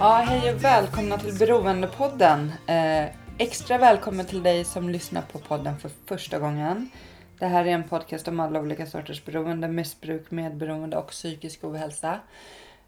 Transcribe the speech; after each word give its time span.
Ja, 0.00 0.22
hej 0.26 0.54
och 0.54 0.64
välkomna 0.64 1.18
till 1.18 1.34
Beroendepodden. 1.38 2.52
Eh, 2.66 3.04
extra 3.38 3.78
välkommen 3.78 4.26
till 4.26 4.42
dig 4.42 4.64
som 4.64 4.88
lyssnar 4.88 5.22
på 5.22 5.38
podden 5.38 5.78
för 5.78 5.90
första 6.06 6.38
gången. 6.38 6.90
Det 7.38 7.46
här 7.46 7.64
är 7.64 7.70
en 7.70 7.88
podcast 7.88 8.28
om 8.28 8.40
alla 8.40 8.60
olika 8.60 8.86
sorters 8.86 9.24
beroende, 9.24 9.68
missbruk, 9.68 10.30
medberoende 10.30 10.96
och 10.96 11.08
psykisk 11.08 11.64
ohälsa. 11.64 12.20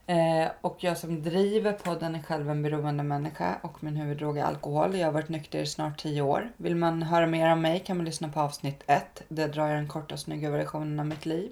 Eh, 0.07 0.49
och 0.61 0.77
jag 0.81 0.99
som 0.99 1.23
driver 1.23 1.73
podden 1.73 2.15
är 2.15 2.23
själv 2.23 2.51
en 2.51 2.63
beroende 2.63 3.03
människa 3.03 3.57
och 3.63 3.85
min 3.85 3.97
huvuddrog 3.97 4.39
är 4.39 4.45
alkohol. 4.45 4.97
Jag 4.97 5.07
har 5.07 5.13
varit 5.13 5.29
nykter 5.29 5.59
i 5.59 5.67
snart 5.67 6.03
10 6.03 6.23
år. 6.23 6.53
Vill 6.57 6.77
man 6.77 7.03
höra 7.03 7.27
mer 7.27 7.53
om 7.53 7.63
mig 7.63 7.81
kan 7.81 7.97
man 7.97 8.07
lyssna 8.07 8.29
på 8.29 8.41
avsnitt 8.41 8.83
1. 8.87 9.23
Där 9.29 9.49
drar 9.49 9.69
jag 9.69 9.77
den 9.77 9.89
korta 9.89 10.17
snygga 10.17 10.51
versionen 10.51 11.01
av 11.01 11.07
mitt 11.07 11.27
liv. 11.27 11.51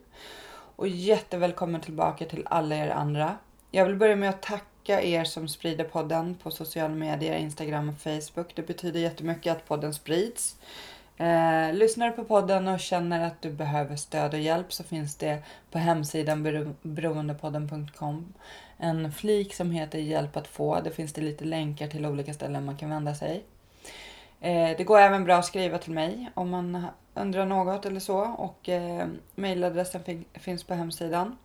Och 0.76 0.88
jättevälkommen 0.88 1.80
tillbaka 1.80 2.24
till 2.24 2.46
alla 2.50 2.76
er 2.76 2.90
andra. 2.90 3.36
Jag 3.70 3.84
vill 3.84 3.96
börja 3.96 4.16
med 4.16 4.30
att 4.30 4.42
tacka 4.42 4.64
er 4.92 5.24
som 5.24 5.48
sprider 5.48 5.84
podden 5.84 6.34
på 6.34 6.50
sociala 6.50 6.94
medier, 6.94 7.36
Instagram 7.38 7.88
och 7.88 7.98
Facebook. 7.98 8.54
Det 8.54 8.62
betyder 8.66 9.00
jättemycket 9.00 9.52
att 9.56 9.68
podden 9.68 9.94
sprids. 9.94 10.56
Eh, 11.16 11.72
lyssnar 11.72 12.06
du 12.06 12.12
på 12.12 12.24
podden 12.24 12.68
och 12.68 12.80
känner 12.80 13.26
att 13.26 13.42
du 13.42 13.50
behöver 13.50 13.96
stöd 13.96 14.34
och 14.34 14.40
hjälp 14.40 14.72
så 14.72 14.84
finns 14.84 15.16
det 15.16 15.42
på 15.70 15.78
hemsidan 15.78 16.46
bero- 16.46 16.74
beroendepodden.com 16.82 18.32
en 18.76 19.12
flik 19.12 19.54
som 19.54 19.70
heter 19.70 19.98
hjälp 19.98 20.36
att 20.36 20.48
få. 20.48 20.80
Där 20.80 20.90
finns 20.90 21.12
det 21.12 21.20
lite 21.20 21.44
länkar 21.44 21.86
till 21.88 22.06
olika 22.06 22.34
ställen 22.34 22.64
man 22.64 22.76
kan 22.76 22.90
vända 22.90 23.14
sig. 23.14 23.44
Eh, 24.40 24.76
det 24.76 24.84
går 24.84 24.98
även 24.98 25.24
bra 25.24 25.36
att 25.36 25.44
skriva 25.46 25.78
till 25.78 25.92
mig 25.92 26.30
om 26.34 26.50
man 26.50 26.86
undrar 27.14 27.46
något 27.46 27.86
eller 27.86 28.00
så 28.00 28.18
och 28.18 28.68
eh, 28.68 29.06
mejladressen 29.34 30.02
fin- 30.04 30.24
finns 30.34 30.64
på 30.64 30.74
hemsidan. 30.74 31.36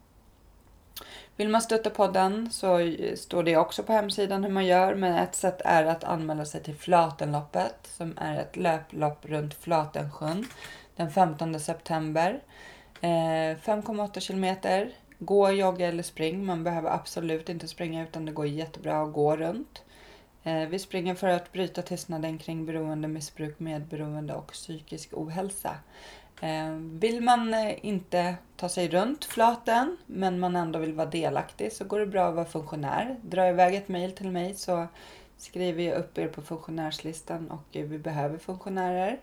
Vill 1.36 1.50
man 1.50 1.62
stötta 1.62 1.90
podden 1.90 2.52
så 2.52 2.94
står 3.16 3.44
det 3.44 3.58
också 3.58 3.84
på 3.84 3.94
hemsidan 3.94 4.44
hur 4.44 4.52
man 4.52 4.66
gör. 4.66 4.96
Men 4.96 5.16
ett 5.16 5.36
sätt 5.36 5.62
är 5.66 5.86
att 5.86 6.04
anmäla 6.04 6.46
sig 6.46 6.64
till 6.64 6.76
Flatenloppet 6.76 7.76
som 7.98 8.18
är 8.18 8.40
ett 8.40 8.56
löplopp 8.56 9.26
runt 9.26 9.54
Flatensjön 9.54 10.46
den 10.96 11.12
15 11.12 11.60
september. 11.60 12.40
Eh, 13.02 13.58
5,8 13.58 14.20
kilometer. 14.20 14.92
Gå, 15.20 15.52
jogga 15.52 15.88
eller 15.88 16.04
spring. 16.04 16.46
Man 16.46 16.64
behöver 16.64 16.90
absolut 16.90 17.50
inte 17.50 17.68
springa 17.68 18.04
utan 18.04 18.26
det 18.26 18.32
går 18.32 18.48
jättebra 18.48 19.04
att 19.04 19.14
gå 19.14 19.36
runt. 19.36 19.84
Eh, 20.44 20.68
vi 20.68 20.80
springer 20.80 21.16
för 21.16 21.28
att 21.28 21.52
bryta 21.52 21.82
tystnaden 21.82 22.38
kring 22.38 22.66
beroende, 22.66 23.08
missbruk, 23.08 23.60
medberoende 23.60 24.34
och 24.34 24.52
psykisk 24.52 25.10
ohälsa. 25.14 25.76
Ehm, 26.44 27.00
vill 27.00 27.22
man 27.22 27.54
eh, 27.54 27.86
inte 27.86 28.36
ta 28.56 28.70
sig 28.70 28.88
runt 28.88 29.26
flaten 29.26 29.98
men 30.06 30.40
man 30.40 30.56
ändå 30.56 30.80
vill 30.80 30.94
vara 30.94 31.10
delaktig 31.10 31.74
så 31.74 31.86
går 31.86 32.00
det 32.00 32.06
bra 32.06 32.28
att 32.28 32.36
vara 32.36 32.46
funktionär. 32.46 33.18
Dra 33.22 33.50
iväg 33.50 33.76
ett 33.76 33.88
mejl 33.88 34.12
till 34.12 34.32
mig 34.32 34.56
så 34.56 34.88
skriver 35.38 35.84
jag 35.84 35.98
upp 35.98 36.18
er 36.18 36.28
på 36.28 36.42
funktionärslistan 36.42 37.52
och 37.52 37.76
eh, 37.76 37.86
vi 37.86 37.98
behöver 37.98 38.38
funktionärer. 38.38 39.20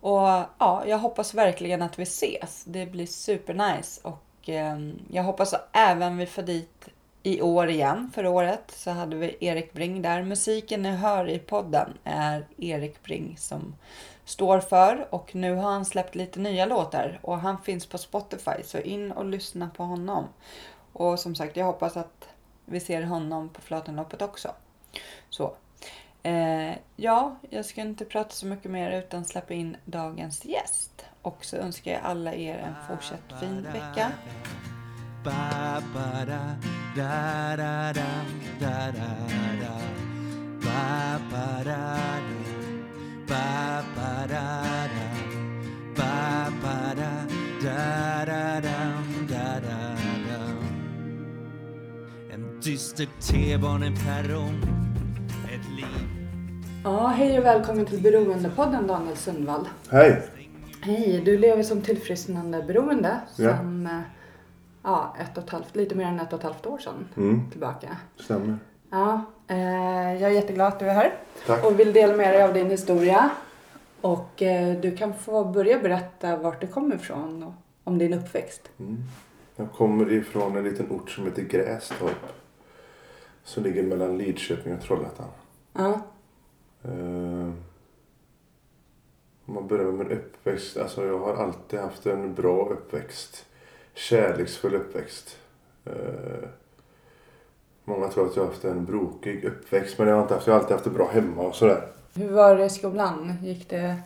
Och 0.00 0.20
ja, 0.58 0.84
jag 0.86 0.98
hoppas 0.98 1.34
verkligen 1.34 1.82
att 1.82 1.98
vi 1.98 2.02
ses. 2.02 2.64
Det 2.64 2.86
blir 2.86 3.06
supernice 3.06 4.00
och 4.02 4.48
eh, 4.48 4.78
jag 5.10 5.22
hoppas 5.22 5.54
att 5.54 5.68
även 5.72 6.16
vi 6.16 6.26
får 6.26 6.42
dit 6.42 6.88
i 7.22 7.42
år 7.42 7.68
igen. 7.68 8.10
Förra 8.14 8.30
året 8.30 8.72
så 8.76 8.90
hade 8.90 9.16
vi 9.16 9.36
Erik 9.40 9.72
Bring 9.72 10.02
där. 10.02 10.22
Musiken 10.22 10.82
ni 10.82 10.90
hör 10.90 11.28
i 11.28 11.38
podden 11.38 11.98
är 12.04 12.46
Erik 12.58 13.02
Bring 13.02 13.36
som 13.38 13.74
står 14.30 14.60
för 14.60 15.14
och 15.14 15.34
nu 15.34 15.54
har 15.54 15.70
han 15.72 15.84
släppt 15.84 16.14
lite 16.14 16.40
nya 16.40 16.66
låtar 16.66 17.20
och 17.22 17.38
han 17.38 17.62
finns 17.62 17.86
på 17.86 17.98
Spotify 17.98 18.62
så 18.64 18.78
in 18.78 19.12
och 19.12 19.24
lyssna 19.24 19.70
på 19.76 19.82
honom. 19.82 20.24
Och 20.92 21.18
som 21.18 21.34
sagt, 21.34 21.56
jag 21.56 21.66
hoppas 21.66 21.96
att 21.96 22.28
vi 22.64 22.80
ser 22.80 23.02
honom 23.02 23.48
på 23.48 23.60
Flatenloppet 23.60 24.22
också. 24.22 24.50
Så. 25.30 25.54
Eh, 26.22 26.72
ja, 26.96 27.36
jag 27.50 27.64
ska 27.64 27.80
inte 27.80 28.04
prata 28.04 28.30
så 28.30 28.46
mycket 28.46 28.70
mer 28.70 28.98
utan 28.98 29.24
släppa 29.24 29.54
in 29.54 29.76
dagens 29.84 30.44
gäst. 30.44 31.04
Och 31.22 31.44
så 31.44 31.56
önskar 31.56 31.92
jag 31.92 32.00
alla 32.02 32.34
er 32.34 32.58
en 32.58 32.74
fortsatt 32.88 33.40
fin 33.40 33.62
vecka. 33.62 34.12
Ba, 35.24 35.80
ba, 35.94 36.24
da, 36.24 36.56
da, 37.56 37.92
Ba, 43.30 43.82
ba, 43.96 44.26
da, 44.28 44.62
da. 44.94 45.06
Ba, 45.96 46.50
ba, 46.62 46.94
da, 46.94 46.94
da. 46.94 46.94
Ba, 46.94 46.94
ba, 46.94 46.94
da, 46.96 47.10
da, 47.62 48.24
da, 48.26 48.60
da, 48.60 48.78
da, 49.28 49.60
da, 49.60 49.96
da. 50.28 50.40
En 52.34 52.60
dyster 52.62 53.06
T-baneperrong 53.20 54.62
Ett 55.54 55.68
liv 55.76 56.08
Ja, 56.84 57.06
hej 57.06 57.38
och 57.38 57.44
välkommen 57.44 57.86
till 57.86 58.00
Beroendepodden 58.02 58.86
Daniel 58.86 59.16
Sundvall. 59.16 59.68
Hej! 59.90 60.22
Hej, 60.80 61.22
du 61.24 61.38
lever 61.38 61.62
som 61.62 61.80
tillfrisknande 61.82 62.62
beroende 62.62 63.20
Ja. 63.36 63.56
sedan 63.56 63.86
eh, 63.86 64.00
ja, 64.82 65.16
ett 65.20 65.38
och 65.38 65.44
ett 65.44 65.50
halvt, 65.50 65.76
lite 65.76 65.94
mer 65.94 66.04
än 66.06 66.20
ett 66.20 66.32
och 66.32 66.38
ett 66.38 66.44
halvt 66.44 66.66
år 66.66 66.78
sedan 66.78 67.08
Mm, 67.16 67.50
tillbaka. 67.50 67.88
stämmer. 68.16 68.58
Ja, 68.90 69.22
jag 69.56 70.22
är 70.22 70.30
jätteglad 70.30 70.68
att 70.68 70.78
du 70.78 70.86
är 70.86 70.94
här 70.94 71.14
Tack. 71.46 71.64
och 71.64 71.80
vill 71.80 71.92
dela 71.92 72.16
med 72.16 72.34
dig 72.34 72.42
av 72.42 72.54
din 72.54 72.70
historia. 72.70 73.30
Och 74.00 74.42
eh, 74.42 74.80
du 74.80 74.96
kan 74.96 75.14
få 75.14 75.44
börja 75.44 75.78
berätta 75.78 76.36
vart 76.36 76.60
du 76.60 76.66
kommer 76.66 76.94
ifrån 76.94 77.42
och 77.42 77.52
om 77.84 77.98
din 77.98 78.14
uppväxt. 78.14 78.70
Mm. 78.78 78.96
Jag 79.56 79.72
kommer 79.72 80.12
ifrån 80.12 80.56
en 80.56 80.64
liten 80.64 80.90
ort 80.90 81.10
som 81.10 81.24
heter 81.24 81.42
Grästorp. 81.42 82.26
Som 83.44 83.62
ligger 83.62 83.82
mellan 83.82 84.18
Lidköping 84.18 84.74
och 84.74 84.82
Trollhättan. 84.82 85.28
Ja, 85.72 86.00
Eh, 86.84 87.52
om 89.44 89.54
man 89.54 89.66
börjar 89.68 89.84
med 89.84 90.06
min 90.06 90.18
uppväxt. 90.18 90.76
Alltså 90.76 91.06
jag 91.06 91.18
har 91.18 91.34
alltid 91.34 91.80
haft 91.80 92.06
en 92.06 92.34
bra 92.34 92.68
uppväxt. 92.68 93.46
Kärleksfull 93.94 94.74
uppväxt. 94.74 95.38
Eh, 95.84 96.48
många 97.90 98.08
tror 98.08 98.26
att 98.26 98.36
jag 98.36 98.42
har 98.42 98.48
haft 98.50 98.64
en 98.64 98.84
brokig 98.84 99.44
uppväxt. 99.44 99.98
Men 99.98 100.08
jag 100.08 100.14
har 100.14 100.22
inte 100.22 100.34
haft, 100.34 100.46
jag 100.46 100.54
har 100.54 100.60
alltid 100.60 100.72
haft 100.72 100.84
det 100.84 100.90
bra 100.90 101.10
hemma 101.12 101.42
och 101.42 101.54
sådär. 101.54 101.86
hur 102.14 102.28
var 102.32 102.56
det 102.56 102.64
i 102.64 102.70
skolan? 102.70 103.34
Gick 103.42 103.70
det... 103.70 103.96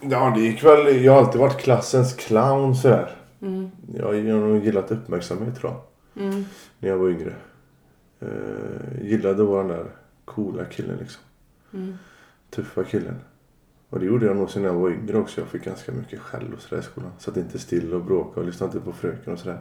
Ja, 0.00 0.32
det 0.36 0.40
gick 0.40 0.64
väl. 0.64 1.04
Jag 1.04 1.12
har 1.12 1.18
alltid 1.20 1.40
varit 1.40 1.58
klassens 1.60 2.14
clown 2.14 2.76
sådär. 2.76 3.16
Mm, 3.40 3.70
Jag 3.94 4.04
har 4.06 4.12
nog 4.40 4.64
gillat 4.64 4.90
uppmärksamhet 4.92 5.56
tror 5.60 5.72
jag. 6.14 6.24
mm, 6.24 6.44
När 6.78 6.88
jag 6.88 6.96
var 6.98 7.08
yngre. 7.08 7.34
Eh, 8.20 9.02
gillade 9.02 9.42
att 9.42 9.48
vara 9.48 9.62
den 9.62 9.76
där 9.76 9.86
coola 10.24 10.64
killen 10.64 10.96
liksom. 11.00 11.22
mm, 11.72 11.94
Tuffa 12.50 12.84
killen. 12.84 13.20
Och 13.90 14.00
det 14.00 14.06
gjorde 14.06 14.26
jag 14.26 14.36
nog 14.36 14.50
sen 14.50 14.64
jag 14.64 14.72
var 14.74 14.90
yngre 14.90 15.18
också. 15.18 15.40
Jag 15.40 15.48
fick 15.48 15.64
ganska 15.64 15.92
mycket 15.92 16.20
skäll 16.20 16.52
och 16.56 16.60
sådär 16.62 16.82
i 16.82 16.84
skolan. 16.84 17.10
Satt 17.18 17.36
inte 17.36 17.58
still 17.58 17.94
och 17.94 18.04
bråkade 18.04 18.40
och 18.40 18.46
lyssnade 18.46 18.72
inte 18.72 18.84
på 18.84 18.92
fröken 18.92 19.32
och 19.32 19.38
sådär. 19.38 19.58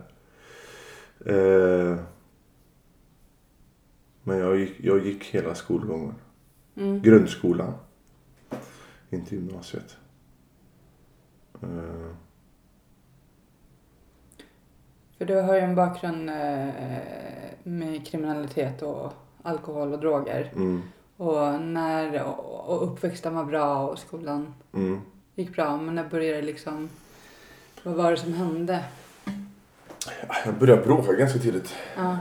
Eh, 1.25 1.97
men 4.27 4.37
jag 4.37 4.57
gick, 4.59 4.73
jag 4.79 5.05
gick 5.05 5.23
hela 5.25 5.55
skolgången. 5.55 6.15
mm. 6.75 7.01
Grundskolan. 7.01 7.73
Inte 9.09 9.35
gymnasiet. 9.35 9.97
Eh, 11.61 12.11
För 15.17 15.25
du 15.25 15.35
har 15.35 15.53
ju 15.53 15.59
en 15.59 15.75
bakgrund 15.75 16.29
eh, 16.29 16.67
med 17.63 18.07
kriminalitet 18.07 18.81
och 18.81 19.13
alkohol 19.43 19.93
och 19.93 19.99
droger. 19.99 20.51
mm, 20.55 20.81
Och 21.17 21.61
när 21.61 22.23
och 22.23 22.69
och 22.69 22.83
uppväxten 22.83 23.35
var 23.35 23.45
bra 23.45 23.87
och 23.87 23.99
skolan 23.99 24.53
mm. 24.73 25.01
gick 25.35 25.55
bra. 25.55 25.77
Men 25.77 25.95
när 25.95 26.09
började 26.09 26.41
det 26.41 26.47
liksom... 26.47 26.89
Vad 27.83 27.95
var 27.95 28.11
det 28.11 28.17
som 28.17 28.33
hände? 28.33 28.83
Jag 30.45 30.53
började 30.53 30.81
bråka 30.81 31.13
ganska 31.13 31.39
tidigt. 31.39 31.75
Ja. 31.97 32.17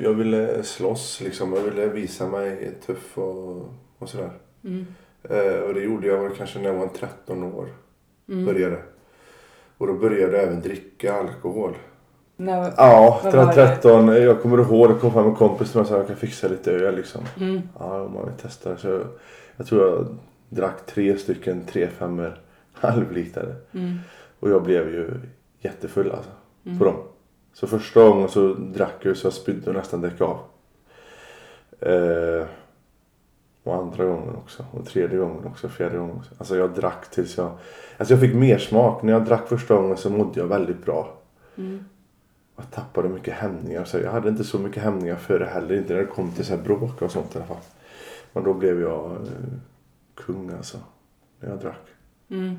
Jag 0.00 0.14
ville 0.14 0.62
slåss 0.62 1.20
liksom. 1.20 1.52
Jag 1.52 1.62
ville 1.62 1.86
visa 1.86 2.26
mig 2.28 2.74
tuff 2.86 3.18
och, 3.18 3.68
och 3.98 4.08
sådär. 4.08 4.30
Mm. 4.64 4.86
Eh, 5.30 5.60
och 5.60 5.74
det 5.74 5.80
gjorde 5.80 6.06
jag 6.06 6.18
väl 6.22 6.32
kanske 6.36 6.58
när 6.58 6.66
jag 6.68 6.74
var 6.78 6.88
13 6.88 7.42
år. 7.44 7.68
Mm. 8.28 8.44
Började. 8.44 8.78
Och 9.78 9.86
då 9.86 9.92
började 9.92 10.32
jag 10.36 10.42
även 10.42 10.60
dricka 10.60 11.14
alkohol. 11.14 11.74
När, 12.36 12.72
Ja, 12.76 13.20
Vad 13.24 13.34
var 13.34 13.46
det? 13.46 13.52
13. 13.52 14.06
Jag 14.08 14.42
kommer 14.42 14.58
ihåg 14.58 14.88
det 14.90 14.94
kom 14.94 15.12
fram 15.12 15.26
en 15.26 15.34
kompis 15.34 15.70
som 15.70 15.84
sa 15.84 15.92
att 15.94 15.98
jag 15.98 16.06
kan 16.06 16.16
fixa 16.16 16.48
lite 16.48 16.72
öl 16.72 16.96
liksom. 16.96 17.22
mm, 17.40 17.60
Ja, 17.78 18.08
man 18.14 18.24
vill 18.24 18.34
testa. 18.34 18.76
Så 18.76 18.88
jag, 18.88 19.02
jag 19.56 19.66
tror 19.66 19.82
jag 19.88 20.06
drack 20.48 20.86
tre 20.86 21.16
stycken 21.18 21.64
3 21.66 21.88
5 21.88 22.22
halvlitare. 22.72 23.54
mm, 23.72 23.98
Och 24.40 24.50
jag 24.50 24.62
blev 24.62 24.88
ju 24.94 25.10
jättefull 25.60 26.10
alltså. 26.10 26.30
mm. 26.66 26.78
På 26.78 26.84
dem. 26.84 26.96
Så 27.54 27.66
första 27.66 28.08
gången 28.08 28.28
så 28.28 28.54
drack 28.54 28.94
jag 29.00 29.16
så 29.16 29.26
jag 29.26 29.32
spydde 29.32 29.70
och 29.70 29.76
nästan 29.76 30.00
däck 30.00 30.20
av. 30.20 30.38
Eh, 31.80 32.46
och 33.62 33.74
andra 33.74 34.04
gången 34.04 34.36
också. 34.36 34.64
Och 34.70 34.86
tredje 34.86 35.18
gången 35.18 35.46
också. 35.46 35.68
Fjärde 35.68 35.98
gången 35.98 36.16
också. 36.16 36.30
Alltså 36.38 36.56
jag 36.56 36.74
drack 36.74 37.10
tills 37.10 37.36
jag... 37.36 37.52
Alltså 37.98 38.14
jag 38.14 38.20
fick 38.20 38.34
mer 38.34 38.58
smak. 38.58 39.02
När 39.02 39.12
jag 39.12 39.24
drack 39.24 39.48
första 39.48 39.74
gången 39.74 39.96
så 39.96 40.10
mådde 40.10 40.40
jag 40.40 40.46
väldigt 40.46 40.84
bra. 40.84 41.16
Mm. 41.56 41.84
Jag 42.56 42.70
tappade 42.70 43.08
mycket 43.08 43.34
hämningar. 43.34 43.84
Så 43.84 43.98
jag 43.98 44.12
hade 44.12 44.28
inte 44.28 44.44
så 44.44 44.58
mycket 44.58 44.82
hämningar 44.82 45.16
före 45.16 45.44
heller. 45.44 45.76
Inte 45.76 45.94
när 45.94 46.00
det 46.00 46.06
kom 46.06 46.32
till 46.32 46.44
så 46.44 46.56
här 46.56 46.62
bråk 46.62 47.02
och 47.02 47.10
sånt 47.10 47.34
i 47.34 47.38
alla 47.38 47.46
fall. 47.46 47.62
Men 48.32 48.44
då 48.44 48.54
blev 48.54 48.80
jag 48.80 49.12
eh, 49.12 49.18
kung 50.14 50.50
alltså. 50.50 50.78
När 51.40 51.48
jag 51.48 51.60
drack. 51.60 51.86
Mm. 52.28 52.56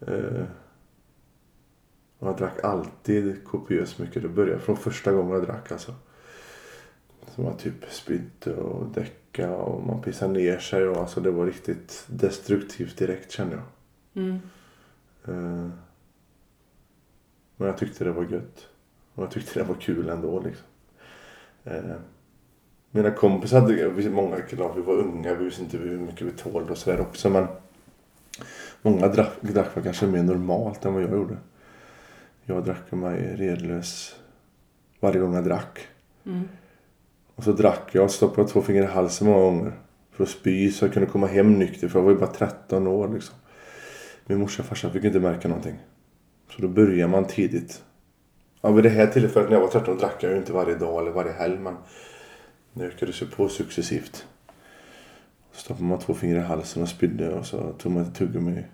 Eh, 0.00 0.44
och 2.18 2.28
jag 2.28 2.36
drack 2.36 2.64
alltid 2.64 3.44
kopiöst 3.44 3.98
mycket. 3.98 4.22
Det 4.22 4.28
började 4.28 4.60
från 4.60 4.76
första 4.76 5.12
gången 5.12 5.32
jag 5.32 5.46
drack 5.46 5.72
alltså. 5.72 5.94
Så 7.34 7.42
man 7.42 7.56
typ 7.56 7.90
spydde 7.90 8.54
och 8.54 8.86
däckade 8.86 9.54
och 9.54 9.86
man 9.86 10.02
pissade 10.02 10.32
ner 10.32 10.58
sig. 10.58 10.88
Och 10.88 10.96
alltså 10.96 11.20
det 11.20 11.30
var 11.30 11.46
riktigt 11.46 12.04
destruktivt 12.06 12.98
direkt 12.98 13.30
kände 13.30 13.56
jag. 13.56 13.64
Mm. 14.24 14.38
Eh, 15.24 15.70
men 17.56 17.68
jag 17.68 17.78
tyckte 17.78 18.04
det 18.04 18.12
var 18.12 18.24
gött. 18.24 18.66
Och 19.14 19.22
jag 19.22 19.30
tyckte 19.30 19.60
det 19.60 19.64
var 19.64 19.74
kul 19.74 20.08
ändå 20.08 20.40
liksom. 20.40 20.66
Eh, 21.64 21.96
mina 22.90 23.10
kompisar 23.10 23.60
hade, 23.60 24.10
många, 24.10 24.40
klart 24.40 24.76
vi 24.76 24.82
var 24.82 24.94
unga, 24.94 25.34
vi 25.34 25.44
visste 25.44 25.62
inte 25.62 25.76
hur 25.76 25.98
mycket 25.98 26.26
vi 26.26 26.30
tålde 26.30 26.72
och 26.72 26.78
sådär 26.78 27.00
också 27.00 27.30
men 27.30 27.46
Många 28.82 29.08
drack, 29.08 29.32
drack 29.40 29.68
kanske 29.82 30.06
mer 30.06 30.22
normalt 30.22 30.84
än 30.84 30.94
vad 30.94 31.02
jag 31.02 31.10
gjorde. 31.10 31.36
Jag 32.48 32.64
drack 32.64 32.92
mig 32.92 33.36
redlös 33.36 34.16
varje 35.00 35.20
gång 35.20 35.34
jag 35.34 35.44
drack. 35.44 35.78
Mm. 36.26 36.48
Och 37.34 37.44
så 37.44 37.52
drack 37.52 37.88
jag 37.92 38.04
och 38.04 38.10
stoppade 38.10 38.48
två 38.48 38.62
fingrar 38.62 38.84
i 38.84 38.86
halsen 38.86 39.26
många 39.26 39.40
gånger. 39.40 39.72
För 40.10 40.24
att 40.24 40.30
spy 40.30 40.70
så 40.70 40.84
jag 40.84 40.92
kunde 40.92 41.08
komma 41.08 41.26
hem 41.26 41.58
nykter 41.58 41.88
för 41.88 41.98
jag 41.98 42.04
var 42.04 42.12
ju 42.12 42.18
bara 42.18 42.32
13 42.32 42.86
år 42.86 43.08
liksom. 43.14 43.36
Min 44.26 44.38
morsa 44.38 44.62
och 44.62 44.68
farsa 44.68 44.90
fick 44.90 45.04
inte 45.04 45.20
märka 45.20 45.48
någonting. 45.48 45.78
Så 46.50 46.62
då 46.62 46.68
börjar 46.68 47.08
man 47.08 47.24
tidigt. 47.24 47.82
Ja, 48.60 48.70
vid 48.70 48.84
det 48.84 48.90
här 48.90 49.06
tillfället 49.06 49.48
när 49.48 49.56
jag 49.56 49.62
var 49.62 49.72
13 49.72 49.98
drack 49.98 50.22
jag 50.22 50.32
ju 50.32 50.38
inte 50.38 50.52
varje 50.52 50.74
dag 50.74 51.02
eller 51.02 51.10
varje 51.10 51.32
helg 51.32 51.58
men 51.58 51.76
det 52.72 52.84
ökades 52.84 53.22
ju 53.22 53.26
på 53.26 53.48
successivt. 53.48 54.26
Så 55.52 55.60
stoppade 55.60 55.84
man 55.84 55.98
två 55.98 56.14
fingrar 56.14 56.40
i 56.40 56.44
halsen 56.44 56.82
och 56.82 56.88
spydde 56.88 57.34
och 57.34 57.46
så 57.46 57.72
tog 57.72 57.92
man 57.92 58.02
ett 58.02 58.14
tuggummi. 58.14 58.64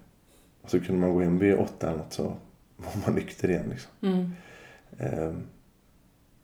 Och 0.62 0.70
så 0.70 0.80
kunde 0.80 1.00
man 1.00 1.14
gå 1.14 1.20
hem 1.20 1.38
vid 1.38 1.54
åtta 1.54 1.88
eller 1.88 1.98
något 1.98 2.12
så 2.12 2.36
var 2.94 3.02
man 3.06 3.14
nykter 3.14 3.50
igen 3.50 3.66
liksom. 3.70 3.90
Mm. 4.02 4.32
Ehm, 4.98 5.42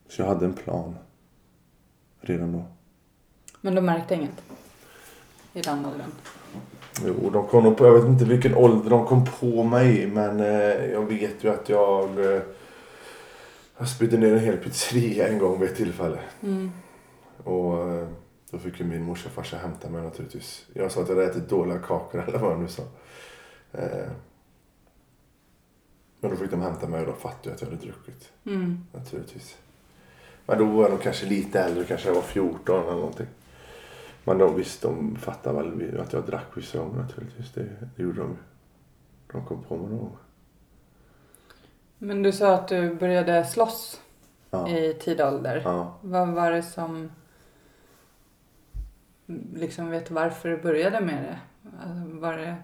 Så 0.09 0.23
jag 0.23 0.27
hade 0.27 0.47
en 0.47 0.55
plan. 0.55 0.97
Redan 2.21 2.53
då. 2.53 2.65
Men 3.61 3.75
du 3.75 3.81
märkte 3.81 4.15
inget? 4.15 4.43
I 5.55 5.61
den 5.61 5.87
åldern? 5.87 6.11
Jo, 7.07 7.31
de 7.31 7.47
kom 7.47 7.75
på, 7.75 7.87
jag 7.87 7.95
vet 7.95 8.05
inte 8.09 8.25
vilken 8.25 8.55
ålder 8.55 8.91
de 8.91 9.07
kom 9.07 9.25
på 9.41 9.63
mig 9.63 10.07
men 10.07 10.41
eh, 10.41 10.91
jag 10.91 11.07
vet 11.07 11.45
ju 11.45 11.49
att 11.51 11.69
jag 11.69 12.25
eh, 12.35 12.43
jag 13.79 13.89
spydde 13.89 14.17
ner 14.19 14.33
en 14.33 14.39
hel 14.39 14.57
pizzeria 14.57 15.29
en 15.29 15.39
gång 15.39 15.61
vid 15.61 15.71
ett 15.71 15.77
tillfälle. 15.77 16.19
Mm. 16.43 16.71
Och 17.45 17.91
eh, 17.91 18.09
då 18.51 18.59
fick 18.59 18.81
ju 18.81 18.87
min 18.87 19.03
morsa 19.03 19.29
och 19.29 19.35
farsa 19.35 19.57
hämta 19.57 19.89
mig 19.89 20.03
naturligtvis. 20.03 20.67
Jag 20.73 20.93
sa 20.93 21.03
att 21.03 21.09
jag 21.09 21.17
hade 21.17 21.29
ätit 21.31 21.49
dåliga 21.49 21.79
kakor 21.79 22.25
eller 22.29 22.39
vad 22.39 22.51
de 22.51 22.63
nu 22.63 22.69
sa. 22.69 22.83
Men 26.21 26.31
då 26.31 26.37
fick 26.37 26.51
de 26.51 26.61
hämta 26.63 26.89
mig 26.89 27.01
och 27.01 27.07
då 27.07 27.13
fattade 27.13 27.41
jag 27.49 27.55
att 27.55 27.61
jag 27.63 27.69
hade 27.69 27.83
druckit. 27.83 28.33
Mm. 28.47 28.87
Naturligtvis. 28.93 29.57
Men 30.47 30.59
då 30.59 30.65
var 30.65 30.89
nog 30.91 31.03
kanske 31.03 31.27
lite 31.27 31.61
äldre, 31.61 31.85
kanske 31.85 32.09
jag 32.09 32.15
var 32.15 32.23
14 32.23 32.83
eller 32.83 32.93
någonting. 32.93 33.27
Men 34.25 34.39
de 34.39 34.57
visste, 34.57 34.87
de 34.89 35.17
fattade 35.17 35.63
väl 35.63 36.01
att 36.01 36.13
jag 36.13 36.27
drack 36.27 36.47
vissa 36.55 36.79
gånger 36.79 37.03
naturligtvis. 37.03 37.53
Det, 37.53 37.67
det 37.97 38.03
gjorde 38.03 38.21
de. 38.21 38.37
De 39.33 39.45
kom 39.47 39.63
på 39.63 39.77
mig 39.77 39.91
någon 39.91 39.99
gång. 39.99 40.17
Men 41.99 42.23
du 42.23 42.33
sa 42.33 42.55
att 42.55 42.69
du 42.69 42.95
började 42.95 43.45
slåss 43.45 44.01
Ja. 44.51 44.69
i 44.69 44.95
tidig 44.95 45.27
ålder. 45.27 45.63
ja. 45.65 45.99
Vad 46.01 46.29
var 46.29 46.53
det 46.53 46.63
som... 46.63 47.11
Liksom 49.55 49.91
vet 49.91 50.11
varför 50.11 50.49
du 50.49 50.57
började 50.63 51.01
med 51.01 51.23
det? 51.25 51.39
Alltså, 51.83 52.19
var 52.21 52.37
det... 52.37 52.57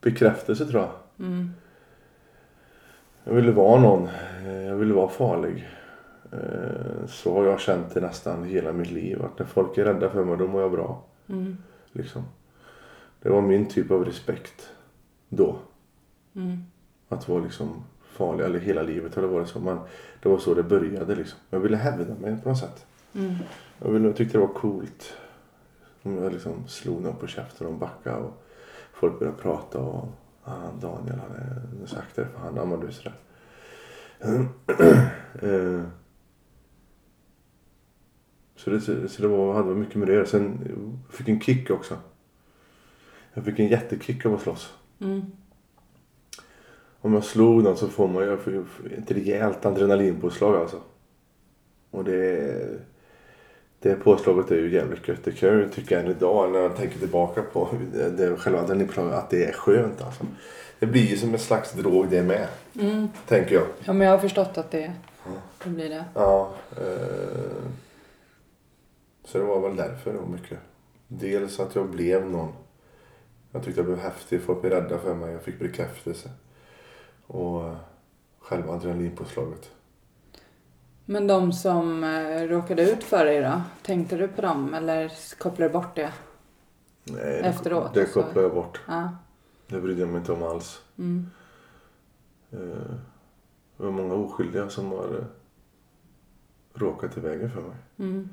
Bekräftelse 0.00 0.66
tror 0.66 0.82
jag. 0.82 0.92
Mm. 1.26 1.50
Jag 3.24 3.34
ville 3.34 3.52
vara 3.52 3.80
någon. 3.80 4.08
Jag 4.66 4.76
ville 4.76 4.94
vara 4.94 5.08
farlig. 5.08 5.68
Eh, 6.32 7.06
Så 7.06 7.34
har 7.34 7.44
jag 7.44 7.60
känt 7.60 7.94
det 7.94 8.00
nästan 8.00 8.44
hela 8.44 8.72
mitt 8.72 8.90
liv. 8.90 9.22
Att 9.24 9.38
när 9.38 9.46
folk 9.46 9.78
är 9.78 9.84
rädda 9.84 10.10
för 10.10 10.24
mig, 10.24 10.36
då 10.36 10.46
mår 10.46 10.62
jag 10.62 10.72
bra. 10.72 11.02
Mm. 11.28 11.56
Liksom. 11.92 12.22
Det 13.22 13.28
var 13.30 13.40
min 13.40 13.66
typ 13.66 13.90
av 13.90 14.04
respekt 14.04 14.70
då. 15.28 15.56
Mm. 16.36 16.58
Att 17.08 17.28
vara 17.28 17.42
liksom 17.44 17.84
farlig, 18.02 18.44
eller 18.44 18.58
hela 18.58 18.82
livet 18.82 19.14
har 19.14 19.22
det 19.22 19.28
varit 19.28 19.48
så. 19.48 19.60
Men 19.60 19.78
det 20.22 20.28
var 20.28 20.38
så 20.38 20.54
det 20.54 20.62
började 20.62 21.14
liksom. 21.14 21.38
Jag 21.50 21.60
ville 21.60 21.76
hävda 21.76 22.14
mig 22.14 22.36
på 22.42 22.48
något 22.48 22.58
sätt. 22.58 22.86
Mm. 23.14 23.34
Jag, 23.78 23.90
ville, 23.90 24.06
jag 24.06 24.16
tyckte 24.16 24.38
det 24.38 24.46
var 24.46 24.54
coolt. 24.54 25.16
Om 26.02 26.22
jag 26.22 26.32
liksom 26.32 26.68
slog 26.68 27.02
någon 27.02 27.16
på 27.16 27.26
käften 27.26 27.66
och 27.66 27.72
backade 27.74 28.16
och 28.16 28.44
folk 28.92 29.18
började 29.18 29.38
prata 29.38 29.78
och 29.78 30.08
Daniel 30.80 31.18
är 31.82 31.86
sagt 31.86 32.16
det 32.16 32.26
för 32.26 32.38
han 32.38 32.58
ammade 32.58 32.92
sådär. 32.92 33.14
Eh, 35.42 35.82
så 38.56 38.70
det, 38.70 38.80
så 38.80 39.22
det 39.22 39.28
var, 39.28 39.54
hade 39.54 39.74
mycket 39.74 39.94
med 39.94 40.08
det 40.08 40.26
Sen 40.26 40.58
jag 41.08 41.14
fick 41.14 41.28
en 41.28 41.40
kick 41.40 41.70
också. 41.70 41.98
Jag 43.34 43.44
fick 43.44 43.58
en 43.58 43.68
jättekick 43.68 44.26
av 44.26 44.34
att 44.34 44.42
slåss. 44.42 44.74
Mm. 45.00 45.22
Om 47.00 47.14
jag 47.14 47.24
slog 47.24 47.62
någon 47.62 47.76
så 47.76 47.88
får 47.88 48.08
man 48.08 48.22
ju 48.22 48.64
ett 48.98 49.10
rejält 49.10 49.66
adrenalinpåslag 49.66 50.56
alltså. 50.56 50.80
Och 51.90 52.04
det... 52.04 52.80
Det 53.84 53.94
påslaget 53.94 54.50
är 54.50 54.56
ju 54.56 54.74
jävligt 54.74 55.08
gött. 55.08 55.24
Det 55.24 55.32
kan 55.32 55.48
jag 55.48 55.58
ju 55.58 55.68
tycka 55.68 56.00
än 56.00 56.10
idag 56.10 56.52
när 56.52 56.58
jag 56.58 56.76
tänker 56.76 56.98
tillbaka 56.98 57.42
på 57.42 57.68
det, 57.92 58.10
det 58.10 58.36
själva 58.36 58.58
adrenalinpåslaget. 58.58 59.14
Att 59.14 59.30
det 59.30 59.44
är 59.44 59.52
skönt 59.52 60.02
alltså. 60.02 60.26
Det 60.78 60.86
blir 60.86 61.02
ju 61.02 61.16
som 61.16 61.32
en 61.32 61.38
slags 61.38 61.72
drog 61.72 62.08
det 62.08 62.22
med. 62.22 62.48
Mm. 62.80 63.08
Tänker 63.26 63.54
jag. 63.54 63.66
Ja, 63.84 63.92
men 63.92 64.06
jag 64.06 64.14
har 64.14 64.18
förstått 64.18 64.58
att 64.58 64.70
det, 64.70 64.92
det 65.64 65.70
blir 65.70 65.88
det. 65.88 66.04
Ja. 66.14 66.54
Eh, 66.76 67.64
så 69.24 69.38
det 69.38 69.44
var 69.44 69.60
väl 69.60 69.76
därför 69.76 70.12
då 70.12 70.26
mycket. 70.26 70.58
Dels 71.08 71.60
att 71.60 71.74
jag 71.74 71.88
blev 71.88 72.30
någon. 72.30 72.52
Jag 73.52 73.64
tyckte 73.64 73.80
jag 73.80 73.86
blev 73.86 73.98
häftig. 73.98 74.42
Folk 74.42 74.60
blev 74.60 74.72
rädda 74.72 74.98
för 74.98 75.14
mig. 75.14 75.32
Jag 75.32 75.42
fick 75.42 75.58
bekräftelse. 75.58 76.30
Och 77.26 77.64
eh, 77.64 77.76
själva 78.40 78.72
adrenalinpåslaget. 78.72 79.70
Men 81.06 81.26
de 81.26 81.52
som 81.52 82.04
eh, 82.04 82.42
råkade 82.48 82.90
ut 82.90 83.04
för 83.04 83.24
dig 83.24 83.40
då? 83.40 83.62
Tänkte 83.82 84.16
du 84.16 84.28
på 84.28 84.42
dem 84.42 84.74
eller 84.74 85.12
kopplade 85.38 85.68
du 85.68 85.72
bort 85.72 85.96
det? 85.96 86.12
Nej, 87.04 87.24
det, 87.24 87.48
Efteråt, 87.48 87.94
det 87.94 88.00
alltså. 88.00 88.22
kopplade 88.22 88.46
jag 88.46 88.54
bort. 88.54 88.80
Ja. 88.86 89.16
Det 89.68 89.80
brydde 89.80 90.00
jag 90.00 90.08
mig 90.08 90.18
inte 90.18 90.32
om 90.32 90.42
alls. 90.42 90.82
Mm. 90.98 91.30
Eh, 92.52 92.58
Det 93.76 93.84
var 93.84 93.90
många 93.90 94.14
oskyldiga 94.14 94.68
som 94.68 94.86
har 94.92 95.04
eh, 95.18 95.24
råkat 96.74 97.16
i 97.16 97.20
vägen 97.20 97.50
för 97.50 97.60
mig. 97.60 97.76
Mm. 97.98 98.28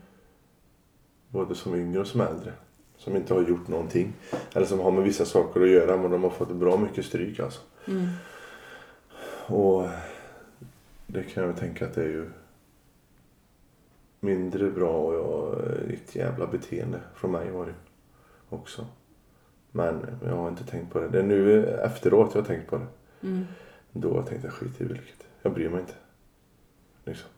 Både 1.27 1.55
som 1.55 1.75
yngre 1.75 1.99
och 2.01 2.07
som 2.07 2.21
äldre. 2.21 2.53
Som 2.97 3.15
inte 3.15 3.33
har 3.33 3.41
gjort 3.41 3.67
någonting. 3.67 4.13
Eller 4.53 4.65
som 4.65 4.79
har 4.79 4.91
med 4.91 5.03
vissa 5.03 5.25
saker 5.25 5.61
att 5.61 5.69
göra 5.69 5.97
men 5.97 6.11
de 6.11 6.23
har 6.23 6.29
fått 6.29 6.51
bra 6.51 6.77
mycket 6.77 7.05
stryk 7.05 7.39
alltså. 7.39 7.61
Mm. 7.87 8.07
Och 9.47 9.87
det 11.07 11.23
kan 11.23 11.43
jag 11.43 11.47
väl 11.51 11.59
tänka 11.59 11.85
att 11.85 11.93
det 11.95 12.01
är 12.03 12.07
ju 12.07 12.29
mindre 14.23 14.69
bra 14.69 14.91
och 14.91 15.13
jag, 15.13 15.59
ett 15.93 16.15
jävla 16.15 16.47
beteende 16.47 16.99
från 17.15 17.31
mig 17.31 17.51
var 17.51 17.65
det 17.65 17.73
också. 18.49 18.85
Men 19.71 20.05
jag 20.25 20.35
har 20.35 20.47
inte 20.47 20.63
tänkt 20.63 20.93
på 20.93 20.99
det. 20.99 21.07
Det 21.07 21.19
är 21.19 21.23
nu 21.23 21.65
efteråt 21.65 22.31
jag 22.33 22.41
har 22.41 22.47
tänkt 22.47 22.69
på 22.69 22.77
det. 22.77 22.87
Mm. 23.27 23.47
Då 23.91 24.21
tänkte 24.21 24.47
jag 24.47 24.53
skit 24.53 24.81
i 24.81 24.83
vilket. 24.83 25.23
Jag 25.41 25.53
bryr 25.53 25.69
mig 25.69 25.79
inte. 25.79 25.93
Liksom. 27.05 27.29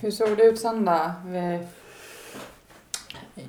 Hur 0.00 0.10
såg 0.10 0.36
det 0.36 0.44
ut 0.44 0.58
sen 0.58 0.84
då? 0.84 1.10
Vi... 1.26 1.66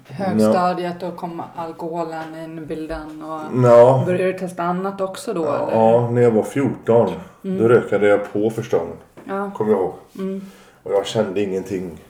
högstadiet 0.08 1.04
och 1.04 1.16
kom 1.16 1.42
alkoholen 1.56 2.36
in 2.36 2.58
i 2.60 2.62
bilden 2.62 3.22
och 3.24 3.42
Ja, 3.64 4.04
började 4.06 4.32
du 4.32 4.40
testa 4.40 4.64
annat 4.64 5.02
också 5.02 5.34
då 5.34 5.46
eller? 5.46 5.72
ja 5.72 6.10
när 6.12 6.22
jag 6.22 6.32
var 6.32 6.44
14 6.44 7.12
då 7.42 7.68
rökade 7.68 8.08
jag 8.08 8.34
på 8.34 8.50
första 8.50 8.78
gången. 8.78 8.98
Ja. 9.28 9.52
Kommer 9.52 9.72
jag 9.72 9.80
ihåg. 9.82 9.94
Mm. 10.18 10.42
Och 10.84 10.92
jag 10.92 11.06
kände 11.08 11.42
ingenting 11.42 12.02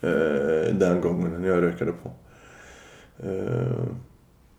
eh, 0.00 0.74
den 0.74 1.00
gången 1.00 1.42
när 1.42 1.48
jag 1.48 1.62
rökade 1.62 1.92
på. 1.92 2.10
Eh, 3.26 3.86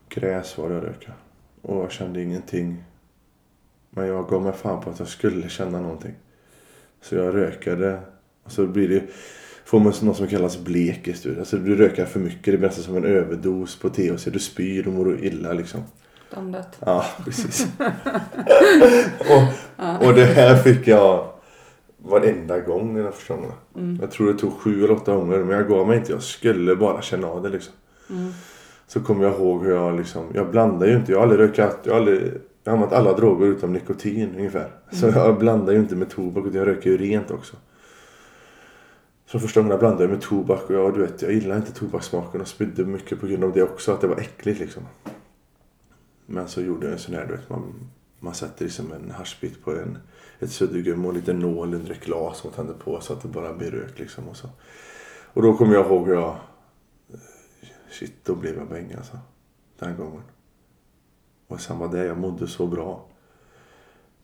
gräs 0.09 0.57
var 0.57 0.69
det 0.69 0.75
jag 0.75 0.83
rökade. 0.83 1.17
Och 1.61 1.83
jag 1.83 1.91
kände 1.91 2.21
ingenting. 2.21 2.83
Men 3.89 4.07
jag 4.07 4.29
gav 4.29 4.41
mig 4.41 4.53
fan 4.53 4.83
på 4.83 4.89
att 4.89 4.99
jag 4.99 5.07
skulle 5.07 5.49
känna 5.49 5.81
någonting. 5.81 6.13
Så 7.01 7.15
jag 7.15 7.35
rökade. 7.35 7.99
Och 8.43 8.51
så 8.51 8.67
blir 8.67 8.89
det, 8.89 9.03
får 9.65 9.79
man 9.79 9.93
något 10.01 10.17
som 10.17 10.27
kallas 10.27 10.57
blekis. 10.57 11.25
Alltså 11.39 11.57
du 11.57 11.75
röker 11.75 12.05
för 12.05 12.19
mycket. 12.19 12.45
Det 12.45 12.57
blir 12.57 12.67
nästan 12.67 12.83
som 12.83 12.97
en 12.97 13.05
överdos 13.05 13.79
på 13.79 13.89
THC. 13.89 14.25
Du 14.25 14.39
spyr 14.39 14.87
och 14.87 14.93
mår 14.93 15.23
illa 15.23 15.53
liksom. 15.53 15.83
Ståndet. 16.31 16.77
Ja, 16.79 17.05
precis. 17.25 17.67
och, 19.19 20.07
och 20.07 20.13
det 20.13 20.25
här 20.25 20.55
fick 20.55 20.87
jag 20.87 21.38
varenda 22.03 22.59
gång 22.59 22.91
i 22.91 22.95
den 22.95 23.05
här 23.05 23.11
försäsongen. 23.11 23.51
Jag 24.01 24.11
tror 24.11 24.33
det 24.33 24.39
tog 24.39 24.53
sju 24.53 24.83
eller 24.83 24.91
åtta 24.91 25.15
gånger 25.15 25.37
men 25.37 25.57
jag 25.57 25.67
gav 25.67 25.87
mig 25.87 25.97
inte. 25.97 26.11
Jag 26.11 26.23
skulle 26.23 26.75
bara 26.75 27.01
känna 27.01 27.27
av 27.27 27.43
det 27.43 27.49
liksom. 27.49 27.73
Så 28.87 28.99
kommer 28.99 29.25
jag 29.25 29.33
ihåg 29.33 29.63
hur 29.63 29.71
jag 29.71 29.97
liksom, 29.97 30.25
jag 30.33 30.51
blandar 30.51 30.87
ju 30.87 30.95
inte. 30.95 31.11
Jag 31.11 31.19
har 31.19 31.23
aldrig 31.23 31.39
rökat, 31.39 31.79
jag 31.83 31.93
har 31.93 31.99
aldrig, 31.99 32.21
jag 32.63 32.71
har 32.71 32.77
använt 32.77 32.93
alla 32.93 33.13
droger 33.13 33.45
utom 33.45 33.73
nikotin 33.73 34.35
ungefär. 34.37 34.71
Så 34.91 35.07
jag 35.07 35.39
blandar 35.39 35.73
ju 35.73 35.79
inte 35.79 35.95
med 35.95 36.09
tobak 36.09 36.45
utan 36.45 36.59
jag 36.59 36.67
röker 36.67 36.89
ju 36.89 36.97
rent 36.97 37.31
också. 37.31 37.55
Så 39.25 39.39
första 39.39 39.59
gången 39.59 39.71
jag 39.71 39.79
blandade 39.79 40.07
med 40.07 40.21
tobak 40.21 40.69
och 40.69 40.75
jag, 40.75 40.93
du 40.93 41.01
vet, 41.01 41.21
jag 41.21 41.33
gillar 41.33 41.57
inte 41.57 41.71
tobakssmaken 41.73 42.41
och 42.41 42.47
spydde 42.47 42.85
mycket 42.85 43.19
på 43.19 43.27
grund 43.27 43.43
av 43.43 43.53
det 43.53 43.63
också. 43.63 43.91
Att 43.91 44.01
det 44.01 44.07
var 44.07 44.17
äckligt 44.17 44.59
liksom. 44.59 44.83
Men 46.25 46.47
så 46.47 46.61
gjorde 46.61 46.85
jag 46.85 46.93
en 46.93 46.99
sån 46.99 47.15
här, 47.15 47.25
du 47.25 47.31
vet, 47.31 47.49
man, 47.49 47.73
man 48.19 48.33
sätter 48.33 48.65
liksom 48.65 48.91
en 48.91 49.11
haschbit 49.11 49.63
på 49.63 49.71
en, 49.71 49.97
ett 50.39 50.51
suddgum 50.51 51.05
och 51.05 51.11
en 51.11 51.17
liten 51.17 51.39
nål 51.39 51.73
under 51.73 51.91
ett 51.91 52.05
glas 52.05 52.45
och 52.45 52.55
tänder 52.55 52.73
på 52.73 53.01
så 53.01 53.13
att 53.13 53.21
det 53.21 53.27
bara 53.27 53.53
blir 53.53 53.71
rök 53.71 53.99
liksom. 53.99 54.27
Och, 54.27 54.37
så. 54.37 54.49
och 55.33 55.41
då 55.41 55.57
kommer 55.57 55.73
jag 55.73 55.85
ihåg 55.85 56.07
hur 56.07 56.13
jag, 56.13 56.35
shit 57.89 58.25
då 58.25 58.35
blev 58.35 58.57
jag 58.57 58.67
bäng 58.67 58.93
alltså. 58.93 59.17
Den 59.79 59.97
gången. 59.97 60.21
Och 61.47 61.61
sen 61.61 61.79
var 61.79 61.87
det, 61.87 62.05
jag 62.05 62.17
mådde 62.17 62.47
så 62.47 62.67
bra. 62.67 63.05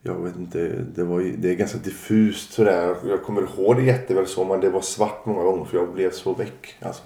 Jag 0.01 0.15
vet 0.15 0.35
inte, 0.35 0.85
det, 0.95 1.03
var, 1.03 1.21
det 1.37 1.49
är 1.49 1.55
ganska 1.55 1.77
diffust 1.77 2.53
sådär. 2.53 2.95
Jag 3.07 3.23
kommer 3.23 3.41
ihåg 3.41 3.75
det 3.75 3.83
jätteväl 3.83 4.27
så 4.27 4.45
men 4.45 4.59
det 4.59 4.69
var 4.69 4.81
svart 4.81 5.25
många 5.25 5.43
gånger 5.43 5.65
för 5.65 5.77
jag 5.77 5.93
blev 5.93 6.11
så 6.11 6.33
väck. 6.33 6.75
Alltså. 6.81 7.03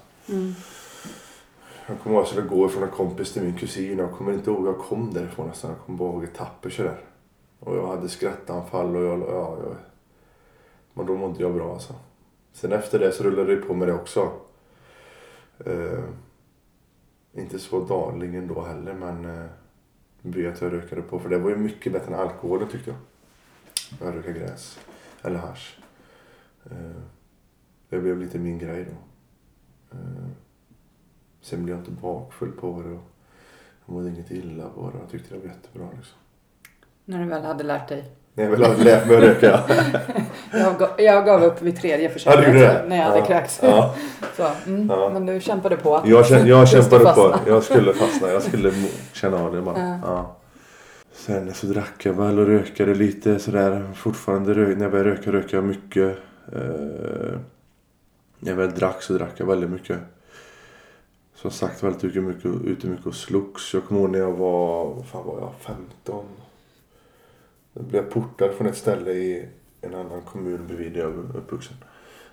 Jag 1.87 1.99
kommer 1.99 2.15
ihåg 2.15 2.23
att 2.23 2.27
jag 2.27 2.43
skulle 2.43 2.61
gå 2.61 2.69
från 2.69 2.83
en 2.83 2.89
kompis 2.89 3.33
till 3.33 3.41
min 3.41 3.57
kusin. 3.57 3.97
Jag 3.97 4.11
kommer 4.11 4.33
inte 4.33 4.49
ihåg 4.49 4.67
jag 4.67 4.77
kom 4.77 5.13
därifrån 5.13 5.47
nästan. 5.47 5.71
Jag 5.71 5.79
kommer 5.79 5.97
bara 5.97 6.13
ihåg 6.13 6.23
etapper 6.23 6.69
sådär. 6.69 6.99
Och 7.59 7.75
jag 7.75 7.87
hade 7.87 8.09
skrattanfall 8.09 8.95
och 8.95 9.03
jag, 9.03 9.19
ja, 9.19 9.57
jag... 9.63 9.75
Men 10.93 11.05
då 11.05 11.17
mådde 11.17 11.41
jag 11.43 11.53
bra 11.53 11.73
alltså. 11.73 11.95
Sen 12.53 12.71
efter 12.71 12.99
det 12.99 13.11
så 13.11 13.23
rullade 13.23 13.55
det 13.55 13.61
på 13.61 13.73
med 13.73 13.87
det 13.87 13.93
också. 13.93 14.31
Eh, 15.65 16.03
inte 17.33 17.59
så 17.59 17.85
dagligen 17.85 18.47
då 18.47 18.61
heller 18.61 18.93
men 18.93 19.25
eh, 19.25 19.45
det 20.21 20.47
att 20.47 20.61
jag 20.61 20.73
rökade 20.73 21.01
på. 21.01 21.19
För 21.19 21.29
det 21.29 21.37
var 21.37 21.49
ju 21.49 21.55
mycket 21.55 21.93
bättre 21.93 22.13
än 22.13 22.19
alkoholen 22.19 22.67
tyckte 22.67 22.89
jag. 22.89 22.99
Jag 24.07 24.15
rökade 24.15 24.39
gräs. 24.39 24.79
Eller 25.21 25.39
hasch. 25.39 25.79
Eh, 26.65 27.01
det 27.89 27.99
blev 27.99 28.17
lite 28.17 28.39
min 28.39 28.59
grej 28.59 28.85
då. 28.85 28.97
Eh, 29.97 30.29
Sen 31.41 31.63
blev 31.63 31.75
jag 31.77 31.81
inte 31.81 32.01
bakfull 32.01 32.51
på 32.51 32.81
det. 32.81 32.89
Och 32.89 33.03
jag 33.85 33.93
mådde 33.93 34.09
inget 34.09 34.31
illa 34.31 34.69
på 34.69 34.89
det. 34.89 34.97
Jag 34.99 35.09
tyckte 35.09 35.35
det 35.35 35.39
var 35.39 35.47
jättebra. 35.47 35.89
Liksom. 35.95 36.17
När 37.09 37.19
du 37.19 37.25
väl 37.25 37.43
hade 37.43 37.63
lärt 37.63 37.87
dig. 37.87 38.03
Nej, 38.33 38.45
jag 38.45 38.51
vill 38.51 38.63
ha 38.63 38.73
lärt 38.73 39.07
mig 39.07 39.15
att 39.17 39.23
röka. 39.23 39.59
Jag, 40.51 40.77
gav- 40.79 40.89
jag 41.01 41.25
gav 41.25 41.43
upp 41.43 41.61
vid 41.61 41.77
tredje 41.77 42.05
Ja, 42.07 42.09
försöket 42.13 42.47
gjorde 42.47 42.59
det? 42.59 42.85
när 42.87 42.95
jag 42.97 43.03
hade 43.03 43.17
Ja. 43.19 43.25
kräkts. 43.25 43.59
Ja. 43.63 43.95
Så, 44.37 44.47
mm, 44.65 44.89
Ja. 44.89 45.09
Men 45.13 45.25
du 45.25 45.39
kämpade 45.41 45.77
på. 45.77 46.01
Jag, 46.05 46.25
kände, 46.25 46.49
jag 46.49 46.67
kämpade 46.69 47.13
på. 47.13 47.35
Jag 47.47 47.63
skulle 47.63 47.93
fastna. 47.93 48.29
Jag 48.31 48.41
skulle 48.43 48.71
känna 49.13 49.37
av 49.43 49.55
det 49.55 49.61
bara. 49.61 49.79
Ja. 49.79 49.99
Ja. 50.03 50.35
Sen 51.13 51.53
så 51.53 51.67
drack 51.67 52.05
jag 52.05 52.13
väl 52.13 52.39
och 52.39 52.45
rökade 52.45 52.93
lite 52.95 53.39
sådär. 53.39 53.91
Fortfarande 53.95 54.53
rö- 54.53 54.75
när 54.75 54.81
jag 54.81 54.91
började 54.91 55.09
röka 55.11 55.31
rökte 55.31 55.55
jag 55.55 55.65
mycket. 55.65 56.17
Eh, 56.53 56.59
när 58.39 58.49
jag 58.51 58.55
väl 58.55 58.71
drack 58.71 59.01
så 59.01 59.13
drack 59.13 59.33
jag 59.37 59.45
väldigt 59.45 59.69
mycket. 59.69 59.97
Som 61.35 61.51
sagt 61.51 61.83
väldigt 61.83 62.03
mycket, 62.03 62.23
mycket, 62.23 62.45
ute 62.65 62.87
mycket 62.87 63.05
och 63.05 63.15
slogs. 63.15 63.73
Jag 63.73 63.85
kommer 63.85 64.01
ihåg 64.01 64.09
när 64.09 64.19
jag 64.19 64.31
var, 64.31 64.85
vad 64.85 65.05
fan 65.05 65.25
var 65.25 65.39
jag, 65.39 65.51
15. 66.05 66.25
Då 67.79 67.86
blev 67.86 68.03
jag 68.03 68.12
portad 68.12 68.51
från 68.51 68.67
ett 68.67 68.77
ställe 68.77 69.12
i 69.12 69.45
en 69.81 69.95
annan 69.95 70.21
kommun 70.21 70.67
bredvid 70.67 70.93
där 70.93 71.00
jag 71.00 71.09
var 71.09 71.38
uppvuxen. 71.38 71.77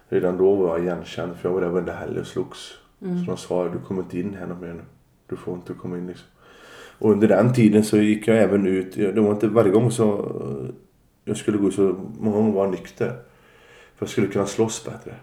Redan 0.08 0.38
då 0.38 0.54
var 0.54 0.68
jag 0.68 0.86
igenkänd 0.86 1.36
för 1.36 1.48
jag 1.48 1.54
var 1.54 1.60
där 1.60 1.68
varenda 1.68 1.92
helg 1.92 2.20
och 2.20 2.26
slogs. 2.26 2.58
Så 2.98 3.30
de 3.30 3.36
sa 3.36 3.68
du 3.68 3.78
kommer 3.78 4.02
inte 4.02 4.18
in 4.18 4.34
här 4.34 4.46
mer 4.46 4.74
nu. 4.74 4.82
Du 5.26 5.36
får 5.36 5.54
inte 5.54 5.72
komma 5.72 5.98
in 5.98 6.06
liksom. 6.06 6.26
Och 6.98 7.10
under 7.10 7.28
den 7.28 7.54
tiden 7.54 7.84
så 7.84 7.96
gick 7.96 8.28
jag 8.28 8.38
även 8.38 8.66
ut. 8.66 8.94
Det 8.94 9.20
var 9.20 9.30
inte 9.30 9.48
varje 9.48 9.70
gång 9.70 9.90
så 9.90 10.18
eh, 10.18 10.74
jag 11.24 11.36
skulle 11.36 11.58
gå 11.58 11.70
så 11.70 11.96
många 12.18 12.36
gånger 12.36 12.52
var 12.52 12.64
jag 12.64 12.70
nykter. 12.70 13.08
För 13.96 14.06
jag 14.06 14.08
skulle 14.08 14.26
kunna 14.26 14.46
slåss 14.46 14.84
bättre. 14.84 15.14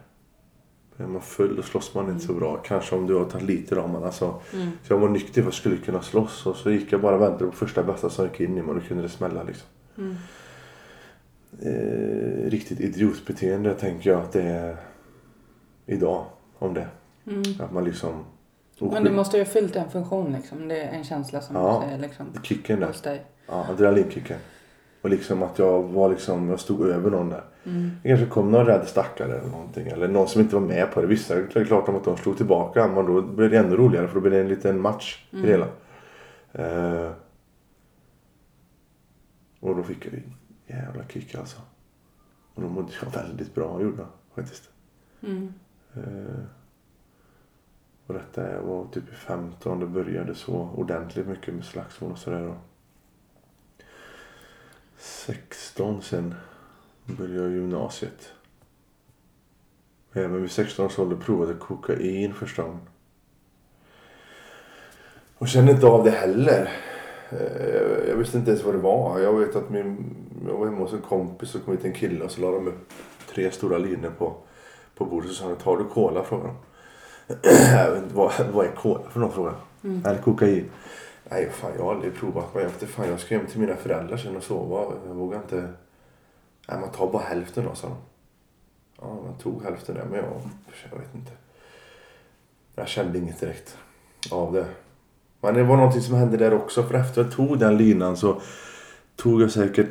Är 0.98 1.08
man 1.08 1.22
full 1.22 1.56
då 1.56 1.62
slåss 1.62 1.96
man 1.96 2.10
inte 2.10 2.26
så 2.26 2.34
bra. 2.34 2.58
Kanske 2.66 2.96
om 2.96 3.08
du 3.08 3.16
har 3.16 3.26
tagit 3.26 3.48
lite 3.48 3.76
då 3.76 3.88
men 3.88 4.04
alltså. 4.04 4.42
Så 4.84 4.94
jag 4.94 4.98
var 4.98 5.10
nykter 5.10 5.34
för 5.34 5.42
att 5.42 5.46
jag 5.46 5.54
skulle 5.54 5.78
kunna 5.78 6.02
slåss. 6.02 6.46
Och 6.46 6.56
så 6.56 6.72
gick 6.72 6.92
jag 6.92 7.02
bara 7.02 7.16
och 7.16 7.22
väntade 7.22 7.46
på 7.46 7.56
första 7.56 7.84
bästa 7.84 8.10
som 8.10 8.26
gick 8.26 8.40
in 8.40 8.58
i 8.58 8.62
mig 8.62 8.70
och 8.70 8.76
då 8.76 8.82
kunde 8.82 9.04
det 9.04 9.10
smälla 9.10 9.44
liksom. 9.44 9.68
Eh, 11.62 12.50
riktigt 12.50 12.80
idiotbeteende 12.80 13.74
tänker 13.74 14.10
jag 14.10 14.20
att 14.22 14.32
det 14.32 14.42
är 14.42 14.76
idag. 15.86 16.26
Om 16.60 16.74
det. 16.74 16.88
Att 17.60 17.72
man 17.72 17.84
liksom... 17.84 18.24
Men 18.80 19.04
det 19.04 19.12
måste 19.12 19.38
ju 19.38 19.44
ha 19.44 19.50
fyllt 19.52 19.76
en 19.76 19.90
funktion 19.90 20.32
liksom. 20.34 20.68
Det 20.68 20.82
är 20.82 20.92
en 20.92 21.04
känsla 21.04 21.42
som 21.42 21.56
Ja. 21.56 21.84
säger 21.86 22.00
liksom. 22.02 22.26
Kicken 22.44 22.80
där. 22.80 22.88
Hos 22.88 23.02
dig. 23.02 23.24
Ja, 23.48 23.66
adrenalinkicken. 23.70 24.38
Och 25.02 25.10
liksom 25.10 25.44
att 25.44 25.60
jag 25.60 25.84
var 25.84 26.10
liksom, 26.10 26.50
jag 26.50 26.60
stod 26.60 26.88
över 26.88 27.10
någon 27.12 27.30
där. 27.30 27.44
Det 28.04 28.10
kanske 28.10 28.26
kom 28.26 28.52
någon 28.52 28.66
rädd 28.66 28.88
stackare 28.88 29.38
eller 29.40 29.50
någonting. 29.50 29.88
Eller 29.88 30.08
någon 30.08 30.28
som 30.28 30.42
inte 30.42 30.56
var 30.56 30.62
med 30.62 30.92
på 30.92 31.02
det. 31.02 31.08
Vissa 31.08 31.36
är 31.36 31.48
det 31.54 31.66
klart 31.66 31.90
om 31.90 31.96
att 31.96 32.04
de 32.04 32.18
slog 32.18 32.38
tillbaka. 32.38 32.88
Men 32.88 33.06
då 33.06 33.22
blev 33.22 33.50
det 33.52 33.58
ännu 33.58 33.76
roligare 33.76 34.08
för 34.08 34.14
då 34.16 34.22
blev 34.22 34.34
det 34.34 34.40
en 34.40 34.48
liten 34.48 34.80
match 34.82 35.26
i 35.32 35.42
det 35.42 35.48
hela. 35.48 35.68
Eh, 36.52 37.12
och 39.64 39.76
då 39.76 39.84
fick 39.84 40.06
jag 40.06 40.14
en 40.14 40.34
jävla 40.68 41.08
kick 41.08 41.36
alltså. 41.36 41.62
Och 42.54 42.62
då 42.62 42.70
mådde 42.70 42.94
jag 43.02 43.12
väldigt 43.24 43.56
bra 43.56 43.82
gjorde 43.82 43.98
jag 43.98 44.08
faktiskt. 44.36 44.70
Eh, 45.94 46.44
och 48.08 48.14
detta 48.14 48.48
är- 48.48 48.60
var 48.62 48.86
typ 48.88 49.10
i 49.10 49.16
15 49.16 49.80
det 49.80 49.86
började 49.86 50.36
så 50.36 50.54
ordentligt 50.76 51.28
mycket 51.28 51.54
med 51.54 51.66
slagsmål 51.66 52.12
och 52.12 52.18
sådär. 52.18 52.42
då. 52.48 52.56
16 54.98 56.02
sen 56.02 56.36
började 57.06 57.44
jag 57.44 57.52
gymnasiet. 57.52 58.34
Även 60.14 60.42
vid 60.42 60.52
16 60.52 60.86
års 60.86 61.00
ålder 61.00 61.16
provade 61.18 61.52
jag 61.52 61.60
kokain 61.60 62.34
första 62.34 62.64
gången. 62.64 62.88
Och 65.38 65.48
kände 65.48 65.72
inte 65.72 65.88
av 65.88 66.04
det 66.04 66.12
heller. 66.12 66.70
Eh, 67.40 68.10
Jag 68.10 68.16
visste 68.16 68.38
inte 68.38 68.52
ens 68.52 68.64
vad 68.64 68.74
det 68.76 68.80
var. 68.82 69.20
Jag 69.20 69.34
vet 69.34 69.56
att 69.56 69.70
min, 69.70 70.16
jag 70.48 70.54
var 70.58 70.66
hemma 70.66 70.78
hos 70.80 70.94
en 70.94 71.02
kompis 71.02 71.56
och 71.56 71.66
kom 71.66 71.74
hit 71.78 71.86
en 71.86 71.94
kille 71.94 72.26
och 72.26 72.32
så 72.32 72.42
la 72.42 72.52
de 72.52 72.68
upp 72.68 72.90
tre 73.30 73.52
stora 73.52 73.78
linor 73.78 74.10
på, 74.18 74.36
på 74.96 75.06
bordet. 75.06 75.30
Så 75.30 75.36
sa 75.36 75.46
han, 75.46 75.56
tar 75.56 75.78
du 75.78 75.84
cola? 75.86 76.24
Frågade 76.24 76.50
de. 76.50 76.56
vad, 78.14 78.32
vad 78.54 78.66
är 78.66 78.72
cola 78.72 79.10
för 79.10 79.20
någon 79.20 79.32
fråga? 79.32 79.54
Eller 80.06 80.22
kokain. 80.22 80.70
Nej 81.30 81.50
fan 81.52 81.72
jag 81.78 81.84
har 81.84 81.94
aldrig 81.96 82.16
provat. 82.16 82.46
Men 82.56 82.66
inte, 82.66 82.88
fan 82.88 83.08
jag 83.10 83.20
ska 83.20 83.38
hem 83.38 83.48
till 83.48 83.60
mina 83.60 83.76
föräldrar 83.76 84.18
sen 84.18 84.38
och 84.38 84.44
sova. 84.44 84.94
Jag 85.08 85.14
vågar 85.14 85.38
inte. 85.38 85.56
Nej 86.68 86.80
man 86.80 86.92
tar 86.92 87.12
bara 87.12 87.24
hälften 87.24 87.66
då 87.66 87.76
sa 87.76 87.88
de. 87.88 87.96
Ja 89.02 89.14
man 89.26 89.38
tog 89.38 89.64
hälften 89.64 89.96
där 89.96 90.06
men 90.06 90.20
jag, 90.20 90.26
jag 90.92 90.98
vet 91.00 91.16
inte. 91.16 91.32
Jag 92.76 92.88
kände 92.88 93.18
inget 93.18 93.40
direkt 93.40 93.78
av 94.32 94.54
det. 94.54 94.66
Men 95.44 95.54
det 95.54 95.64
var 95.64 95.78
någonting 95.78 96.02
som 96.02 96.16
hände 96.16 96.38
där 96.38 96.54
också. 96.54 96.84
För 96.84 96.96
efter 96.96 97.24
jag 97.24 97.32
tog 97.32 97.60
den 97.60 97.78
linan 97.78 98.18
så 98.18 98.42
tog 99.16 99.42
jag 99.42 99.52
säkert 99.52 99.88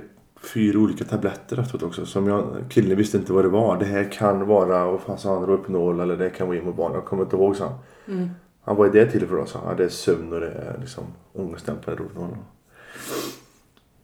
fyra 0.55 0.79
olika 0.79 1.05
tabletter 1.05 1.59
efteråt 1.59 1.83
också. 1.83 2.07
Som 2.07 2.27
jag, 2.27 2.45
killen 2.71 2.97
visste 2.97 3.17
inte 3.17 3.33
vad 3.33 3.45
det 3.45 3.49
var. 3.49 3.79
Det 3.79 3.85
här 3.85 4.13
kan 4.13 4.47
vara, 4.47 4.87
vad 4.87 5.01
fan 5.01 5.19
sa 5.19 5.35
han, 5.35 5.47
Rohypnol 5.47 6.01
eller 6.01 6.17
det 6.17 6.31
kan 6.31 6.47
vara 6.47 6.59
Imoban. 6.59 6.93
Jag 6.93 7.05
kommer 7.05 7.23
inte 7.23 7.37
ihåg 7.37 7.57
sa 7.57 7.65
han. 7.65 8.31
Han 8.65 8.77
vad 8.77 8.89
är 8.89 8.93
det 8.93 9.11
till 9.11 9.27
för 9.27 9.37
då? 9.37 9.47
Ja, 9.55 9.75
det 9.77 9.85
är 9.85 9.89
sömn 9.89 10.33
och 10.33 10.41
det 10.41 10.51
är 10.51 10.79
liksom 10.81 11.05
ångestdämpande 11.33 12.01
Rohypnol. 12.01 12.29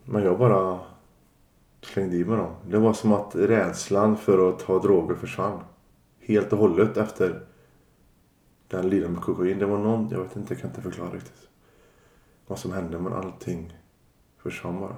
Men 0.05 0.25
jag 0.25 0.39
bara 0.39 0.79
slängde 1.83 2.17
i 2.17 2.25
mig 2.25 2.39
dem. 2.39 2.53
Det 2.71 2.79
var 2.79 2.93
som 2.93 3.13
att 3.13 3.35
rädslan 3.35 4.17
för 4.17 4.49
att 4.49 4.59
ta 4.59 4.79
droger 4.79 5.15
försvann. 5.15 5.59
Helt 6.21 6.53
och 6.53 6.59
hållet 6.59 6.97
efter 6.97 7.41
Den 8.69 8.89
lirade 8.89 9.13
med 9.13 9.23
kokain. 9.23 9.59
Det 9.59 9.67
var 9.67 9.79
någon, 9.79 10.09
jag 10.11 10.23
vet 10.23 10.37
inte, 10.37 10.55
jag 10.55 10.61
kan 10.61 10.71
inte 10.71 10.83
förklara 10.83 11.11
riktigt. 11.11 11.49
Vad 12.47 12.59
som 12.59 12.73
hände 12.73 12.99
men 12.99 13.13
allting 13.13 13.79
försvann 14.39 14.81
bara. 14.81 14.97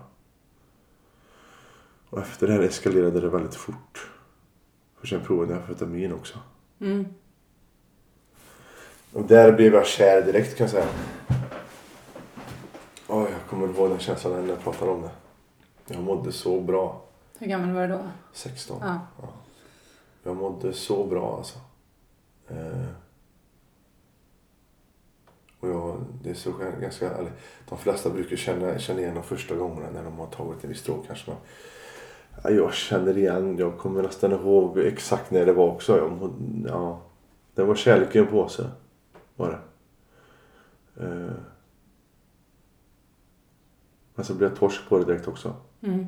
Och 2.11 2.19
efter 2.19 2.47
det 2.47 2.53
här 2.53 2.63
eskalerade 2.63 3.21
det 3.21 3.29
väldigt 3.29 3.55
fort. 3.55 4.11
För 4.97 5.07
sen 5.07 5.21
provade 5.21 5.53
jag 5.53 5.63
amfetamin 5.63 6.13
också. 6.13 6.39
Mm. 6.81 7.07
Och 9.13 9.25
där 9.25 9.53
blev 9.53 9.75
jag 9.75 9.87
kär 9.87 10.23
direkt 10.23 10.57
kan 10.57 10.65
jag 10.65 10.71
säga. 10.71 10.89
Åh, 13.09 13.27
jag 13.31 13.47
kommer 13.49 13.69
ihåg 13.69 13.91
den 13.91 13.99
känslan 13.99 14.33
när 14.33 14.49
jag 14.49 14.63
pratade 14.63 14.91
om 14.91 15.03
det. 15.03 15.11
Jag 15.87 16.03
mådde 16.03 16.33
så 16.33 16.61
bra. 16.61 17.03
Hur 17.39 17.47
gammal 17.47 17.73
var 17.73 17.89
du 17.89 17.95
då? 17.95 18.09
16. 18.33 18.79
Ja. 18.83 19.01
Jag 20.23 20.37
mådde 20.37 20.73
så 20.73 21.07
bra 21.07 21.37
alltså. 21.37 21.59
Eh. 22.49 22.87
Och 25.61 25.69
jag, 25.69 26.05
det 26.23 26.31
är 26.31 26.35
så 26.35 26.53
ganska, 26.81 27.11
eller, 27.11 27.33
de 27.69 27.79
flesta 27.79 28.11
brukar 28.11 28.37
känna, 28.37 28.79
känna 28.79 29.01
igen 29.01 29.15
de 29.15 29.23
första 29.23 29.55
gångerna 29.55 29.91
när 29.91 30.05
de 30.05 30.19
har 30.19 30.27
tagit 30.27 30.65
en 30.65 30.71
viss 30.71 30.83
drog 30.83 31.07
kanske. 31.07 31.31
Men, 31.31 31.41
ja, 32.45 32.51
jag 32.51 32.75
känner 32.75 33.19
igen, 33.19 33.59
jag 33.59 33.79
kommer 33.79 34.03
nästan 34.03 34.33
ihåg 34.33 34.79
exakt 34.79 35.31
när 35.31 35.47
det 35.47 35.53
var 35.53 35.67
också. 35.67 35.99
Jag, 35.99 36.33
ja, 36.69 37.01
det 37.55 37.65
var 37.65 37.75
kärlek 37.75 38.17
i 38.17 38.19
en 38.19 38.27
påse. 38.27 38.71
Var 39.37 39.49
det. 39.51 39.59
Eh. 41.05 41.33
Men 44.15 44.25
så 44.25 44.35
blev 44.35 44.51
jag 44.51 44.59
torsk 44.59 44.89
på 44.89 44.99
det 44.99 45.05
direkt 45.05 45.29
också. 45.29 45.55
Mm. 45.81 46.07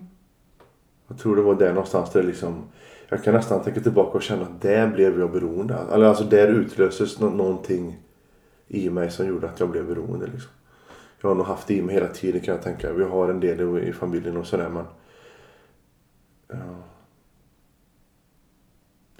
Jag 1.09 1.18
tror 1.18 1.37
det 1.37 1.42
var 1.42 1.54
där 1.54 1.73
någonstans 1.73 2.11
där 2.11 2.23
liksom 2.23 2.64
Jag 3.09 3.25
kan 3.25 3.35
nästan 3.35 3.62
tänka 3.62 3.80
tillbaka 3.80 4.16
och 4.16 4.23
känna 4.23 4.42
att 4.42 4.61
där 4.62 4.88
blev 4.88 5.21
jag 5.21 5.32
beroende. 5.32 5.75
Eller 5.92 6.06
alltså 6.06 6.25
där 6.25 6.49
utlöses 6.49 7.21
nå- 7.21 7.30
någonting 7.30 7.97
i 8.69 8.90
mig 8.90 9.11
som 9.11 9.26
gjorde 9.26 9.50
att 9.50 9.61
jag 9.61 9.71
blev 9.71 9.87
beroende 9.87 10.26
liksom. 10.26 10.50
Jag 11.21 11.28
har 11.28 11.35
nog 11.35 11.47
haft 11.47 11.66
det 11.66 11.75
i 11.75 11.83
mig 11.83 11.95
hela 11.95 12.09
tiden 12.09 12.40
kan 12.40 12.54
jag 12.54 12.62
tänka. 12.62 12.92
Vi 12.92 13.04
har 13.04 13.28
en 13.28 13.40
del 13.40 13.78
i 13.78 13.92
familjen 13.92 14.37
och 14.37 14.47
sådär 14.47 14.69
men 14.69 14.85
ja. 16.49 16.83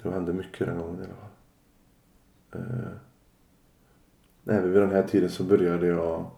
Det 0.03 0.11
hände 0.11 0.33
mycket 0.33 0.67
den 0.67 0.77
gången 0.77 0.99
i 0.99 1.03
alla 1.03 1.15
fall. 1.15 1.29
Eh. 2.61 2.93
Även 4.45 4.71
vid 4.71 4.81
den 4.81 4.91
här 4.91 5.03
tiden 5.03 5.29
så 5.29 5.43
började 5.43 5.87
jag 5.87 6.31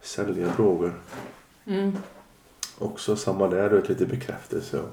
sälja 0.00 0.48
droger. 0.56 0.92
Mm. 1.66 1.92
Också 2.78 3.16
samma 3.16 3.48
där, 3.48 3.70
du 3.70 3.76
vet, 3.76 3.88
lite 3.88 4.06
bekräftelse 4.06 4.80
och, 4.80 4.88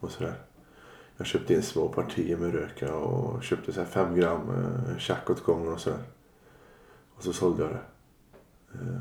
och 0.00 0.10
sådär. 0.10 0.34
Jag 1.16 1.26
köpte 1.26 1.54
in 1.54 1.62
små 1.62 1.88
partier 1.88 2.36
med 2.36 2.52
röka 2.54 2.94
och 2.94 3.42
köpte 3.42 3.72
så 3.72 3.80
här 3.80 3.86
fem 3.86 4.14
gram 4.14 4.40
eh, 4.50 4.98
tjack 4.98 5.30
åt 5.30 5.44
gången 5.44 5.72
och 5.72 5.80
sådär. 5.80 5.98
Och 7.14 7.22
så 7.22 7.32
sålde 7.32 7.62
jag 7.62 7.72
det. 7.72 7.80
Eh, 8.74 9.00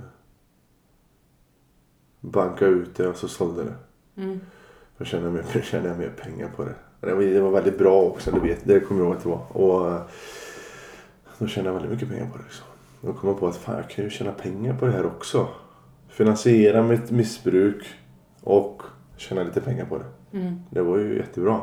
bankade 2.20 2.72
ut 2.72 2.96
det 2.96 3.08
och 3.08 3.16
så 3.16 3.28
sålde 3.28 3.62
jag 3.62 3.72
det. 3.72 4.22
Mm. 4.22 4.40
Då 4.98 5.06
kände 5.06 5.26
jag, 5.26 5.34
mer, 5.34 5.62
kände 5.64 5.90
jag 5.90 5.98
mer 5.98 6.10
pengar 6.10 6.50
på 6.56 6.64
det. 6.64 6.76
Det 7.00 7.14
var, 7.14 7.22
det 7.22 7.42
var 7.42 7.52
väldigt 7.52 7.78
bra 7.78 8.02
också, 8.02 8.32
du 8.32 8.40
vet. 8.40 8.64
Det 8.64 8.80
kommer 8.80 9.02
jag 9.02 9.08
ihåg 9.08 9.18
att 9.18 9.24
det 9.24 9.30
var. 9.30 9.58
Och 9.58 9.92
eh, 9.92 10.02
då 11.38 11.48
tjänade 11.48 11.70
jag 11.70 11.74
väldigt 11.74 11.92
mycket 11.92 12.10
pengar 12.10 12.32
på 12.32 12.38
det. 12.38 12.44
Liksom. 12.44 12.66
Då 13.02 13.14
kom 13.14 13.30
jag 13.30 13.40
på 13.40 13.48
att 13.48 13.58
fan, 13.58 13.76
jag 13.76 13.90
kan 13.90 14.04
ju 14.04 14.10
tjäna 14.10 14.32
pengar 14.32 14.78
på 14.78 14.86
det 14.86 14.92
här 14.92 15.06
också. 15.06 15.48
Finansiera 16.10 16.84
mitt 16.84 17.12
missbruk 17.12 17.86
och 18.42 18.84
tjäna 19.18 19.44
lite 19.44 19.62
pengar 19.62 19.86
på 19.86 19.98
det. 19.98 20.38
Mm. 20.38 20.60
Det 20.70 20.82
var 20.82 20.98
ju 20.98 21.18
jättebra. 21.18 21.62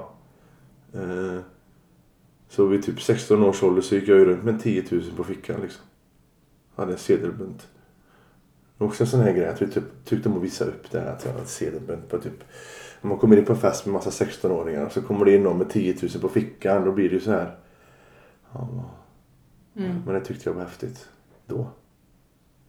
Eh, 0.94 1.40
så 2.48 2.66
vid 2.66 2.82
typ 2.82 3.02
16 3.02 3.42
års 3.42 3.62
ålder 3.62 3.82
så 3.82 3.94
gick 3.94 4.08
jag 4.08 4.18
ju 4.18 4.24
runt 4.24 4.44
med 4.44 4.62
10 4.62 4.84
000 4.90 5.02
på 5.16 5.24
fickan 5.24 5.60
liksom. 5.60 5.84
Hade 6.74 6.92
en 6.92 6.98
sedelbunt. 6.98 7.58
Det 8.78 8.84
var 8.84 8.86
också 8.86 9.04
en 9.04 9.10
sån 9.10 9.20
här 9.20 9.32
grej 9.32 9.46
att 9.48 9.62
vi 9.62 9.66
typ, 9.68 9.84
tyckte 10.04 10.28
om 10.28 10.36
att 10.36 10.42
visa 10.42 10.64
upp 10.64 10.90
det 10.90 11.00
här 11.00 11.06
att 11.12 11.24
jag 11.24 11.30
hade 11.30 11.42
en 11.42 11.48
sedelbunt 11.48 12.08
på 12.08 12.18
typ. 12.18 12.44
Om 13.00 13.08
man 13.08 13.18
kommer 13.18 13.36
in 13.36 13.44
på 13.44 13.52
en 13.52 13.58
fest 13.58 13.86
med 13.86 13.92
massa 13.92 14.24
16-åringar 14.24 14.88
så 14.88 15.02
kommer 15.02 15.24
det 15.24 15.34
in 15.34 15.42
någon 15.42 15.58
med 15.58 15.70
10 15.70 15.96
000 16.02 16.10
på 16.20 16.28
fickan. 16.28 16.84
Då 16.84 16.92
blir 16.92 17.08
det 17.08 17.14
ju 17.14 17.20
så 17.20 17.30
här. 17.30 17.58
Ja, 18.52 18.68
Mm. 19.76 20.02
men 20.06 20.14
det 20.14 20.20
tyckte 20.20 20.48
jag 20.48 20.54
var 20.54 20.62
häftigt. 20.62 21.08
Då. 21.46 21.70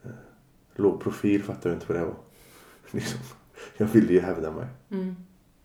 Eh, 0.04 0.10
Låg 0.76 1.02
profil 1.02 1.44
fattade 1.44 1.70
jag 1.70 1.76
inte 1.76 1.86
vad 1.94 2.02
det 2.02 2.06
var. 2.06 2.16
Liksom. 2.92 3.20
Jag 3.78 3.86
ville 3.86 4.14
ju 4.14 4.20
hävda 4.20 4.52
mig. 4.52 4.66
Mm. 4.92 5.16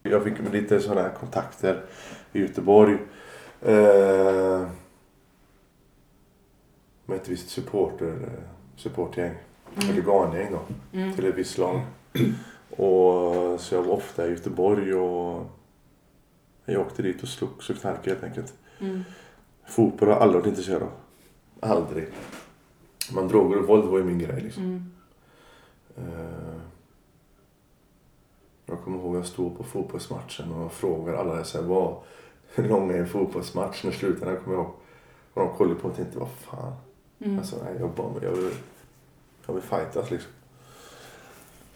Jag 0.03 0.25
fick 0.25 0.53
lite 0.53 0.81
sådana 0.81 1.03
här 1.03 1.15
kontakter 1.15 1.85
i 2.37 2.41
Göteborg. 2.41 2.99
Eh, 3.63 4.69
med 7.07 7.17
ett 7.17 7.29
visst 7.29 7.49
supporter, 7.49 8.13
eh, 8.13 8.43
supportgäng. 8.77 9.35
Huligangäng 9.75 10.53
då. 10.53 10.61
Mm. 10.99 11.15
Till 11.15 11.25
ett 11.25 11.35
visst 11.35 11.59
lag. 11.59 11.81
Och, 12.71 13.61
så 13.61 13.75
jag 13.75 13.83
var 13.83 13.95
ofta 13.95 14.27
i 14.27 14.31
Göteborg 14.31 14.95
och 14.95 15.47
jag 16.65 16.81
åkte 16.81 17.03
dit 17.03 17.23
och 17.23 17.29
slogs 17.29 17.71
och 17.71 17.77
knarkade 17.77 18.11
helt 18.11 18.25
enkelt. 18.25 18.55
Mm. 18.81 19.05
Fotboll 19.67 20.09
har 20.09 20.15
jag 20.15 20.23
aldrig 20.23 20.41
varit 20.41 20.49
intresserad 20.49 20.83
av. 20.83 20.91
Aldrig. 21.61 22.09
Men 23.15 23.29
droger 23.29 23.59
och 23.59 23.69
våld 23.69 23.85
var 23.85 23.99
ju 23.99 24.05
min 24.05 24.19
grej 24.19 24.41
liksom. 24.41 24.63
Mm. 24.63 24.93
Eh, 25.97 26.57
Jag 28.67 28.81
kommer 28.81 28.99
ihåg 28.99 29.17
att 29.17 29.17
jag 29.17 29.27
stod 29.27 29.57
på 29.59 29.65
fotbollsmatchen 29.65 30.53
och 30.53 30.73
frågade 30.73 31.19
alla 31.19 31.45
så 31.45 31.59
här, 31.59 31.65
vad, 31.65 31.97
hur 32.55 32.69
lång 32.69 32.91
är 32.91 32.99
en 32.99 33.09
fotbollsmatch? 33.09 33.85
När 33.85 33.93
slutade 33.93 34.37
kommer 34.37 34.57
jag 34.57 34.65
ihåg. 34.65 34.75
Och 35.35 35.43
de 35.43 35.57
kollade 35.57 35.81
på 35.81 35.89
och 35.89 35.97
tänkte, 35.97 36.19
vad 36.19 36.29
fan. 36.29 36.73
Mm. 37.25 37.39
Alltså, 37.39 37.57
nej, 37.65 37.75
jag, 37.81 37.91
bara, 37.91 38.07
jag, 38.23 38.31
vill, 38.31 38.51
jag 39.47 39.55
vill 39.55 39.63
fightas 39.63 40.11
liksom. 40.11 40.31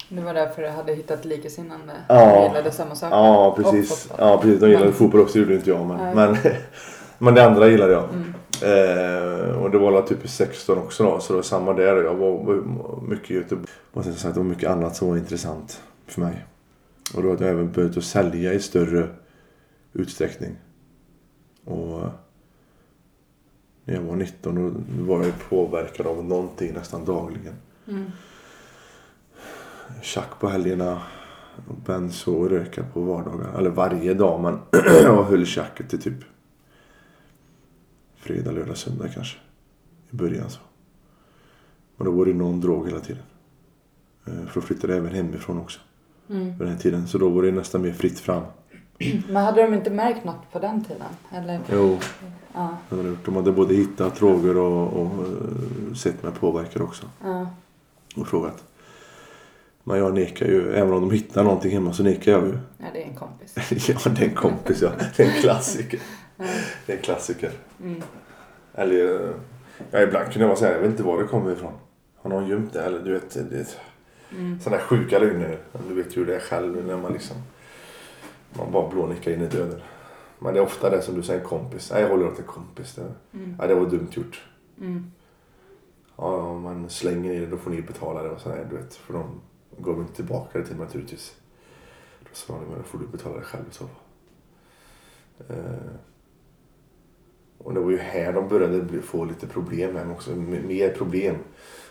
Det 0.08 0.20
var 0.20 0.34
därför 0.34 0.62
du 0.62 0.68
hade 0.68 0.94
hittat 0.94 1.24
likasinnande. 1.24 1.92
Ja. 2.08 2.36
Du 2.36 2.42
gillade 2.46 2.70
samma 2.72 2.94
sak. 2.94 3.12
Ja, 3.12 3.54
precis. 3.56 4.08
Ja, 4.18 4.38
precis. 4.42 4.60
De 4.60 4.66
gillade 4.66 4.84
Men- 4.84 4.94
fotboll 4.94 5.20
också, 5.20 5.34
det 5.34 5.40
gjorde 5.40 5.54
inte 5.54 5.70
jag. 5.70 5.86
Men, 5.86 6.14
men, 6.14 6.36
men 7.18 7.34
det 7.34 7.46
andra 7.46 7.68
gillade 7.68 7.92
jag. 7.92 8.04
Mm. 8.04 8.34
Eh, 8.62 9.62
och 9.62 9.70
det 9.70 9.78
var 9.78 10.02
typ 10.02 10.24
i 10.24 10.28
16 10.28 10.78
också 10.78 11.04
då, 11.04 11.20
så 11.20 11.32
det 11.32 11.36
var 11.36 11.42
samma 11.42 11.72
där. 11.72 11.96
Jag 11.96 12.14
var, 12.14 12.30
var 12.44 12.62
mycket 13.08 13.30
i 13.30 13.34
Göteborg. 13.34 13.68
Och 13.92 14.04
sen 14.04 14.14
sagt, 14.14 14.34
det 14.34 14.40
var 14.40 14.48
mycket 14.48 14.70
annat 14.70 14.96
som 14.96 15.08
var 15.08 15.16
intressant 15.16 15.82
för 16.06 16.20
mig. 16.20 16.44
Och 17.14 17.22
då 17.22 17.30
hade 17.30 17.44
jag 17.44 17.52
även 17.52 17.72
börjat 17.72 17.96
att 17.96 18.04
sälja 18.04 18.52
i 18.52 18.60
större 18.60 19.08
utsträckning. 19.92 20.56
Och 21.64 22.00
när 23.84 23.94
jag 23.94 24.02
var 24.02 24.16
19 24.16 24.54
då 24.54 24.72
var 25.04 25.24
jag 25.24 25.48
påverkad 25.48 26.06
av 26.06 26.24
någonting 26.24 26.72
nästan 26.74 27.04
dagligen. 27.04 27.54
Mm. 27.88 28.10
Tjack 30.02 30.40
på 30.40 30.48
helgerna. 30.48 31.02
och 31.68 31.76
Benzo 31.86 32.32
och 32.32 32.50
röka 32.50 32.84
på 32.92 33.00
vardagar. 33.00 33.58
Eller 33.58 33.70
varje 33.70 34.14
dag 34.14 34.40
men 34.40 34.58
jag 35.02 35.24
höll 35.24 35.46
tjacket 35.46 35.88
till 35.90 36.00
typ 36.00 36.24
fredag, 38.16 38.50
lördag, 38.52 38.76
söndag 38.76 39.08
kanske. 39.08 39.38
I 40.10 40.16
början 40.16 40.50
så. 40.50 40.60
Och 41.96 42.04
då 42.04 42.10
var 42.10 42.26
det 42.26 42.34
någon 42.34 42.60
drog 42.60 42.86
hela 42.86 43.00
tiden. 43.00 43.22
Eh, 44.26 44.46
För 44.46 44.60
då 44.60 44.66
flyttade 44.66 44.92
jag 44.92 44.98
även 45.06 45.14
hemifrån 45.14 45.58
också. 45.58 45.80
Mm. 46.28 46.58
På 46.58 46.64
den 46.64 46.72
här 46.72 46.80
tiden. 46.80 47.08
Så 47.08 47.18
då 47.18 47.28
var 47.28 47.42
det 47.42 47.50
nästan 47.52 47.82
mer 47.82 47.92
fritt 47.92 48.18
fram. 48.18 48.42
Men 49.28 49.44
hade 49.44 49.62
de 49.62 49.74
inte 49.74 49.90
märkt 49.90 50.24
något 50.24 50.52
på 50.52 50.58
den 50.58 50.84
tiden? 50.84 51.06
Eller? 51.32 51.60
Jo, 51.72 51.98
Ja. 52.54 52.76
de 53.24 53.36
hade 53.36 53.52
både 53.52 53.74
hittat 53.74 54.16
droger 54.16 54.56
och, 54.56 54.92
och 54.92 55.06
eh, 55.06 55.94
sett 55.94 56.22
mig 56.22 56.32
påverkad 56.32 56.82
också. 56.82 57.06
Ja. 57.22 57.46
Och 58.16 58.28
frågat. 58.28 58.64
Men 59.84 59.98
jag 59.98 60.14
nekar 60.14 60.46
ju. 60.46 60.72
Även 60.72 60.94
om 60.94 61.00
de 61.00 61.10
hittar 61.10 61.44
någonting 61.44 61.72
hemma 61.72 61.92
så 61.92 62.02
nekar 62.02 62.32
jag 62.32 62.46
ju. 62.46 62.58
ja, 62.78 62.84
det 62.92 63.02
är 63.02 63.06
en 63.06 63.14
kompis. 63.14 63.54
ja, 63.88 64.10
det 64.10 64.24
är 64.24 64.28
en 64.28 64.34
kompis 64.34 64.82
ja. 64.82 64.90
Det 65.16 65.22
är 65.22 65.26
en 65.36 65.40
klassiker. 65.42 66.00
Ja. 66.36 66.44
Det 66.86 66.92
är 66.92 66.96
en 66.96 67.02
klassiker. 67.02 67.50
Mm. 67.82 68.02
Eller, 68.74 69.24
eh, 69.24 69.30
ja, 69.90 70.00
ibland 70.00 70.32
kunde 70.32 70.48
jag 70.48 70.58
säga, 70.58 70.72
jag 70.72 70.80
vet 70.80 70.90
inte 70.90 71.02
var 71.02 71.18
det 71.22 71.28
kommer 71.28 71.52
ifrån. 71.52 71.72
Har 72.22 72.30
någon 72.30 72.46
gömt 72.48 72.72
det? 72.72 72.82
Eller 72.84 72.98
du 72.98 73.12
vet, 73.12 73.50
det 73.50 73.76
Mm. 74.32 74.60
sådana 74.60 74.76
här 74.76 74.84
sjuka 74.88 75.18
lögner. 75.18 75.58
Du 75.88 75.94
vet 75.94 76.16
ju 76.16 76.20
hur 76.20 76.26
det 76.26 76.36
är 76.36 76.40
själv 76.40 76.86
när 76.86 76.96
man 76.96 77.12
liksom, 77.12 77.36
man 78.58 78.72
bara 78.72 78.88
blånickar 78.88 79.30
in 79.32 79.42
i 79.42 79.46
döden. 79.48 79.80
Men 80.38 80.54
det 80.54 80.60
är 80.60 80.64
ofta 80.64 80.90
det 80.90 81.02
som 81.02 81.14
du 81.14 81.22
säger, 81.22 81.44
kompis. 81.44 81.90
Nej, 81.92 82.02
jag 82.02 82.08
håller 82.08 82.26
åt 82.26 82.38
en 82.38 82.44
kompis. 82.44 82.94
Det, 82.94 83.12
Mm. 83.38 83.56
ja, 83.58 83.66
det 83.66 83.74
var 83.74 83.86
dumt 83.86 84.08
gjort. 84.10 84.44
Mm. 84.80 85.10
Ja, 86.16 86.36
om 86.36 86.62
man 86.62 86.90
slänger 86.90 87.32
i 87.32 87.38
det, 87.38 87.46
då 87.46 87.56
får 87.56 87.70
ni 87.70 87.82
betala 87.82 88.22
det. 88.22 88.30
Och 88.30 88.40
sådär, 88.40 88.66
du 88.70 88.76
vet, 88.76 88.94
för 88.94 89.12
de 89.14 89.40
gav 89.78 89.98
inte 90.00 90.14
tillbaka 90.14 90.58
det 90.58 90.64
till 90.66 90.76
mig 90.76 90.84
naturligtvis. 90.86 91.36
Då 92.20 92.28
sa 92.32 92.52
de, 92.54 92.76
då 92.76 92.82
får 92.82 92.98
du 92.98 93.06
betala 93.06 93.36
det 93.36 93.42
själv 93.44 93.64
i 93.70 93.74
så 93.74 93.84
fall. 93.84 93.96
Eh, 95.48 95.90
och 97.58 97.74
det 97.74 97.80
var 97.80 97.90
ju 97.90 97.98
här 97.98 98.32
de 98.32 98.48
började 98.48 99.02
få 99.02 99.24
lite 99.24 99.46
problem 99.46 99.92
med 99.94 100.06
mig 100.06 100.16
också. 100.16 100.36
Mer 100.36 100.88
problem. 100.94 101.36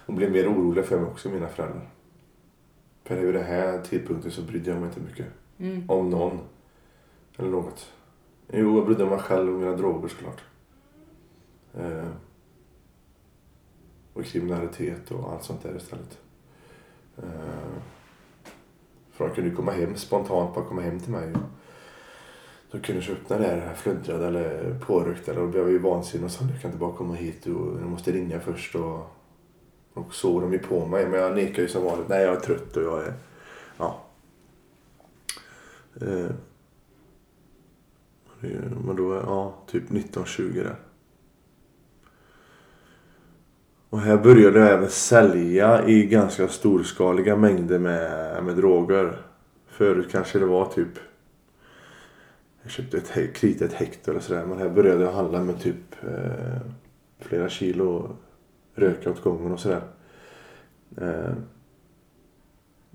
Och 0.06 0.14
blev 0.14 0.32
mer 0.32 0.48
oroliga 0.54 0.84
för 0.84 1.00
mig 1.00 1.06
också, 1.10 1.30
mina 1.30 1.48
föräldrar. 1.48 1.90
För 3.04 3.16
vid 3.16 3.34
den 3.34 3.44
här 3.46 3.82
tidpunkten 3.82 4.32
så 4.32 4.42
brydde 4.42 4.70
jag 4.72 4.80
mig 4.80 4.88
inte 4.90 5.00
mycket 5.00 5.26
Mm. 5.60 5.90
om 5.90 6.10
någon. 6.10 6.40
Eller 7.38 7.50
något. 7.50 7.92
Jo, 8.54 8.78
jag 8.78 8.86
brydde 8.86 9.06
mig 9.06 9.20
själv 9.20 9.54
och 9.54 9.60
mina 9.60 9.76
droger 9.76 10.08
såklart. 10.08 10.42
Eh, 11.74 12.08
och 14.14 14.24
kriminalitet 14.24 15.12
och 15.12 15.32
allt 15.32 15.44
sånt 15.44 15.64
där 15.64 15.76
istället. 15.78 16.18
Eh, 17.18 17.82
för 19.12 19.28
de 19.28 19.36
kunde 19.36 19.50
ju 19.50 19.56
komma 19.56 19.72
hem 19.72 19.96
spontant, 19.96 20.56
bara 20.56 20.66
komma 20.66 20.82
hem 20.82 21.00
till 21.00 21.12
mig. 21.12 21.34
De 22.72 22.80
kunde 22.82 23.06
jag 23.06 23.12
öppna 23.14 23.38
där 23.38 23.74
flöddrade 23.74 24.28
eller 24.28 24.80
påryckta 24.80 25.32
eller 25.32 25.42
då 25.42 25.48
blev 25.48 25.64
jag 25.64 25.72
ju 25.72 25.80
vansinnig 25.80 26.26
och 26.26 26.32
sa 26.32 26.44
du 26.44 26.60
kan 26.60 26.72
inte 26.72 26.80
bara 26.80 26.98
komma 26.98 27.14
hit 27.14 27.46
och 27.46 27.80
du 27.80 27.86
måste 27.86 28.12
ringa 28.12 28.40
först 28.40 28.76
och, 28.76 29.00
och 29.94 30.14
såg 30.14 30.42
de 30.42 30.54
ju 30.54 30.60
på 30.60 30.86
mig 30.86 31.08
men 31.08 31.20
jag 31.20 31.36
nekade 31.36 31.62
ju 31.62 31.68
som 31.68 31.84
vanligt. 31.84 32.10
Nej 32.10 32.24
jag 32.24 32.36
är 32.36 32.40
trött 32.40 32.78
och 32.78 32.84
jag 32.84 33.04
är, 33.04 33.14
ja. 33.78 34.09
Eh, 36.02 36.32
men 38.86 38.96
då, 38.96 39.14
ja, 39.14 39.56
typ 39.68 39.84
1920 39.84 40.52
där. 40.56 40.76
Och 43.90 44.00
här 44.00 44.18
började 44.18 44.60
jag 44.60 44.72
även 44.72 44.90
sälja 44.90 45.88
i 45.88 46.06
ganska 46.06 46.48
storskaliga 46.48 47.36
mängder 47.36 47.80
med, 47.80 48.44
med 48.44 48.56
droger. 48.56 49.22
Förut 49.68 50.12
kanske 50.12 50.40
det 50.40 50.46
var 50.46 50.66
typ 50.66 51.00
jag 52.62 52.72
köpte 52.72 52.98
ett 52.98 53.14
kritet 53.14 53.36
krita 53.36 53.66
ett 53.66 53.74
hekto 53.74 54.12
eller 54.12 54.22
sådär. 54.22 54.46
Men 54.46 54.58
här 54.58 54.70
började 54.70 55.04
jag 55.04 55.12
handla 55.12 55.44
med 55.44 55.60
typ 55.62 56.04
eh, 56.04 56.62
flera 57.20 57.50
kilo 57.50 58.16
röka 58.76 59.12
åt 59.12 59.24
gången 59.24 59.52
och 59.52 59.60
sådär. 59.60 59.82
Eh, 60.98 61.34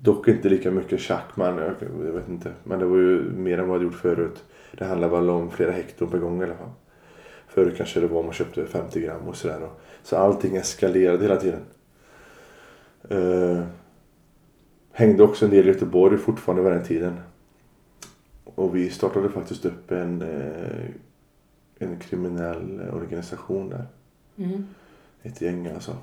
dock 0.05 0.29
inte 0.29 0.49
lika 0.49 0.71
mycket 0.71 1.01
tjack 1.01 1.37
men 1.37 1.59
jag, 1.59 2.13
vet 2.13 2.29
inte. 2.29 2.53
Men 2.65 2.79
det 2.79 2.85
var 2.85 2.97
ju 2.97 3.23
mer 3.23 3.59
än 3.59 3.69
vad 3.69 3.77
jag 3.77 3.85
gjort 3.85 3.95
förut. 3.95 4.45
Det 4.73 4.85
handlade 4.85 5.17
väl 5.17 5.31
om 5.31 5.51
flera 5.51 5.73
hekton 5.73 6.09
per 6.09 6.19
gång 6.19 6.41
i 6.41 6.45
alla 6.45 6.55
fall. 6.55 6.71
Förut 7.47 7.77
kanske 7.77 8.01
det 8.01 8.07
var 8.07 8.23
man 8.23 8.33
köpte 8.33 8.67
50 8.67 9.01
gram 9.01 9.29
och 9.29 9.37
sådär. 9.37 9.69
Så 10.03 10.17
allting 10.17 10.57
eskalerade 10.57 11.23
hela 11.23 11.37
tiden. 11.37 11.61
Eh, 13.09 13.65
hängde 14.93 15.23
också 15.23 15.45
en 15.45 15.51
del 15.51 15.65
i 15.67 15.69
Göteborg 15.69 16.19
fortfarande 16.19 16.63
vid 16.63 16.73
den 16.73 16.87
tiden. 16.87 17.21
Och 18.45 18.77
vi 18.77 18.91
startade 18.91 19.29
faktiskt 19.29 19.65
upp 19.65 19.91
en, 19.91 20.23
eh, 20.23 20.87
en 21.79 21.99
kriminell 21.99 22.81
organisation 22.93 23.69
där. 23.69 23.87
Mm. 24.37 24.67
Ett 25.23 25.41
gäng 25.41 25.67
alltså. 25.67 25.97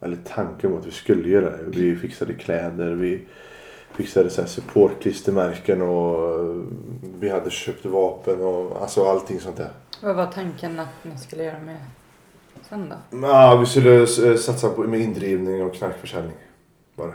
Eller 0.00 0.16
tanken 0.16 0.72
var 0.72 0.78
att 0.78 0.86
vi 0.86 0.90
skulle 0.90 1.28
göra 1.28 1.50
det. 1.50 1.62
Vi 1.66 1.96
fixade 1.96 2.34
kläder, 2.34 2.94
vi 2.94 3.26
fixade 3.92 4.30
så 4.30 4.40
här 4.40 4.48
supportklistermärken 4.48 5.82
och 5.82 6.64
vi 7.20 7.28
hade 7.28 7.50
köpt 7.50 7.86
vapen 7.86 8.40
och 8.40 8.82
alltså 8.82 9.04
allting 9.04 9.40
sånt 9.40 9.56
där. 9.56 9.70
Vad 10.02 10.16
var 10.16 10.26
tanken 10.26 10.80
att 10.80 11.04
ni 11.04 11.18
skulle 11.18 11.44
göra 11.44 11.58
med 11.58 11.76
sen 12.68 12.88
då? 12.88 13.18
Ja, 13.26 13.56
vi 13.56 13.66
skulle 13.66 14.00
eh, 14.00 14.36
satsa 14.36 14.70
på 14.70 14.82
med 14.82 15.00
indrivning 15.00 15.62
och 15.62 15.74
knarkförsäljning. 15.74 16.36
Bara. 16.96 17.14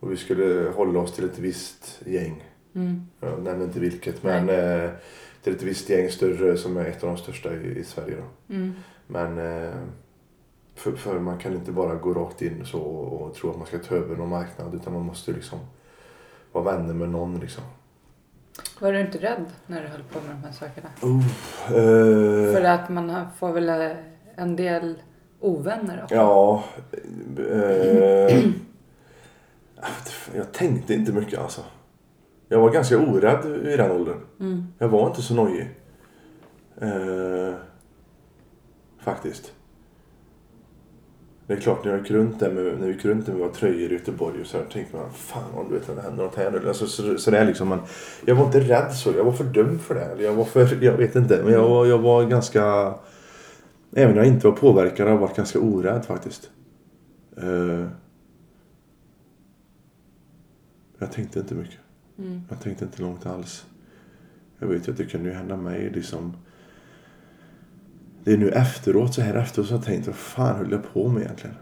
Och 0.00 0.12
vi 0.12 0.16
skulle 0.16 0.70
hålla 0.70 1.00
oss 1.00 1.12
till 1.12 1.24
ett 1.24 1.38
visst 1.38 2.00
gäng. 2.06 2.44
Mm. 2.74 3.06
Jag 3.20 3.42
nämner 3.42 3.64
inte 3.64 3.80
vilket 3.80 4.22
men 4.22 4.48
eh, 4.48 4.90
till 5.42 5.54
ett 5.54 5.62
visst 5.62 5.88
gäng 5.88 6.10
större 6.10 6.56
som 6.56 6.76
är 6.76 6.84
ett 6.84 7.04
av 7.04 7.08
de 7.08 7.18
största 7.18 7.54
i, 7.54 7.78
i 7.78 7.84
Sverige. 7.84 8.16
Då. 8.16 8.54
Mm. 8.54 8.74
Men 9.06 9.38
eh, 9.38 9.74
för, 10.74 10.92
för 10.92 11.18
man 11.18 11.38
kan 11.38 11.52
inte 11.52 11.72
bara 11.72 11.94
gå 11.94 12.14
rakt 12.14 12.42
in 12.42 12.66
så 12.66 12.78
och, 12.80 13.22
och 13.22 13.34
tro 13.34 13.50
att 13.50 13.56
man 13.58 13.66
ska 13.66 13.78
ta 13.78 13.94
över 13.94 14.16
någon 14.16 14.28
marknad 14.28 14.74
utan 14.74 14.92
man 14.92 15.02
måste 15.02 15.32
liksom 15.32 15.58
vara 16.52 16.64
vänner 16.64 16.94
med 16.94 17.08
någon 17.08 17.38
liksom. 17.40 17.64
Var 18.80 18.92
du 18.92 19.00
inte 19.00 19.18
rädd 19.18 19.44
när 19.66 19.82
du 19.82 19.88
höll 19.88 20.02
på 20.02 20.20
med 20.20 20.30
de 20.36 20.42
här 20.46 20.52
sakerna? 20.52 20.88
eh, 21.66 22.54
För 22.54 22.62
att 22.64 22.88
man 22.88 23.26
får 23.38 23.52
väl 23.52 23.68
eh, 23.68 23.96
en 24.36 24.56
del 24.56 25.02
ovänner 25.40 26.02
också? 26.02 26.14
Ja. 26.14 26.64
Eh, 27.38 28.40
jag 30.34 30.52
tänkte 30.52 30.94
inte 30.94 31.12
mycket 31.12 31.38
alltså. 31.38 31.60
Jag 32.48 32.60
var 32.60 32.70
ganska 32.70 32.98
orädd 32.98 33.46
i 33.66 33.76
den 33.76 33.90
åldern. 33.90 34.20
Mm. 34.40 34.66
Jag 34.78 34.88
var 34.88 35.06
inte 35.06 35.22
så 35.22 35.34
nojig. 35.34 35.70
Eh, 36.80 37.54
faktiskt. 38.98 39.52
Det 41.46 41.52
är 41.52 41.56
klart 41.56 41.84
när 41.84 41.92
jag 41.92 42.00
gick 42.00 42.10
runt 42.10 42.40
där 42.40 42.52
med, 42.52 42.64
när 42.64 42.86
vi 42.86 42.92
gick 42.92 43.04
runt 43.04 43.26
där 43.26 43.32
med 43.32 43.40
våra 43.40 43.52
tröjor 43.52 43.90
i 43.90 43.94
Göteborg 43.94 44.40
och 44.40 44.46
så 44.46 44.58
här, 44.58 44.64
tänkte 44.64 44.96
man 44.96 45.12
fan 45.12 45.54
om 45.54 45.68
du 45.68 45.78
vet 45.78 45.88
om 45.88 45.96
det 45.96 46.02
händer 46.02 46.24
något 46.24 46.34
här 46.34 46.50
nu. 46.50 46.68
Alltså, 46.68 46.86
så, 46.86 47.18
så 47.18 47.30
det 47.30 47.38
är 47.38 47.44
liksom, 47.44 47.68
man, 47.68 47.80
jag 48.24 48.34
var 48.34 48.44
inte 48.44 48.60
rädd 48.60 48.92
så. 48.92 49.12
Jag 49.16 49.24
var 49.24 49.32
för 49.32 49.44
dum 49.44 49.78
för 49.78 49.94
det. 49.94 50.22
Jag 50.22 50.34
var 50.34 50.44
för, 50.44 50.84
jag 50.84 50.96
vet 50.96 51.16
inte. 51.16 51.42
Men 51.44 51.52
jag 51.52 51.68
var, 51.68 51.86
jag 51.86 51.98
var 51.98 52.24
ganska, 52.24 52.94
även 53.92 54.14
när 54.14 54.22
jag 54.22 54.26
inte 54.26 54.46
var 54.46 54.56
påverkad, 54.56 55.06
har 55.06 55.14
jag 55.14 55.20
varit 55.20 55.36
ganska 55.36 55.58
orädd 55.60 56.04
faktiskt. 56.04 56.50
Eh, 57.36 57.86
jag 60.98 61.12
tänkte 61.12 61.38
inte 61.38 61.54
mycket. 61.54 61.78
Mm. 62.18 62.42
Jag 62.48 62.60
tänkte 62.60 62.84
inte 62.84 63.02
långt 63.02 63.26
alls. 63.26 63.66
Jag 64.58 64.66
vet 64.66 64.88
ju 64.88 64.92
att 64.92 64.98
det 64.98 65.04
kunde 65.04 65.28
ju 65.28 65.34
hända 65.34 65.56
mig 65.56 65.90
liksom. 65.94 66.36
Det 68.24 68.32
är 68.32 68.36
nu 68.36 68.48
efteråt, 68.50 69.14
så 69.14 69.20
här 69.20 69.34
efteråt, 69.34 69.66
så 69.66 69.74
har 69.74 69.78
jag 69.78 69.86
tänkt 69.86 70.06
vad 70.06 70.16
fan 70.16 70.56
höll 70.56 70.72
jag 70.72 70.92
på 70.92 71.08
med 71.08 71.22
egentligen? 71.22 71.56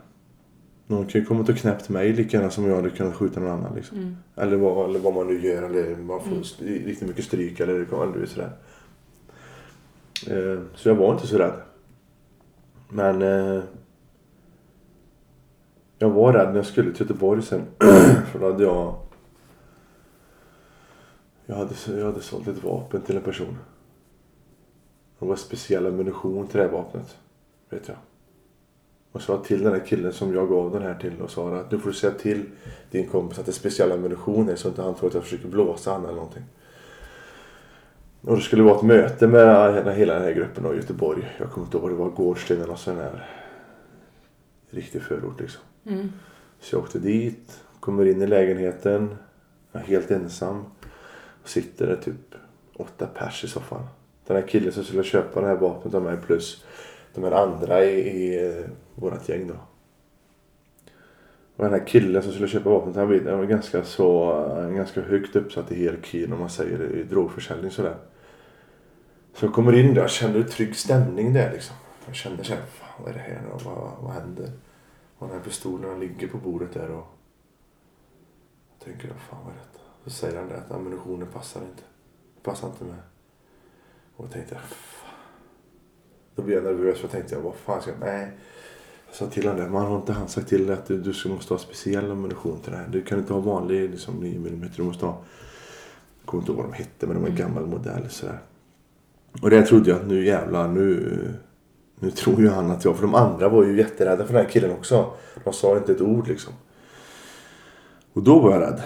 Någon 0.86 1.06
kan 1.06 1.20
ju 1.20 1.24
kommit 1.26 1.48
och 1.48 1.56
knäppt 1.56 1.88
mig 1.88 2.12
lika 2.12 2.36
gärna 2.36 2.50
som 2.50 2.68
jag 2.68 2.76
hade 2.76 2.90
kunnat 2.90 3.14
skjuta 3.14 3.40
någon 3.40 3.50
annan 3.50 3.74
liksom. 3.74 3.98
Mm. 3.98 4.16
Eller, 4.36 4.56
vad, 4.56 4.90
eller 4.90 4.98
vad 4.98 5.14
man 5.14 5.26
nu 5.26 5.46
gör, 5.46 5.62
eller 5.62 5.96
man 5.96 6.20
får 6.20 6.30
Mm. 6.30 6.42
riktigt 6.86 7.08
mycket 7.08 7.24
stryk 7.24 7.60
eller, 7.60 7.74
eller 7.74 8.18
vet 8.18 8.30
sådär. 8.30 8.52
Eh, 10.26 10.60
så 10.74 10.88
jag 10.88 10.94
var 10.94 11.12
inte 11.12 11.26
så 11.26 11.38
rädd. 11.38 11.60
Men 12.88 13.22
eh, 13.22 13.62
jag 15.98 16.10
var 16.10 16.32
rädd 16.32 16.48
när 16.48 16.56
jag 16.56 16.66
skulle 16.66 16.92
till 16.92 17.06
Göteborg 17.06 17.42
sen. 17.42 17.62
För 18.32 18.38
då 18.38 18.52
hade 18.52 18.62
jag 18.62 18.96
jag 21.46 21.56
hade, 21.56 21.74
jag 21.86 22.06
hade 22.06 22.20
sålt 22.20 22.48
ett 22.48 22.64
vapen 22.64 23.00
till 23.00 23.16
en 23.16 23.22
person. 23.22 23.58
Det 25.22 25.28
var 25.28 25.36
speciell 25.36 25.86
ammunition 25.86 26.46
till 26.46 26.56
det 26.58 26.64
här 26.64 26.72
vapnet. 26.72 27.16
Vet 27.70 27.88
jag. 27.88 27.96
Och 29.12 29.22
sa 29.22 29.38
till 29.38 29.62
den 29.62 29.72
här 29.72 29.86
killen 29.86 30.12
som 30.12 30.34
jag 30.34 30.48
gav 30.48 30.72
den 30.72 30.82
här 30.82 30.94
till 30.94 31.20
och 31.20 31.30
sa 31.30 31.56
att 31.56 31.70
nu 31.70 31.78
får 31.78 31.90
du 31.90 31.94
säga 31.96 32.12
till 32.12 32.44
din 32.90 33.08
kompis 33.08 33.38
att 33.38 33.46
det 33.46 33.50
är 33.50 33.54
speciell 33.54 33.92
ammunition 33.92 34.48
här 34.48 34.56
så 34.56 34.68
inte 34.68 34.82
han 34.82 34.94
tror 34.94 35.08
att 35.08 35.14
jag 35.14 35.22
försöker 35.24 35.48
blåsa 35.48 35.92
han 35.92 36.04
eller 36.04 36.14
någonting. 36.14 36.42
Och 38.20 38.36
det 38.36 38.42
skulle 38.42 38.62
vara 38.62 38.76
ett 38.76 38.82
möte 38.82 39.26
med 39.26 39.94
hela- 39.96 40.14
den 40.14 40.22
här 40.22 40.32
gruppen 40.32 40.72
i 40.72 40.76
Göteborg. 40.76 41.28
Jag 41.38 41.50
kommer 41.50 41.66
inte 41.66 41.76
ihåg 41.76 41.82
vad 41.82 41.92
det 41.92 42.04
var. 42.04 42.10
Gårdsten 42.10 42.56
eller 42.56 42.66
någon 42.66 42.78
sån 42.78 42.96
här 42.96 43.30
riktig 44.70 45.02
förort 45.02 45.40
liksom. 45.40 45.62
Mm. 45.86 46.12
Så 46.60 46.76
jag 46.76 46.82
åkte 46.82 46.98
dit, 46.98 47.60
kommer 47.80 48.04
in 48.06 48.22
i 48.22 48.26
lägenheten. 48.26 49.16
Jag 49.72 49.82
är 49.82 49.86
helt 49.86 50.10
ensam. 50.10 50.64
Och 51.42 51.48
sitter 51.48 51.86
där 51.86 51.96
typ 51.96 52.34
åtta 52.74 53.06
pers 53.06 53.44
i 53.44 53.48
soffan. 53.48 53.86
Den 54.26 54.36
här 54.36 54.48
killen 54.48 54.72
som 54.72 54.84
skulle 54.84 55.02
köpa 55.04 55.40
det 55.40 55.46
här 55.46 55.56
vapnet 55.56 55.94
av 55.94 56.02
mig 56.02 56.16
plus 56.26 56.64
de 57.14 57.24
här 57.24 57.32
andra 57.32 57.84
i, 57.84 58.00
i 58.00 58.48
eh, 58.58 58.64
vårat 58.94 59.28
gäng 59.28 59.46
då. 59.48 59.54
Och 61.56 61.64
den 61.64 61.72
här 61.72 61.86
killen 61.86 62.22
som 62.22 62.32
skulle 62.32 62.48
köpa 62.48 62.70
vapnet 62.70 62.96
han 62.96 63.08
var- 63.08 63.30
han 63.30 63.38
var 63.38 63.44
ganska 63.46 63.84
så 63.84 64.32
eh, 64.58 64.68
ganska 64.70 65.00
högt 65.00 65.36
uppsatt 65.36 65.72
i 65.72 65.74
hierarkin 65.74 66.32
om 66.32 66.38
man 66.40 66.50
säger 66.50 66.82
i 66.96 67.02
drogförsäljning 67.02 67.70
sådär. 67.70 67.96
Så 69.34 69.44
jag 69.46 69.54
kommer 69.54 69.72
in 69.72 69.94
där 69.94 70.04
och 70.04 70.10
känner 70.10 70.36
en 70.40 70.48
trygg 70.48 70.76
stämning 70.76 71.32
där 71.32 71.52
liksom. 71.52 71.76
Jag 72.06 72.14
känner 72.14 72.42
såhär, 72.42 72.62
fan 72.62 72.88
vad 73.04 73.08
är 73.10 73.14
det 73.14 73.20
här 73.20 73.40
nu? 73.42 73.48
Vad, 73.64 73.92
vad 74.00 74.12
händer? 74.12 74.50
Och 75.18 75.26
den 75.28 75.36
här 75.36 75.44
pistolen 75.44 76.00
ligger 76.00 76.28
på 76.28 76.36
bordet 76.38 76.72
där 76.74 76.90
och 76.90 77.06
jag 78.78 78.84
tänker, 78.84 79.08
fan 79.08 79.38
vad 79.44 79.52
är 79.54 79.58
detta? 79.58 79.78
Så 80.04 80.10
säger 80.10 80.38
han 80.38 80.48
det 80.48 80.56
att 80.56 80.72
ammunitionen 80.72 81.26
passar 81.28 81.60
inte. 81.60 81.82
Passar 82.42 82.68
inte 82.68 82.84
med. 82.84 82.94
Och 84.22 84.28
då 84.28 84.34
tänkte 84.34 84.54
jag, 84.54 84.62
fan. 84.62 85.10
Då 86.34 86.42
blev 86.42 86.56
jag 86.56 86.64
nervös 86.64 86.98
för 86.98 87.08
tänkte 87.08 87.34
jag, 87.34 87.42
vad 87.42 87.54
fan 87.54 87.82
ska 87.82 87.90
jag, 87.90 88.00
nej. 88.00 88.30
Jag 89.06 89.16
sa 89.16 89.26
till 89.26 89.48
honom 89.48 89.72
man 89.72 89.86
har 89.86 89.96
inte 89.96 90.12
han 90.12 90.28
sagt 90.28 90.48
till 90.48 90.66
dig 90.66 90.76
att 90.76 90.86
du, 90.86 90.98
du 91.00 91.28
måste 91.28 91.54
ha 91.54 91.58
speciell 91.58 92.10
ammunition 92.10 92.60
till 92.60 92.72
det 92.72 92.78
här. 92.78 92.88
Du 92.88 93.02
kan 93.02 93.18
inte 93.18 93.32
ha 93.32 93.40
vanlig 93.40 93.90
liksom, 93.90 94.14
9 94.14 94.36
mm, 94.36 94.70
du 94.76 94.82
måste 94.82 95.06
ha, 95.06 95.22
jag 96.20 96.26
kommer 96.26 96.42
inte 96.42 96.52
ihåg 96.52 96.60
vad 96.62 96.70
de 96.70 96.76
hette 96.76 97.06
men 97.06 97.14
de 97.14 97.22
var 97.22 97.28
en 97.28 97.36
gammal 97.36 97.66
modell 97.66 98.10
sådär. 98.10 98.38
Och 99.42 99.50
det 99.50 99.62
trodde 99.62 99.90
jag 99.90 100.00
att 100.00 100.06
nu 100.06 100.26
jävlar, 100.26 100.68
nu, 100.68 101.18
nu 101.98 102.10
tror 102.10 102.40
ju 102.40 102.48
han 102.48 102.70
att 102.70 102.84
jag, 102.84 102.96
för 102.96 103.02
de 103.02 103.14
andra 103.14 103.48
var 103.48 103.64
ju 103.64 103.78
jätterädda 103.78 104.26
för 104.26 104.34
den 104.34 104.44
här 104.44 104.52
killen 104.52 104.70
också. 104.70 105.12
De 105.44 105.52
sa 105.52 105.76
inte 105.76 105.92
ett 105.92 106.00
ord 106.00 106.28
liksom. 106.28 106.52
Och 108.12 108.22
då 108.22 108.38
var 108.38 108.52
jag 108.52 108.60
rädd. 108.60 108.82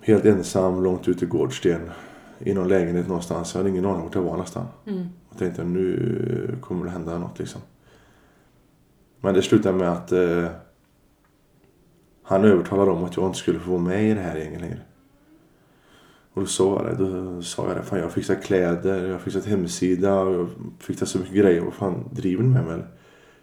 Helt 0.00 0.24
ensam, 0.24 0.84
långt 0.84 1.08
ute 1.08 1.24
i 1.24 1.28
Gårdsten. 1.28 1.90
I 2.38 2.54
någon 2.54 2.68
lägenhet 2.68 3.08
någonstans. 3.08 3.54
Jag 3.54 3.58
hade 3.58 3.70
ingen 3.70 3.86
aning 3.86 4.02
vart 4.02 4.14
jag 4.14 4.22
var 4.22 4.36
nästan. 4.36 4.66
Mm. 4.86 5.08
Och 5.28 5.38
tänkte 5.38 5.64
nu 5.64 6.58
kommer 6.60 6.84
det 6.84 6.90
hända 6.90 7.18
något 7.18 7.38
liksom. 7.38 7.60
Men 9.20 9.34
det 9.34 9.42
slutade 9.42 9.78
med 9.78 9.88
att 9.88 10.12
eh, 10.12 10.46
han 12.22 12.44
övertalade 12.44 12.90
om 12.90 13.04
att 13.04 13.16
jag 13.16 13.26
inte 13.26 13.38
skulle 13.38 13.58
få 13.58 13.70
vara 13.70 13.80
med 13.80 14.10
i 14.10 14.14
det 14.14 14.20
här 14.20 14.36
gänget 14.36 14.60
längre. 14.60 14.80
Och 16.32 16.42
då 16.42 16.46
sa 16.46 16.86
jag 16.86 16.98
det. 16.98 17.22
Då 17.22 17.42
sa 17.42 17.68
jag 17.68 17.76
det. 17.76 17.82
Fan 17.82 17.98
jag 17.98 18.06
har 18.06 18.10
fixat 18.10 18.44
kläder, 18.44 19.04
jag 19.04 19.12
har 19.12 19.18
fixat 19.18 19.44
hemsida 19.44 20.20
och 20.20 20.34
jag 20.34 20.48
fixat 20.78 21.08
så 21.08 21.18
mycket 21.18 21.34
grejer. 21.34 21.60
Vad 21.60 21.74
fan 21.74 22.08
driver 22.12 22.42
ni 22.42 22.48
med 22.48 22.64
mig 22.64 22.74
eller? 22.74 22.88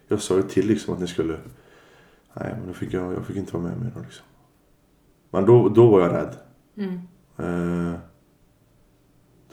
Jag 0.08 0.21
sa 0.21 0.36
ju 0.36 0.43
till 0.43 0.67
liksom 0.67 0.93
att 0.93 0.99
ni 0.99 1.08
skulle... 1.08 1.34
Nej, 2.34 2.56
men 2.58 2.67
då 2.67 2.73
fick 2.73 2.93
jag, 2.93 3.13
jag 3.13 3.25
fick 3.25 3.36
inte 3.36 3.53
vara 3.53 3.63
med 3.63 3.77
mer 3.77 3.91
då 3.95 4.01
liksom. 4.01 4.25
Men 5.29 5.45
då, 5.45 5.69
då 5.69 5.88
var 5.88 6.01
jag 6.01 6.13
rädd. 6.13 6.36
Mm. 6.77 6.99
Eh, 7.38 7.99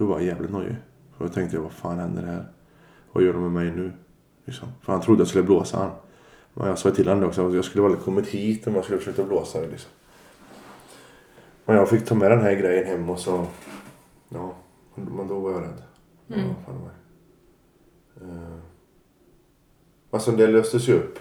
då 0.00 0.06
var 0.06 0.18
jag 0.18 0.26
jävligt 0.26 0.50
nojig. 0.50 0.76
För 1.16 1.24
då 1.24 1.30
tänkte 1.30 1.56
jag, 1.56 1.62
vad 1.62 1.72
fan 1.72 1.98
händer 1.98 2.22
här? 2.22 2.44
Vad 3.12 3.24
gör 3.24 3.32
de 3.32 3.42
med 3.42 3.52
mig 3.52 3.76
nu? 3.76 3.92
Liksom. 4.44 4.68
För 4.82 4.92
han 4.92 5.02
trodde 5.02 5.20
jag 5.20 5.28
skulle 5.28 5.44
blåsa 5.44 5.76
han. 5.78 5.90
Men 6.54 6.66
jag 6.68 6.78
sa 6.78 6.90
till 6.90 7.08
honom 7.08 7.28
också 7.28 7.48
att 7.48 7.54
jag 7.54 7.64
skulle 7.64 7.88
väl 7.88 7.96
kommit 7.96 8.26
hit 8.26 8.66
om 8.66 8.74
jag 8.74 8.84
skulle 8.84 8.98
försöka 8.98 9.22
blåsa 9.22 9.60
det 9.60 9.66
liksom. 9.68 9.90
Men 11.64 11.76
jag 11.76 11.88
fick 11.88 12.04
ta 12.06 12.14
med 12.14 12.30
den 12.30 12.40
här 12.40 12.54
grejen 12.54 12.86
hem 12.86 13.10
och 13.10 13.18
så... 13.18 13.46
Ja, 14.28 14.54
men 14.94 15.28
då 15.28 15.38
var 15.38 15.50
jag 15.52 15.62
rädd. 15.62 15.82
Ja, 16.26 16.34
Mm. 16.36 16.54
fan 16.66 16.74
det 16.74 16.80
var. 16.82 16.90
Eh, 18.34 18.58
Alltså 20.10 20.30
det 20.30 20.46
löstes 20.46 20.88
ju 20.88 20.94
upp. 20.94 21.18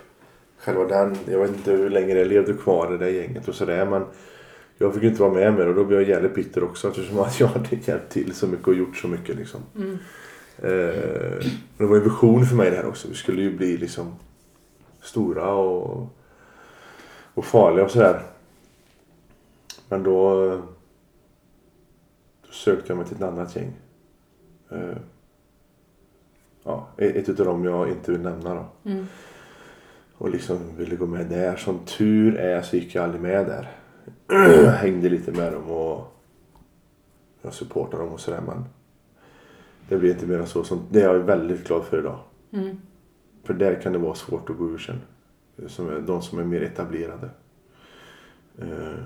Själva 0.57 0.85
den, 0.85 1.15
jag 1.27 1.39
vet 1.39 1.49
inte 1.49 1.71
hur 1.71 1.89
länge 1.89 2.13
det 2.13 2.25
levde 2.25 2.53
kvar 2.53 2.93
i 2.95 2.97
det 2.97 3.09
gänget 3.11 3.47
och 3.47 3.55
sådär 3.55 3.85
men 3.85 4.05
jag 4.81 4.93
fick 4.93 5.03
inte 5.03 5.21
vara 5.21 5.33
med 5.33 5.53
mer 5.53 5.67
och 5.67 5.75
då 5.75 5.85
blev 5.85 5.99
jag 5.99 6.09
jävligt 6.09 6.35
bitter 6.35 6.63
också 6.63 6.87
eftersom 6.87 7.19
att 7.19 7.39
jag 7.39 7.47
hade 7.47 7.75
hjälpt 7.75 8.11
till 8.11 8.33
så 8.33 8.47
mycket 8.47 8.67
och 8.67 8.73
gjort 8.73 8.97
så 8.97 9.07
mycket 9.07 9.35
liksom. 9.35 9.61
Mm. 9.75 9.97
Eh, 10.57 11.45
det 11.77 11.85
var 11.85 11.97
en 11.97 12.03
vision 12.03 12.45
för 12.45 12.55
mig 12.55 12.69
det 12.69 12.75
här 12.75 12.85
också. 12.85 13.07
Vi 13.07 13.15
skulle 13.15 13.41
ju 13.41 13.57
bli 13.57 13.77
liksom 13.77 14.15
stora 15.01 15.53
och, 15.53 16.07
och 17.33 17.45
farliga 17.45 17.85
och 17.85 17.91
sådär. 17.91 18.21
Men 19.89 20.03
då, 20.03 20.47
då 22.41 22.51
sökte 22.51 22.85
jag 22.87 22.97
mig 22.97 23.07
till 23.07 23.15
ett 23.15 23.23
annat 23.23 23.55
gäng. 23.55 23.73
Eh, 24.71 24.97
ja, 26.63 26.87
ett 26.97 27.29
utav 27.29 27.45
dem 27.45 27.65
jag 27.65 27.89
inte 27.89 28.11
vill 28.11 28.21
nämna 28.21 28.53
då. 28.53 28.89
Mm. 28.89 29.07
Och 30.17 30.29
liksom 30.29 30.59
ville 30.77 30.95
gå 30.95 31.05
med 31.05 31.25
där. 31.25 31.55
Som 31.55 31.79
tur 31.79 32.35
är 32.35 32.61
så 32.61 32.75
gick 32.75 32.95
jag 32.95 33.03
aldrig 33.03 33.21
med 33.21 33.45
där. 33.45 33.78
Hängde 34.77 35.09
lite 35.09 35.31
med 35.31 35.53
dem 35.53 35.63
och 35.71 36.15
jag 37.41 37.53
supportade 37.53 38.03
dem 38.03 38.13
och 38.13 38.19
sådär 38.19 38.41
men 38.45 38.65
det 39.89 39.97
blir 39.97 40.11
inte 40.11 40.25
mer 40.25 40.39
än 40.39 40.47
så. 40.47 40.63
Som, 40.63 40.81
det 40.89 41.01
är 41.01 41.13
jag 41.13 41.19
väldigt 41.19 41.67
glad 41.67 41.83
för 41.83 41.99
idag. 41.99 42.19
Mm. 42.51 42.77
För 43.43 43.53
där 43.53 43.81
kan 43.81 43.93
det 43.93 43.99
vara 43.99 44.15
svårt 44.15 44.49
att 44.49 44.57
gå 44.57 44.69
ur 44.69 44.77
sen. 44.77 45.01
Som 45.67 45.89
är, 45.89 45.99
de 45.99 46.21
som 46.21 46.39
är 46.39 46.43
mer 46.43 46.61
etablerade. 46.61 47.29
Eh, 48.57 49.03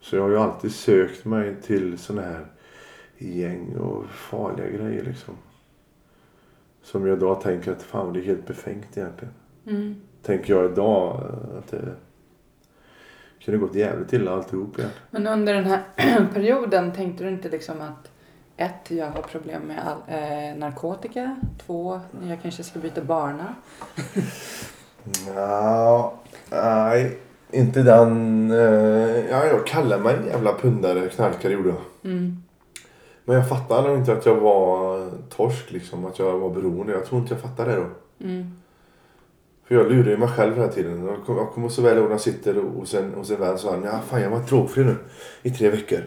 Så 0.00 0.16
jag 0.16 0.22
har 0.22 0.30
ju 0.30 0.38
alltid 0.38 0.74
sökt 0.74 1.24
mig 1.24 1.56
till 1.62 1.98
sådana 1.98 2.26
här 2.28 2.46
gäng 3.18 3.76
och 3.76 4.06
farliga 4.06 4.68
grejer 4.68 5.04
liksom. 5.04 5.34
Som 6.82 7.06
jag 7.06 7.16
idag 7.16 7.40
tänker 7.40 7.72
att 7.72 7.82
fan 7.82 8.12
det 8.12 8.20
är 8.20 8.24
helt 8.24 8.46
befängt 8.46 8.96
egentligen. 8.98 9.34
Mm. 9.66 9.94
Tänker 10.22 10.54
jag 10.54 10.72
idag 10.72 11.20
eh, 11.22 11.58
att 11.58 11.68
det 11.68 11.94
kunde 13.44 13.60
gått 13.60 13.74
jävligt 13.74 14.12
illa 14.12 14.32
alltihop 14.32 14.78
igen. 14.78 14.90
Men 15.10 15.26
under 15.26 15.54
den 15.54 15.64
här 15.64 15.82
perioden 16.34 16.92
tänkte 16.92 17.24
du 17.24 17.30
inte 17.30 17.48
liksom 17.48 17.80
att 17.80 18.10
ett, 18.56 18.90
jag 18.90 19.06
har 19.10 19.22
problem 19.22 19.62
med 19.62 19.78
all, 19.86 19.98
eh, 20.14 20.56
narkotika. 20.58 21.36
Två, 21.66 22.00
jag 22.28 22.42
kanske 22.42 22.62
ska 22.62 22.78
byta 22.78 23.00
bana. 23.00 23.54
Ja, 25.34 26.14
nej. 26.50 27.18
Inte 27.50 27.82
den... 27.82 28.50
eh, 28.50 29.26
Ja, 29.30 29.44
jag 29.46 29.66
kallar 29.66 29.98
mig 29.98 30.14
en 30.16 30.26
jävla 30.26 30.52
pundare, 30.52 31.08
knarkare 31.08 31.52
gjorde 31.52 31.68
jag. 31.68 32.12
Mm. 32.12 32.42
Men 33.24 33.36
jag 33.36 33.48
fattade 33.48 33.88
nog 33.88 33.98
inte 33.98 34.12
att 34.12 34.26
jag 34.26 34.34
var 34.36 35.10
torsk 35.28 35.72
liksom. 35.72 36.04
Att 36.04 36.18
jag 36.18 36.38
var 36.38 36.50
beroende. 36.50 36.92
Jag 36.92 37.04
tror 37.06 37.20
inte 37.20 37.34
jag 37.34 37.42
fattade 37.42 37.70
det 37.70 37.76
då. 37.76 37.86
Mm. 38.24 38.56
För 39.68 39.74
jag 39.74 39.90
lurar 39.92 40.10
ju 40.10 40.16
mig 40.16 40.28
själv 40.28 40.54
hela 40.56 40.68
tiden. 40.68 41.06
Jag 41.06 41.24
kom- 41.26 41.36
Jag 41.36 41.50
kommer 41.50 41.68
så 41.68 41.82
väl 41.82 41.96
ihåg 41.96 42.04
när 42.04 42.10
jag 42.10 42.20
sitter 42.20 42.54
hos 42.54 42.94
en, 42.94 43.14
hos 43.14 43.30
en 43.30 43.40
vän 43.40 43.58
så 43.58 43.70
han 43.70 43.82
ja 43.82 44.00
fan 44.08 44.20
jag 44.22 44.30
var 44.30 44.40
drogfri 44.40 44.84
nu 44.84 44.96
i 45.42 45.50
tre 45.50 45.70
veckor. 45.70 45.98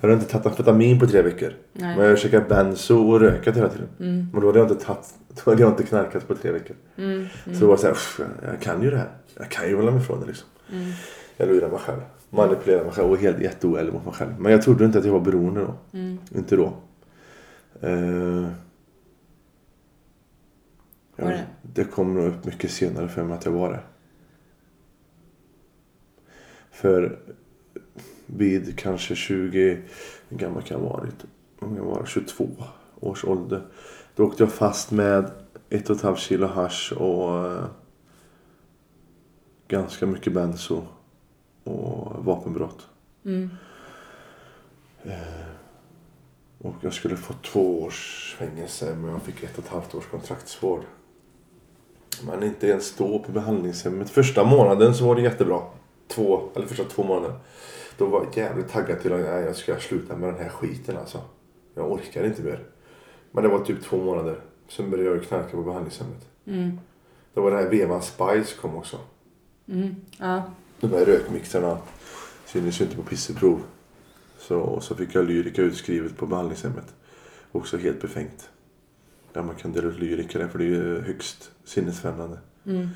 Jag 0.00 0.08
hade 0.08 0.12
inte 0.20 0.32
tagit 0.32 0.46
amfetamin 0.46 1.00
på 1.00 1.06
tre 1.06 1.22
veckor. 1.22 1.52
Nej. 1.72 1.96
Men 1.96 2.06
jag 2.06 2.18
käkat 2.18 2.48
benzo 2.48 2.96
och 3.10 3.20
rökat 3.20 3.56
hela 3.56 3.68
tiden. 3.68 3.88
Mm. 4.00 4.26
Men 4.32 4.40
då 4.40 4.46
hade 4.46 4.58
jag 4.58 4.70
inte 4.70 4.84
tagit, 4.84 5.14
då 5.44 5.50
hade 5.50 5.62
jag 5.62 5.70
inte 5.72 5.82
knarkat 5.82 6.28
på 6.28 6.34
tre 6.34 6.50
veckor. 6.50 6.76
Mm. 6.96 7.26
Så 7.44 7.50
det 7.50 7.66
var 7.66 7.76
såhär, 7.76 7.92
"Uff, 7.92 8.20
jag 8.50 8.60
kan 8.60 8.82
ju 8.82 8.90
det 8.90 8.96
här. 8.96 9.08
Jag 9.38 9.48
kan 9.50 9.68
ju 9.68 9.76
hålla 9.76 9.90
mig 9.90 10.00
ifrån 10.00 10.20
det 10.20 10.26
liksom. 10.26 10.48
Mm. 10.72 10.84
Jag 11.36 11.48
lurar 11.48 11.68
mig 11.68 11.78
själv. 11.78 12.00
Manipulerar 12.30 12.84
mig 12.84 12.92
själv 12.92 13.10
och 13.10 13.18
helt 13.18 13.40
jätteoärlig 13.40 13.92
mot 13.92 14.04
mig 14.04 14.14
själv. 14.14 14.30
Men 14.38 14.52
jag 14.52 14.62
trodde 14.62 14.84
inte 14.84 14.98
att 14.98 15.04
jag 15.04 15.12
var 15.12 15.20
beroende 15.20 15.60
då. 15.60 15.98
Mm. 15.98 16.18
Inte 16.34 16.56
då. 16.56 16.72
Eh, 17.80 18.46
Var 21.16 21.30
det? 21.30 21.46
det 21.62 21.84
kom 21.84 22.14
nog 22.14 22.26
upp 22.26 22.44
mycket 22.44 22.70
senare 22.70 23.08
för 23.08 23.24
mig 23.24 23.38
att 23.38 23.44
jag 23.44 23.52
var 23.52 23.72
det. 23.72 23.82
För 26.70 27.18
vid 28.26 28.78
kanske 28.78 29.14
20, 29.14 29.82
hur 30.28 30.38
gammal 30.38 30.62
kan 30.62 30.80
jag 30.80 30.88
ha 30.88 30.96
varit? 30.96 31.24
Om 31.58 31.76
jag 31.76 31.84
var 31.84 32.04
22 32.06 32.48
års 33.00 33.24
ålder. 33.24 33.66
Då 34.16 34.24
åkte 34.24 34.42
jag 34.42 34.52
fast 34.52 34.90
med 34.90 35.30
ett 35.70 35.90
och 35.90 35.96
ett 35.96 36.02
halvt 36.02 36.18
kilo 36.18 36.46
hasch 36.46 36.92
och 36.96 37.46
eh, 37.46 37.64
ganska 39.68 40.06
mycket 40.06 40.32
benzo 40.32 40.82
och 41.64 42.24
vapenbrott. 42.24 42.86
Mm. 43.24 43.50
Och 46.58 46.74
jag 46.80 46.92
skulle 46.92 47.16
få 47.16 47.32
två 47.32 47.82
års 47.82 48.34
fängelse 48.38 48.94
men 48.94 49.10
jag 49.10 49.22
fick 49.22 49.42
ett 49.42 49.58
och 49.58 49.64
ett 49.64 49.70
halvt 49.70 49.94
års 49.94 50.06
kontraktsvård. 50.06 50.82
Men 52.26 52.42
inte 52.42 52.66
ens 52.66 52.96
då 52.96 53.18
på 53.18 53.32
behandlingshemmet. 53.32 54.10
Första 54.10 54.44
månaden 54.44 54.94
så 54.94 55.06
var 55.06 55.14
det 55.14 55.22
jättebra. 55.22 55.62
Två, 56.08 56.48
eller 56.56 56.66
första 56.66 56.84
två 56.84 57.02
månader. 57.02 57.38
Då 57.98 58.06
var 58.06 58.24
jag 58.24 58.36
jävligt 58.36 58.68
taggad 58.68 59.00
till 59.00 59.12
att 59.12 59.20
nej, 59.20 59.44
jag 59.44 59.56
ska 59.56 59.76
sluta 59.76 60.16
med 60.16 60.28
den 60.28 60.42
här 60.42 60.48
skiten 60.48 60.96
alltså. 60.96 61.18
Jag 61.74 61.92
orkar 61.92 62.24
inte 62.24 62.42
mer. 62.42 62.64
Men 63.30 63.42
det 63.42 63.48
var 63.48 63.64
typ 63.64 63.84
två 63.84 63.96
månader. 63.96 64.40
Sen 64.68 64.90
började 64.90 65.16
jag 65.16 65.24
knarka 65.24 65.50
på 65.50 65.62
behandlingshemmet. 65.62 66.26
Mm. 66.46 66.78
Då 67.34 67.40
var 67.40 67.50
det 67.50 67.56
här 67.56 67.68
vevan 67.68 68.02
Spice 68.02 68.56
kom 68.60 68.76
också. 68.76 68.98
Mm. 69.68 69.94
Ja. 70.18 70.42
De 70.80 70.90
här 70.90 71.04
rökmixarna 71.04 71.78
syntes 72.46 72.80
ju 72.80 72.84
inte 72.84 72.96
på 72.96 73.02
pisseprov. 73.02 73.62
Så, 74.38 74.80
så 74.80 74.94
fick 74.94 75.14
jag 75.14 75.24
lyrika 75.24 75.62
utskrivet 75.62 76.16
på 76.16 76.26
behandlingshemmet. 76.26 76.94
Också 77.52 77.76
helt 77.76 78.00
befängt. 78.00 78.50
Där 79.32 79.42
man 79.42 79.54
kan 79.54 79.72
dela 79.72 79.88
ut 79.88 79.98
lyrika 79.98 80.38
där, 80.38 80.48
för 80.48 80.58
det 80.58 80.64
är 80.64 80.68
ju 80.68 81.00
högst 81.00 81.50
sinnesfrämmande. 81.64 82.38
Mm. 82.66 82.88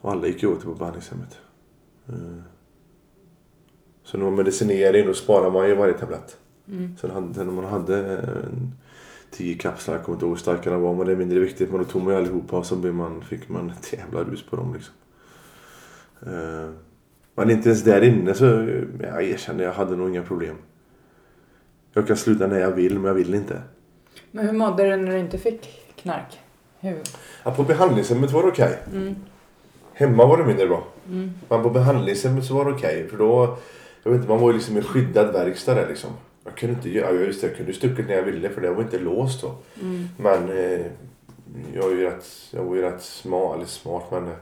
Och 0.00 0.10
alla 0.10 0.26
gick 0.26 0.42
ju 0.42 0.48
åt 0.48 0.60
det 0.60 0.66
på 0.66 0.74
behandlingshemmet. 0.74 1.38
Eh. 2.08 2.42
Så 4.04 4.18
när 4.18 4.24
man 4.24 4.34
medicinerar 4.34 5.06
då 5.06 5.14
sparar 5.14 5.50
man 5.50 5.68
ju 5.68 5.74
varje 5.74 5.94
tablett. 5.94 6.36
Mm. 6.68 6.96
Sen, 7.00 7.10
hade, 7.10 7.44
när 7.44 7.52
man 7.52 7.64
hade 7.64 8.18
en 8.18 8.72
tio 9.30 9.54
kapslar, 9.58 9.94
jag 9.94 10.04
kommer 10.04 10.16
inte 10.16 10.24
ihåg 10.26 10.34
hur 10.34 10.40
starka 10.40 10.70
de 10.70 10.82
var, 10.82 10.94
men 10.94 11.06
det 11.06 11.12
är 11.12 11.16
mindre 11.16 11.40
viktigt. 11.40 11.70
Men 11.70 11.78
då 11.78 11.84
tog 11.84 12.02
man 12.02 12.12
ju 12.12 12.20
allihopa 12.20 12.58
och 12.58 12.66
så 12.66 12.76
blev 12.76 12.94
man, 12.94 13.22
fick 13.22 13.48
man 13.48 13.70
ett 13.70 13.92
jävla 13.92 14.24
rus 14.24 14.42
på 14.42 14.56
dem 14.56 14.74
liksom. 14.74 14.94
Eh, 16.26 16.70
Men 17.34 17.50
inte 17.50 17.68
ens 17.68 17.84
där 17.84 18.02
inne 18.02 18.34
så 18.34 18.46
eh, 18.46 18.84
jag 19.00 19.22
erkänner 19.22 19.64
jag 19.64 19.72
hade 19.72 19.96
nog 19.96 20.08
inga 20.08 20.22
problem. 20.22 20.56
Jag 21.92 22.06
kan 22.06 22.16
sluta 22.16 22.46
när 22.46 22.60
jag 22.60 22.70
vill 22.70 22.94
men 22.94 23.04
jag 23.04 23.14
vill 23.14 23.34
inte. 23.34 23.62
Men 24.30 24.46
hur 24.46 24.52
mådde 24.52 24.90
du 24.90 24.96
när 24.96 25.12
du 25.12 25.18
inte 25.18 25.38
fick 25.38 25.92
knark? 25.96 26.38
Hur? 26.80 27.00
Ja, 27.44 27.50
på 27.50 27.62
behandlingshemmet 27.62 28.30
var 28.30 28.42
det 28.42 28.48
okej. 28.48 28.78
Mm. 28.92 29.16
Hemma 29.92 30.26
var 30.26 30.38
det 30.38 30.44
mindre 30.44 30.66
bra. 30.66 30.84
Mm. 31.08 31.32
Men 31.48 31.62
på 31.62 31.70
behandlingshemmet 31.70 32.44
så 32.44 32.54
var 32.54 32.64
det 32.64 32.70
okej. 32.70 33.08
För 33.08 33.16
då, 33.16 33.58
jag 34.02 34.10
vet 34.10 34.18
inte, 34.18 34.28
man 34.28 34.40
var 34.40 34.50
ju 34.50 34.56
liksom 34.56 34.78
i 34.78 34.82
skyddad 34.82 35.32
verkstad 35.32 35.74
där 35.74 35.88
liksom. 35.88 36.10
Jag 36.44 36.56
kunde 36.56 36.74
inte 36.74 36.90
göra, 36.90 37.14
ja, 37.14 37.20
just 37.20 37.40
det, 37.40 37.46
jag 37.46 37.56
kunde 37.56 37.72
stuckit 37.72 38.08
när 38.08 38.14
jag 38.14 38.22
ville 38.22 38.48
för 38.48 38.60
det 38.60 38.70
var 38.70 38.82
inte 38.82 38.98
låst 38.98 39.42
då. 39.42 39.54
Mm. 39.80 40.08
Men 40.16 40.48
eh, 40.48 40.86
jag, 41.74 41.92
är 41.92 41.96
ju 41.96 42.02
rätt, 42.02 42.26
jag 42.50 42.64
var 42.64 42.76
ju 42.76 42.82
rätt 42.82 43.02
smart, 43.02 43.56
eller 43.56 43.66
smart 43.66 44.04
men 44.10 44.26
eh, 44.26 44.34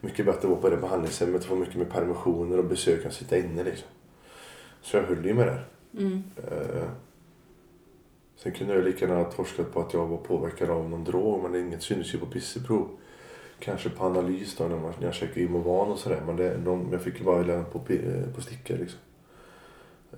mycket 0.00 0.26
bättre 0.26 0.38
att 0.38 0.44
vara 0.44 0.60
på 0.60 0.70
det 0.70 0.76
behandlingshemmet. 0.76 1.44
Få 1.44 1.54
mycket 1.54 1.76
mer 1.76 1.84
permissioner 1.84 2.58
och 2.58 2.64
besök 2.64 3.04
än 3.04 3.12
sitta 3.12 3.38
inne 3.38 3.64
liksom. 3.64 3.88
Så 4.82 4.96
jag 4.96 5.04
höll 5.04 5.26
ju 5.26 5.34
med 5.34 5.46
där. 5.46 5.64
Mm. 5.98 6.22
Eh, 6.36 6.82
sen 8.42 8.52
kunde 8.52 8.74
jag 8.74 8.84
lika 8.84 9.06
gärna 9.06 9.22
ha 9.22 9.30
torskat 9.30 9.72
på 9.72 9.80
att 9.80 9.94
jag 9.94 10.06
var 10.06 10.16
påverkad 10.16 10.70
av 10.70 10.90
någon 10.90 11.04
drog 11.04 11.42
men 11.42 11.52
det 11.52 11.60
inget 11.60 11.82
syntes 11.82 12.14
ju 12.14 12.18
på 12.18 12.26
pisseprov. 12.26 12.88
Kanske 13.58 13.90
på 13.90 14.04
analys 14.04 14.56
då 14.56 14.64
när, 14.64 14.76
man, 14.76 14.92
när 14.98 15.06
jag 15.06 15.14
käkade 15.14 15.40
Imovan 15.40 15.88
och 15.88 15.98
sådär 15.98 16.22
men 16.26 16.36
det, 16.36 16.56
de, 16.56 16.88
jag 16.92 17.02
fick 17.02 17.18
ju 17.18 17.24
bara 17.24 17.42
lämna 17.42 17.64
på, 17.64 17.92
eh, 17.92 18.34
på 18.34 18.40
stickor 18.40 18.76
liksom. 18.76 19.00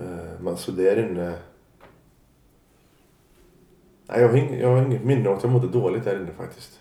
Eh, 0.01 0.41
men 0.41 0.57
så 0.57 0.73
där 0.73 1.11
inne 1.11 1.35
Nej, 4.07 4.21
jag, 4.21 4.29
har 4.29 4.37
ing, 4.37 4.61
jag 4.61 4.69
har 4.69 4.83
inget 4.83 5.05
minne 5.05 5.29
av 5.29 5.37
att 5.37 5.43
jag 5.43 5.53
mådde 5.53 5.69
dåligt 5.69 6.05
där 6.05 6.21
inne 6.21 6.33
faktiskt. 6.33 6.81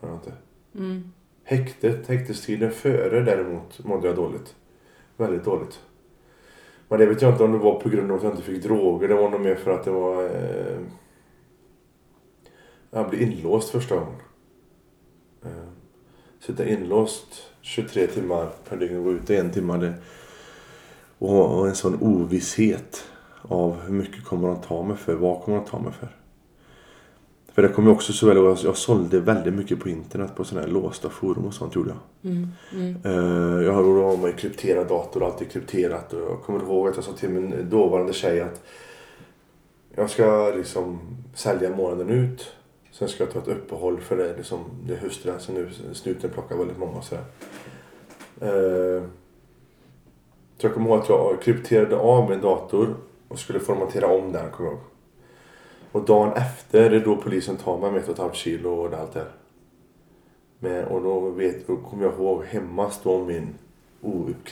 Har 0.00 0.08
jag 0.08 0.16
inte. 0.16 0.32
Mm. 0.74 1.12
Häktet, 1.44 2.08
häktestiden 2.08 2.70
före 2.70 3.20
däremot 3.20 3.84
mådde 3.84 4.06
jag 4.06 4.16
dåligt. 4.16 4.54
Väldigt 5.16 5.44
dåligt. 5.44 5.80
Men 6.88 6.98
det 6.98 7.06
vet 7.06 7.22
jag 7.22 7.32
inte 7.32 7.44
om 7.44 7.52
det 7.52 7.58
var 7.58 7.80
på 7.80 7.88
grund 7.88 8.10
av 8.10 8.16
att 8.16 8.22
jag 8.22 8.32
inte 8.32 8.42
fick 8.42 8.62
droger. 8.62 9.08
Det 9.08 9.14
var 9.14 9.30
nog 9.30 9.40
mer 9.40 9.54
för 9.54 9.70
att 9.70 9.84
det 9.84 9.90
var... 9.90 10.24
Eh, 10.24 10.78
Jag 12.90 13.10
blev 13.10 13.22
inlåst 13.22 13.70
första 13.70 13.94
gången. 13.94 14.20
Eh, 15.44 15.50
sitta 16.40 16.68
inlåst 16.68 17.42
23 17.60 18.06
timmar 18.06 18.48
per 18.68 18.76
dygn 18.76 18.96
och 18.98 19.04
gå 19.04 19.12
ut 19.12 19.30
en 19.30 19.50
timme. 19.50 19.76
Det, 19.76 19.94
och, 21.18 21.58
och 21.58 21.68
en 21.68 21.74
sån 21.74 22.02
ovisshet 22.02 23.04
av 23.42 23.80
hur 23.80 23.92
mycket 23.92 24.24
kommer 24.24 24.48
de 24.48 24.60
ta 24.60 24.82
mig 24.82 24.96
för? 24.96 25.14
Vad 25.14 25.42
kommer 25.42 25.58
de 25.58 25.66
ta 25.66 25.78
mig 25.78 25.92
för? 25.92 26.08
För 27.56 27.62
det 27.62 27.68
kommer 27.68 27.88
jag 27.88 27.94
också 27.96 28.12
så 28.12 28.26
väl 28.26 28.36
ihåg. 28.36 28.56
Jag 28.64 28.76
sålde 28.76 29.20
väldigt 29.20 29.54
mycket 29.54 29.80
på 29.80 29.88
internet 29.88 30.30
på 30.36 30.44
sådana 30.44 30.66
här 30.66 30.72
låsta 30.72 31.10
forum 31.10 31.44
och 31.44 31.54
sånt 31.54 31.74
gjorde 31.74 31.90
jag. 31.90 32.32
Mm. 32.32 32.48
Mm. 32.72 32.96
Eh, 33.04 33.64
Jag 33.66 33.72
har 33.72 33.82
då 33.82 34.16
med 34.16 34.38
krypterad 34.38 34.88
dator 34.88 35.22
och 35.22 35.28
alltid 35.28 35.50
krypterat. 35.50 36.12
Och 36.12 36.20
jag 36.20 36.42
kommer 36.42 36.60
ihåg 36.60 36.88
att 36.88 36.94
jag 36.96 37.04
sa 37.04 37.12
till 37.12 37.28
min 37.28 37.70
dåvarande 37.70 38.12
tjej 38.12 38.40
att 38.40 38.62
jag 39.94 40.10
ska 40.10 40.52
liksom 40.56 40.98
sälja 41.34 41.76
månaden 41.76 42.08
ut. 42.10 42.52
Sen 42.92 43.08
ska 43.08 43.24
jag 43.24 43.32
ta 43.32 43.38
ett 43.38 43.48
uppehåll 43.48 44.00
för 44.00 44.16
det, 44.16 44.36
liksom, 44.36 44.58
det 44.86 44.92
är 44.94 44.98
höstgränsen 44.98 45.54
nu. 45.54 45.68
Snuten 45.92 46.30
plockar 46.30 46.56
väldigt 46.56 46.78
många 46.78 46.96
och 46.98 47.04
sådär. 47.04 47.24
Eh, 48.40 49.02
Så 50.58 50.66
jag 50.66 50.74
kommer 50.74 50.90
ihåg 50.90 50.98
att 50.98 51.08
jag 51.08 51.42
krypterade 51.42 51.96
av 51.96 52.30
min 52.30 52.40
dator 52.40 52.94
och 53.28 53.38
skulle 53.38 53.60
formatera 53.60 54.06
om 54.06 54.32
den. 54.32 54.50
Kommer 54.50 54.70
jag 54.70 54.74
ihåg. 54.78 54.84
Och 55.96 56.04
dagen 56.04 56.32
efter, 56.32 56.90
det 56.90 56.96
är 56.96 57.04
då 57.04 57.16
polisen 57.16 57.56
tar 57.56 57.78
mig 57.78 57.90
med 57.90 58.00
ett 58.00 58.08
och 58.08 58.14
ett 58.14 58.20
halvt 58.20 58.34
kilo 58.34 58.70
och 58.70 58.94
allt 58.94 59.12
det 59.12 59.18
här. 59.18 59.30
Men, 60.58 60.84
och 60.84 61.02
då, 61.02 61.30
vet, 61.30 61.66
då 61.66 61.76
kommer 61.76 62.04
jag 62.04 62.12
ihåg 62.14 62.44
hemma 62.44 62.90
står 62.90 63.24
min 63.24 63.54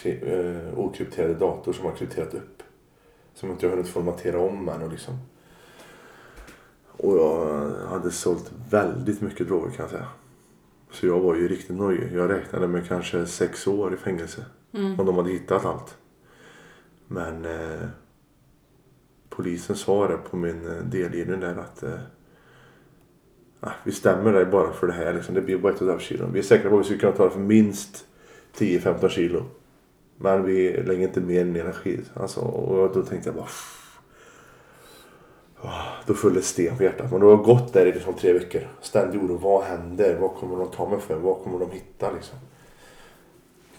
eh, 0.04 0.78
okrypterade 0.78 1.34
dator 1.34 1.72
som 1.72 1.84
har 1.84 1.92
krypterat 1.92 2.34
upp. 2.34 2.62
Som 3.34 3.50
inte 3.50 3.66
jag 3.66 3.70
hunnit 3.70 3.88
formatera 3.88 4.40
om 4.40 4.68
än 4.68 4.82
och 4.82 4.90
liksom. 4.90 5.14
Och 6.86 7.16
jag 7.18 7.70
hade 7.88 8.10
sålt 8.10 8.52
väldigt 8.70 9.20
mycket 9.20 9.48
droger 9.48 9.70
kan 9.70 9.82
jag 9.82 9.90
säga. 9.90 10.08
Så 10.90 11.06
jag 11.06 11.20
var 11.20 11.34
ju 11.34 11.48
riktigt 11.48 11.76
nöjd. 11.76 12.12
Jag 12.12 12.30
räknade 12.30 12.68
med 12.68 12.88
kanske 12.88 13.26
sex 13.26 13.66
år 13.66 13.94
i 13.94 13.96
fängelse. 13.96 14.44
Mm. 14.72 15.00
Om 15.00 15.06
de 15.06 15.16
hade 15.16 15.30
hittat 15.30 15.64
allt. 15.64 15.96
Men 17.06 17.44
eh, 17.44 17.88
polisen 19.36 19.76
sa 19.76 20.08
det 20.08 20.16
på 20.16 20.36
min 20.36 20.66
eh, 20.66 20.84
delgivning 20.84 21.40
där 21.40 21.56
att 21.56 21.82
eh, 21.82 21.98
ah, 23.60 23.72
vi 23.84 23.92
stämmer 23.92 24.32
dig 24.32 24.46
bara 24.46 24.72
för 24.72 24.86
det 24.86 24.92
här. 24.92 25.12
Liksom. 25.12 25.34
Det 25.34 25.40
blir 25.40 25.58
bara 25.58 25.72
ett 25.72 25.80
och 25.80 25.86
ett 25.86 25.92
halvt 25.92 26.02
kilo. 26.02 26.26
Vi 26.32 26.38
är 26.38 26.42
säkra 26.42 26.70
på 26.70 26.76
att 26.76 26.80
vi 26.80 26.84
skulle 26.84 27.00
kunna 27.00 27.12
ta 27.12 27.24
det 27.24 27.30
för 27.30 27.40
minst 27.40 28.06
10-15 28.56 29.08
kilo. 29.08 29.44
Men 30.16 30.44
vi 30.44 30.82
lägger 30.82 31.02
inte 31.02 31.20
mer 31.20 31.40
energi. 31.40 32.00
Alltså, 32.14 32.40
och 32.40 32.94
då 32.94 33.02
tänkte 33.02 33.28
jag 33.28 33.36
bara... 33.36 33.44
"Pff." 33.44 33.80
Ah, 35.66 35.82
då 36.06 36.14
föll 36.14 36.34
det 36.34 36.42
sten 36.42 36.76
på 36.76 36.82
hjärtat. 36.82 37.10
Men 37.10 37.20
då 37.20 37.26
har 37.26 37.32
jag 37.32 37.44
gått 37.44 37.72
där 37.72 37.86
i 37.86 37.92
liksom 37.92 38.14
tre 38.14 38.32
veckor. 38.32 38.68
Ständig 38.80 39.22
oro. 39.24 39.36
Vad 39.36 39.64
händer? 39.64 40.18
Vad 40.20 40.34
kommer 40.34 40.56
de 40.56 40.70
ta 40.70 40.88
mig 40.88 41.00
för? 41.00 41.14
Vad 41.14 41.42
kommer 41.42 41.58
de 41.58 41.70
hitta 41.70 42.12
liksom? 42.12 42.38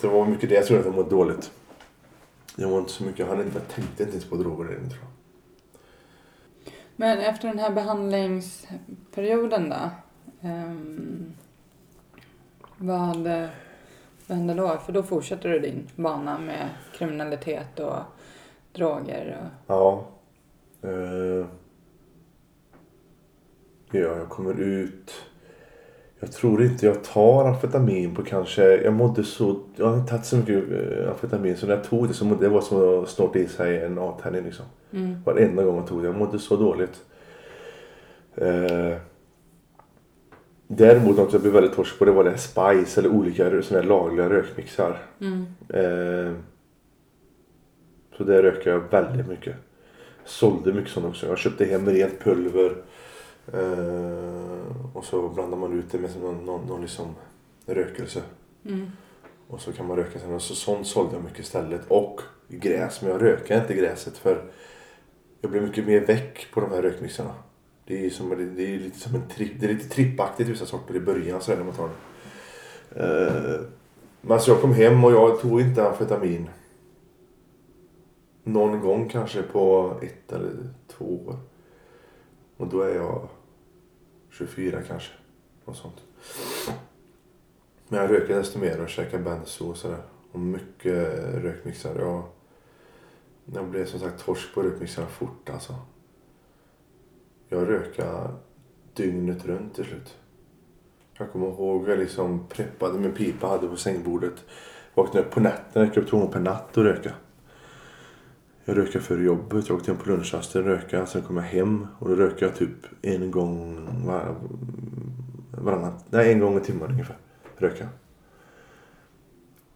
Det 0.01 0.07
var 0.07 0.25
mycket 0.25 0.49
det 0.49 0.55
jag 0.55 0.65
trodde 0.65 0.79
att 0.79 0.85
jag 0.85 0.95
mådde 0.95 1.09
dåligt. 1.09 1.51
Jag 2.55 2.69
var 2.69 2.79
inte 2.79 2.91
så 2.91 3.03
mycket. 3.03 3.19
Jag, 3.19 3.27
hade 3.27 3.43
inte, 3.43 3.57
jag 3.57 3.67
tänkte 3.67 4.03
inte 4.03 4.13
ens 4.13 4.29
på 4.29 4.35
droger 4.35 4.65
tror 4.65 4.79
jag. 4.79 5.14
Men 6.95 7.17
efter 7.19 7.47
den 7.47 7.59
här 7.59 7.71
behandlingsperioden 7.71 9.69
då? 9.69 9.89
Um, 10.49 11.33
vad, 12.77 13.17
vad 14.27 14.37
hände 14.37 14.53
då? 14.53 14.77
För 14.77 14.93
då 14.93 15.03
fortsätter 15.03 15.49
du 15.49 15.59
din 15.59 15.87
bana 15.95 16.39
med 16.39 16.69
kriminalitet 16.97 17.79
och 17.79 17.97
droger. 18.73 19.37
Och, 19.41 19.47
Ja. 19.67 20.05
Eh, 20.89 21.45
ja, 23.91 23.99
jag 24.17 24.29
kommer 24.29 24.59
ut. 24.59 25.11
Jag 26.19 26.31
tror 26.31 26.63
inte 26.63 26.85
jag 26.85 27.03
tar 27.03 27.47
amfetamin 27.47 28.15
på 28.15 28.23
kanske... 28.23 28.81
Jag 28.81 28.93
mådde 28.93 29.23
så... 29.23 29.59
Jag 29.75 29.85
har 29.85 29.97
inte 29.97 30.09
tagit 30.09 30.25
så 30.25 30.37
mycket 30.37 30.63
eh, 30.71 31.09
amfetamin 31.09 31.57
så 31.57 31.67
när 31.67 31.75
jag 31.75 31.83
tog 31.83 32.07
det 32.07 32.13
så 32.13 32.25
mådde 32.25 32.45
det 32.45 32.49
var 32.49 32.61
som 32.61 33.03
att 33.03 33.09
snorta 33.09 33.39
i 33.39 33.47
sig 33.47 33.83
en 33.83 33.99
A-tändning 33.99 34.43
liksom. 34.43 34.65
mm. 34.91 35.23
Varenda 35.25 35.63
gång 35.63 35.77
jag 35.77 35.87
tog 35.87 36.01
det. 36.01 36.07
Jag 36.07 36.17
mådde 36.17 36.39
så 36.39 36.55
dåligt. 36.55 37.03
Eh, 38.35 38.97
däremot 40.67 41.17
något 41.17 41.33
jag 41.33 41.41
blev 41.41 41.53
väldigt 41.53 41.75
torsk 41.75 41.99
på 41.99 42.05
det 42.05 42.11
var 42.11 42.23
det 42.23 42.37
Spice 42.37 42.99
eller 42.99 43.09
olika 43.09 43.61
såna 43.61 43.81
här 43.81 43.87
lagliga 43.87 44.29
rökmixar. 44.29 44.97
Mm. 45.21 45.45
Eh, 45.69 46.33
så 48.17 48.23
där 48.23 48.43
röker 48.43 48.69
jag 48.69 48.79
väldigt 48.91 49.27
mycket. 49.27 49.55
Sålde 50.25 50.73
mycket 50.73 50.91
sånt 50.91 51.05
också. 51.05 51.27
Jag 51.27 51.37
köpte 51.37 51.65
hem 51.65 51.89
rent 51.89 52.19
pulver. 52.19 52.75
Eh, 53.53 54.93
och 54.93 55.05
så 55.05 55.29
blandar 55.29 55.57
man 55.57 55.79
ut 55.79 55.91
det 55.91 55.97
med 55.97 56.09
någon, 56.21 56.45
någon, 56.45 56.67
någon 56.67 56.81
liksom 56.81 57.15
rökelse. 57.65 58.21
Mm. 58.65 58.87
Och 59.47 59.61
så 59.61 59.73
kan 59.73 59.87
man 59.87 59.97
röka 59.97 60.19
sen. 60.19 60.39
Så 60.39 60.55
sånt 60.55 60.87
sålde 60.87 61.13
jag 61.15 61.23
mycket 61.23 61.39
istället. 61.39 61.81
Och 61.87 62.21
gräs. 62.47 63.01
Men 63.01 63.11
jag 63.11 63.21
röker 63.21 63.61
inte 63.61 63.73
gräset 63.73 64.17
för 64.17 64.43
jag 65.41 65.51
blir 65.51 65.61
mycket 65.61 65.87
mer 65.87 65.99
väck 65.99 66.47
på 66.53 66.61
de 66.61 66.71
här 66.71 66.81
rökmixarna. 66.81 67.33
Det 67.85 68.05
är, 68.05 68.09
som, 68.09 68.29
det 68.55 68.75
är 68.75 68.79
lite 68.79 68.99
som 68.99 69.15
en 69.15 69.27
tripp. 69.27 69.59
Det 69.59 69.65
är 69.65 69.73
lite 69.73 69.89
trippaktigt 69.89 70.49
vissa 70.49 70.65
sorter 70.65 70.95
i 70.95 70.99
början 70.99 71.41
så 71.41 71.51
är 71.51 71.55
det 71.55 71.63
när 71.63 71.71
man 71.71 71.75
tar 71.75 71.89
det. 71.89 71.95
Eh, 73.03 73.61
men 74.21 74.39
så 74.39 74.51
jag 74.51 74.61
kom 74.61 74.73
hem 74.73 75.03
och 75.03 75.11
jag 75.11 75.39
tog 75.39 75.61
inte 75.61 75.87
amfetamin. 75.87 76.49
Någon 78.43 78.79
gång 78.79 79.09
kanske 79.09 79.41
på 79.41 79.93
ett 80.01 80.31
eller 80.31 80.51
två 80.87 81.05
år. 81.05 81.35
Och 82.57 82.67
då 82.67 82.81
är 82.81 82.95
jag 82.95 83.27
24 84.37 84.81
kanske. 84.81 85.13
Något 85.65 85.77
sånt. 85.77 86.01
Men 87.87 87.99
jag 87.99 88.11
röker 88.11 88.35
desto 88.35 88.59
mer 88.59 88.81
och 88.81 88.89
käkar 88.89 89.19
benzo 89.19 89.69
och 89.69 89.77
sådär. 89.77 90.01
Och 90.31 90.39
mycket 90.39 91.13
rökmixar. 91.43 91.99
Jag, 91.99 92.23
jag 93.45 93.67
blev 93.67 93.85
som 93.85 93.99
sagt 93.99 94.25
torsk 94.25 94.53
på 94.53 94.63
rökmixarna 94.63 95.07
fort 95.07 95.49
alltså. 95.49 95.75
Jag 97.49 97.69
rökade 97.69 98.29
dygnet 98.93 99.45
runt 99.45 99.75
till 99.75 99.85
slut. 99.85 100.17
Jag 101.17 101.31
kommer 101.31 101.47
ihåg 101.47 101.89
jag 101.89 101.99
liksom 101.99 102.47
preppade 102.47 102.99
min 102.99 103.13
pipa 103.13 103.47
hade 103.47 103.67
på 103.67 103.75
sängbordet. 103.75 104.45
Vaknade 104.93 105.25
upp 105.25 105.33
på 105.33 105.39
nätterna, 105.39 105.85
gick 105.85 105.97
upp 105.97 106.09
två 106.09 106.17
gånger 106.17 106.31
per 106.31 106.39
natt 106.39 106.77
och 106.77 106.83
röka. 106.83 107.13
Jag 108.67 108.77
rökade 108.77 109.03
före 109.03 109.23
jobbet, 109.23 109.69
jag 109.69 109.77
åkte 109.77 109.91
hem 109.91 110.01
på 110.01 110.09
lunchrasten, 110.09 110.63
röka. 110.63 111.05
Sen 111.05 111.21
kom 111.21 111.37
jag 111.37 111.43
hem 111.43 111.87
och 111.99 112.09
då 112.09 112.15
rökte 112.15 112.45
jag 112.45 112.55
typ 112.55 112.69
en 113.01 113.31
gång 113.31 113.87
var, 114.05 114.35
varannat, 115.51 116.05
nej 116.09 116.33
en 116.33 116.39
gång 116.39 116.57
i 116.57 116.59
timmen 116.59 116.91
ungefär. 116.91 117.17
Röka. 117.57 117.87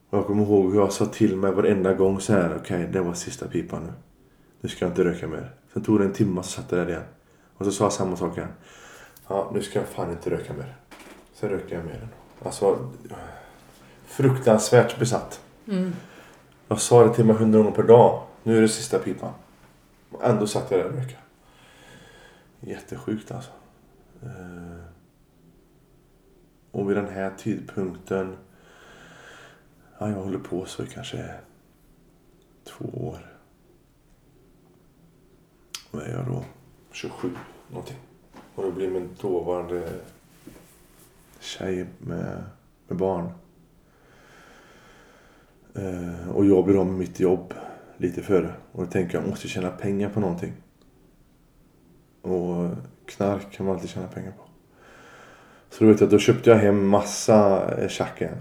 Och 0.10 0.18
jag 0.18 0.26
kommer 0.26 0.44
ihåg 0.44 0.72
hur 0.72 0.80
jag 0.80 0.94
sa 0.94 1.06
till 1.06 1.38
mig 1.38 1.52
varenda 1.52 1.94
gång 1.94 2.20
så 2.20 2.34
här, 2.34 2.58
okej 2.62 2.90
det 2.94 3.02
var 3.02 3.14
sista 3.14 3.48
pipan 3.48 3.84
nu. 3.84 3.94
Nu 4.62 4.70
ska 4.70 4.86
jag 4.86 4.92
inte 4.92 5.04
röka 5.04 5.28
mer. 5.28 5.52
Sen 5.74 5.84
tog 5.84 6.00
det 6.00 6.06
en 6.06 6.14
timme 6.14 6.44
så 6.44 6.50
satt 6.50 6.72
jag 6.72 6.80
där 6.80 6.90
igen. 6.90 7.04
Och 7.58 7.66
så 7.66 7.72
sa 7.72 7.86
jag 7.86 7.94
samma 7.94 8.16
sak 8.16 8.38
igen. 8.38 8.50
Ja, 9.28 9.52
nu 9.54 9.62
ska 9.62 9.80
jag 9.80 9.88
fan 9.88 10.12
inte 10.12 10.30
röka 10.30 10.54
mer. 10.54 10.76
Sen 11.34 11.50
rökte 11.50 11.76
jag 11.76 11.86
mer. 11.86 12.08
Alltså, 12.44 12.92
fruktansvärt 14.06 15.00
besatt. 15.00 15.42
Mm. 15.68 15.94
Jag 16.68 16.80
sa 16.80 17.04
det 17.04 17.14
till 17.14 17.26
mig 17.26 17.36
hundra 17.36 17.60
gånger 17.60 17.72
per 17.72 17.84
dag. 17.84 18.24
Nu 18.44 18.58
är 18.58 18.62
det 18.62 18.70
sista 18.70 19.00
pipan. 19.00 19.34
Ändå 20.22 20.48
satt 20.48 20.72
jag 20.72 20.80
där 20.80 20.90
och 20.90 20.98
vecka. 20.98 21.18
Jättesjukt 22.60 23.32
alltså. 23.32 23.52
Eh, 24.24 24.84
och 26.72 26.90
vid 26.90 26.98
den 26.98 27.10
här 27.10 27.34
tidpunkten. 27.38 28.38
Ja, 29.98 30.10
jag 30.10 30.24
håller 30.24 30.40
på 30.40 30.66
så 30.66 30.84
i 30.84 30.88
kanske 30.88 31.34
två 32.64 32.86
år. 32.86 33.36
Vad 35.92 36.04
är 36.04 36.14
jag 36.14 36.26
då? 36.26 36.44
27 36.92 37.32
någonting. 37.68 37.98
Och 38.56 38.64
det 38.64 38.72
blir 38.72 38.90
min 38.90 39.10
dåvarande 39.22 40.00
tjej 41.40 41.88
med, 42.00 42.44
med 42.88 42.98
barn. 42.98 43.32
Eh, 45.76 46.30
och 46.30 46.46
jag 46.46 46.66
blir 46.66 46.80
av 46.80 46.86
med 46.86 46.96
mitt 46.96 47.20
jobb 47.20 47.54
lite 48.00 48.22
före. 48.22 48.54
Och 48.72 48.86
då 48.86 48.92
tänker 48.92 49.14
jag, 49.14 49.24
jag 49.24 49.30
måste 49.30 49.48
tjäna 49.48 49.70
pengar 49.70 50.10
på 50.10 50.20
någonting. 50.20 50.54
Och 52.22 52.70
knark 53.06 53.52
kan 53.52 53.66
man 53.66 53.76
alltid 53.76 53.90
tjäna 53.90 54.08
pengar 54.08 54.32
på. 54.32 54.44
Så 55.70 55.84
då 55.84 55.92
vet 55.92 56.02
jag, 56.02 56.10
då 56.10 56.20
köpte 56.20 56.50
jag 56.50 56.58
hem 56.58 56.88
massa 56.88 57.70
eh, 57.78 57.88
tjack 57.88 58.22
igen. 58.22 58.38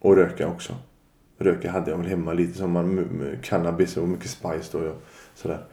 Och 0.00 0.16
röka 0.16 0.48
också. 0.48 0.74
Röka 1.38 1.70
hade 1.70 1.90
jag 1.90 1.98
väl 1.98 2.06
hemma 2.06 2.32
lite 2.32 2.58
som 2.58 2.70
man, 2.70 3.08
cannabis 3.42 3.96
och 3.96 4.08
mycket 4.08 4.30
spice 4.30 4.78
då. 4.78 4.78
Och 4.78 5.02
sådär. 5.34 5.64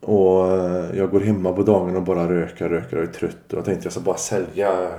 Och 0.00 0.50
eh, 0.50 0.96
jag 0.96 1.10
går 1.10 1.20
hemma 1.20 1.52
på 1.52 1.62
dagen 1.62 1.96
och 1.96 2.02
bara 2.02 2.28
röker. 2.28 2.68
Röker 2.68 2.96
och 2.96 3.02
är 3.02 3.06
trött. 3.12 3.52
Och 3.52 3.58
jag 3.58 3.64
tänkte 3.64 3.86
jag 3.86 3.92
ska 3.92 4.02
bara 4.02 4.16
sälja 4.16 4.98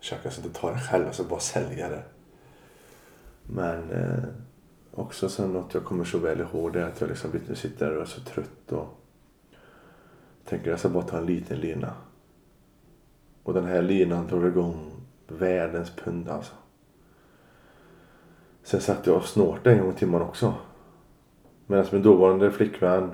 tjacken 0.00 0.30
så 0.30 0.40
att 0.40 0.44
jag 0.44 0.46
inte 0.46 0.60
tar 0.60 0.72
det 0.72 0.80
själv. 0.80 1.04
Jag 1.04 1.14
ska 1.14 1.24
bara 1.24 1.40
sälja 1.40 1.88
det. 1.88 2.02
Men 3.46 3.90
eh, 3.90 4.24
också 4.94 5.28
sen 5.28 5.52
något 5.52 5.74
jag 5.74 5.84
kommer 5.84 6.04
så 6.04 6.18
väl 6.18 6.40
ihåg 6.40 6.72
det 6.72 6.80
är 6.80 6.86
att 6.86 7.00
jag 7.00 7.08
liksom 7.08 7.30
sitter 7.54 7.86
där 7.86 7.96
och 7.96 8.02
är 8.02 8.06
så 8.06 8.20
trött 8.20 8.72
och 8.72 9.00
tänker 10.44 10.70
jag 10.70 10.78
ska 10.78 10.88
bara 10.88 11.02
ta 11.02 11.18
en 11.18 11.26
liten 11.26 11.58
lina. 11.58 11.92
Och 13.42 13.54
den 13.54 13.64
här 13.64 13.82
linan 13.82 14.26
drog 14.26 14.46
igång 14.46 14.90
världens 15.28 15.90
pund 15.90 16.28
alltså. 16.28 16.52
Sen 18.62 18.80
satt 18.80 19.06
jag 19.06 19.16
och 19.16 19.24
snortade 19.24 19.76
en 19.76 19.82
gång 19.82 19.92
i 19.92 19.94
timmen 19.94 20.22
också. 20.22 20.54
Medan 21.66 21.86
min 21.92 22.02
dåvarande 22.02 22.50
flickvän 22.50 23.10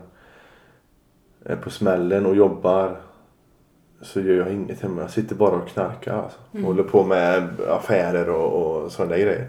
är 1.44 1.56
på 1.56 1.70
smällen 1.70 2.26
och 2.26 2.36
jobbar. 2.36 3.00
Så 4.00 4.20
gör 4.20 4.36
jag 4.36 4.52
inget 4.52 4.80
hemma. 4.80 5.00
Jag 5.00 5.10
sitter 5.10 5.34
bara 5.34 5.56
och 5.56 5.68
knarkar 5.68 6.22
alltså. 6.22 6.38
Mm. 6.52 6.64
Håller 6.64 6.82
på 6.82 7.04
med 7.04 7.60
affärer 7.60 8.30
och, 8.30 8.82
och 8.84 8.92
sådana 8.92 9.10
där 9.10 9.22
grejer. 9.22 9.48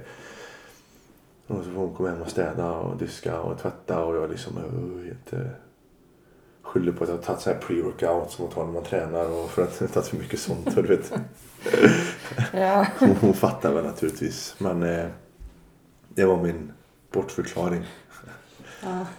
Och 1.47 1.63
så 1.63 1.71
får 1.71 1.79
hon 1.81 1.95
komma 1.95 2.09
hem 2.09 2.21
och 2.21 2.29
städa 2.29 2.71
och 2.71 2.97
diska 2.97 3.39
och 3.41 3.59
tvätta 3.59 4.03
och 4.05 4.15
jag 4.15 4.29
liksom 4.29 4.57
uh, 4.57 5.39
skyller 6.61 6.91
på 6.91 7.03
att 7.03 7.09
jag 7.09 7.15
har 7.17 7.23
tagit 7.23 7.41
så 7.41 7.49
här 7.49 7.59
pre-workout 7.59 8.27
som 8.27 8.45
man 8.45 8.53
tar 8.53 8.65
när 8.65 8.73
man 8.73 8.83
tränar 8.83 9.29
och 9.43 9.49
för 9.49 9.63
att 9.63 9.81
jag 9.81 9.87
har 9.87 9.93
tagit 9.93 10.07
för 10.09 10.17
mycket 10.17 10.39
sånt. 10.39 10.77
och 10.77 10.83
Du 10.83 10.89
vet. 10.95 11.13
Ja. 12.53 12.87
Hon, 13.21 13.33
fattar 13.33 13.73
väl 13.73 13.83
naturligtvis. 13.85 14.55
Men 14.57 14.83
eh, 14.83 15.05
det 16.09 16.25
var 16.25 16.43
min 16.43 16.71
bortförklaring. 17.11 17.83
ja. 18.83 19.05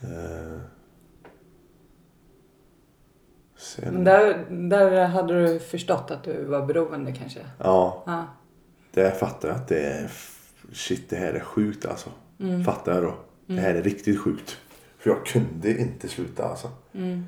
Eh, 0.00 0.08
Men 3.54 3.92
sen, 3.94 4.04
där, 4.04 4.46
där 4.68 5.06
hade 5.06 5.46
du 5.46 5.58
förstått 5.58 6.10
att 6.10 6.24
du 6.24 6.44
var 6.44 6.66
beroende 6.66 7.12
kanske? 7.12 7.40
ja, 7.58 8.02
Ja. 8.06 8.24
det 8.90 9.18
fattar 9.18 9.48
jag 9.48 9.56
att 9.56 9.68
det 9.68 9.80
är... 9.80 10.10
Shit, 10.72 11.10
det 11.10 11.16
här 11.16 11.32
är 11.32 11.40
sjukt 11.40 11.86
alltså. 11.86 12.10
Mm. 12.40 12.64
Fattar 12.64 12.94
jag 12.94 13.02
då. 13.02 13.14
Det 13.46 13.60
här 13.60 13.74
är 13.74 13.82
riktigt 13.82 14.20
sjukt. 14.20 14.56
För 14.98 15.10
jag 15.10 15.26
kunde 15.26 15.80
inte 15.80 16.08
sluta 16.08 16.48
alltså. 16.48 16.70
Mm. 16.92 17.24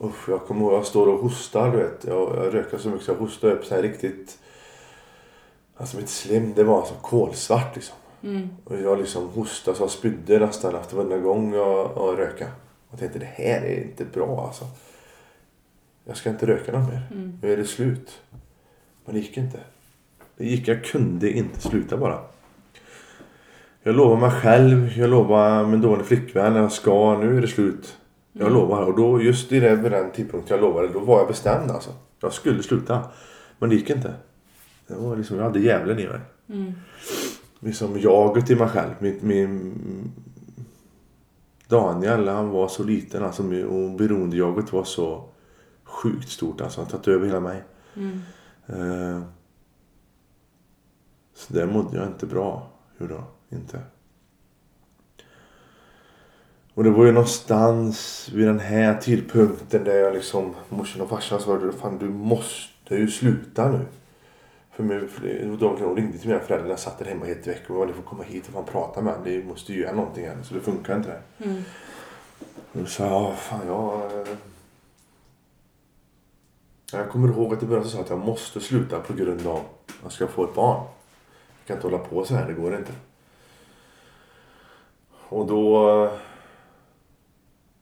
Usch, 0.00 0.28
jag 0.28 0.46
kommer 0.46 0.60
ihåg, 0.60 0.72
jag 0.72 0.86
står 0.86 1.06
och 1.06 1.18
hostar 1.18 1.72
du 1.72 1.78
vet. 1.78 2.04
Jag, 2.04 2.36
jag 2.36 2.54
röker 2.54 2.78
så 2.78 2.88
mycket 2.88 3.04
så 3.04 3.12
jag 3.12 3.16
hostar 3.16 3.50
upp 3.50 3.64
så 3.64 3.74
här 3.74 3.82
riktigt. 3.82 4.38
Alltså 5.76 5.96
mitt 5.96 6.08
slim 6.08 6.52
det 6.54 6.64
var 6.64 6.78
alltså 6.78 6.94
kolsvart 6.94 7.74
liksom. 7.74 7.96
Mm. 8.22 8.48
Och 8.64 8.80
jag 8.80 8.98
liksom 8.98 9.28
hostade 9.28 9.76
så 9.76 9.82
jag 9.82 9.90
spydde 9.90 10.38
nästan 10.38 10.74
efter 10.74 10.96
varenda 10.96 11.18
gång 11.18 11.54
jag, 11.54 11.90
jag 11.96 12.18
röka. 12.18 12.50
Och 12.88 12.98
tänkte 12.98 13.18
det 13.18 13.30
här 13.34 13.62
är 13.62 13.82
inte 13.82 14.04
bra 14.04 14.46
alltså. 14.46 14.64
Jag 16.04 16.16
ska 16.16 16.30
inte 16.30 16.46
röka 16.46 16.72
något 16.72 16.88
mer. 16.88 17.02
Mm. 17.10 17.38
Nu 17.42 17.52
är 17.52 17.56
det 17.56 17.64
slut. 17.64 18.20
Men 19.04 19.14
det 19.14 19.20
gick 19.20 19.36
inte. 19.36 19.60
Gick, 20.44 20.68
jag 20.68 20.84
kunde 20.84 21.30
inte 21.30 21.60
sluta 21.60 21.96
bara. 21.96 22.18
Jag 23.82 23.94
lovar 23.94 24.16
mig 24.16 24.30
själv, 24.30 24.98
jag 24.98 25.10
lovar 25.10 25.66
min 25.66 25.80
dåliga 25.80 26.04
flickvän, 26.04 26.54
jag 26.56 26.72
ska, 26.72 27.18
nu 27.18 27.36
är 27.36 27.40
det 27.40 27.48
slut. 27.48 27.96
Jag 28.32 28.42
Mm. 28.48 28.54
lovar. 28.54 28.82
Och 28.82 28.96
då, 28.96 29.22
just 29.22 29.52
i 29.52 29.60
det, 29.60 29.76
vid 29.76 29.92
den 29.92 30.10
tidpunkten 30.10 30.56
jag 30.56 30.64
lovade, 30.64 30.88
då 30.88 30.98
var 30.98 31.18
jag 31.18 31.28
bestämd 31.28 31.70
alltså. 31.70 31.90
Jag 32.20 32.32
skulle 32.32 32.62
sluta. 32.62 33.04
Men 33.58 33.70
det 33.70 33.76
gick 33.76 33.90
inte. 33.90 34.14
Det 34.86 34.94
var 34.94 35.16
liksom, 35.16 35.36
jag 35.36 35.44
hade 35.44 35.60
djävulen 35.60 35.98
i 35.98 36.08
mig. 36.08 36.20
Mm. 36.48 36.72
Liksom 37.60 38.00
jaget 38.00 38.50
i 38.50 38.54
mig 38.56 38.68
själv. 38.68 38.90
Min, 38.98 39.18
min 39.20 39.72
Daniel, 41.68 42.28
han 42.28 42.48
var 42.48 42.68
så 42.68 42.82
liten 42.84 43.24
alltså, 43.24 43.42
och 43.42 43.90
beroendejaget 43.90 44.72
var 44.72 44.84
så 44.84 45.24
sjukt 45.84 46.28
stort 46.28 46.60
alltså. 46.60 46.80
Han 46.80 46.90
tagit 46.90 47.08
över 47.08 47.26
hela 47.26 47.40
mig. 47.40 47.62
Mm. 47.96 48.20
Eh, 48.66 49.22
så 51.34 51.52
där 51.54 51.66
mådde 51.66 51.96
jag 51.98 52.06
inte 52.06 52.26
bra. 52.26 52.68
Hur 52.98 53.08
då? 53.08 53.24
Inte. 53.50 53.80
Och 56.74 56.84
det 56.84 56.90
var 56.90 57.04
ju 57.06 57.12
någonstans 57.12 58.28
vid 58.34 58.46
den 58.46 58.60
här 58.60 58.96
tidpunkten 59.00 59.84
där 59.84 59.96
jag 59.96 60.14
liksom, 60.14 60.54
morsan 60.68 61.02
och 61.02 61.08
farsan 61.08 61.40
sa 61.40 61.60
fan 61.80 61.98
du 61.98 62.08
måste 62.08 62.94
ju 62.94 63.08
sluta 63.10 63.68
nu. 63.70 63.86
För 64.70 64.82
mig, 64.82 65.00
det- 65.22 65.44
de, 65.44 65.56
de 65.56 65.96
ringde 65.96 66.18
till 66.18 66.28
mina 66.28 66.40
föräldrar, 66.40 66.68
jag 66.70 66.78
satt 66.78 66.98
där 66.98 67.04
hemma 67.06 67.24
helt 67.26 67.46
väck 67.46 67.70
och 67.70 67.86
ni 67.86 67.92
får 67.92 68.02
komma 68.02 68.22
hit 68.22 68.46
och 68.48 68.52
fan 68.52 68.64
prata 68.64 69.00
med 69.02 69.12
honom. 69.12 69.28
Det 69.30 69.44
måste 69.44 69.72
ju 69.72 69.80
göra 69.80 69.94
någonting 69.94 70.26
här 70.26 70.36
så 70.42 70.54
det 70.54 70.60
funkar 70.60 70.96
inte 70.96 71.08
det. 71.08 71.44
Mm. 71.44 71.62
Och 72.72 72.78
då 72.80 72.86
sa 72.86 73.04
jag, 73.04 73.12
ja 73.22 73.34
fan 73.34 73.66
jag... 73.66 74.20
eh, 74.20 74.28
Jag 76.92 77.08
kommer 77.10 77.28
ihåg 77.28 77.54
att 77.54 77.62
i 77.62 77.66
början 77.66 77.84
så 77.84 77.90
sa 77.90 77.96
jag 77.96 78.04
att 78.04 78.10
jag 78.10 78.18
måste 78.18 78.60
sluta 78.60 79.00
på 79.00 79.12
grund 79.12 79.46
av 79.46 79.56
att 79.56 80.02
jag 80.02 80.12
ska 80.12 80.26
få 80.26 80.44
ett 80.44 80.54
barn. 80.54 80.86
Jag 81.62 81.66
kan 81.66 81.76
inte 81.76 81.86
hålla 81.86 81.98
på 81.98 82.24
så 82.24 82.34
här, 82.34 82.46
det 82.46 82.52
går 82.52 82.76
inte. 82.76 82.92
Och 85.28 85.46
då 85.46 85.88
eh, 86.04 86.12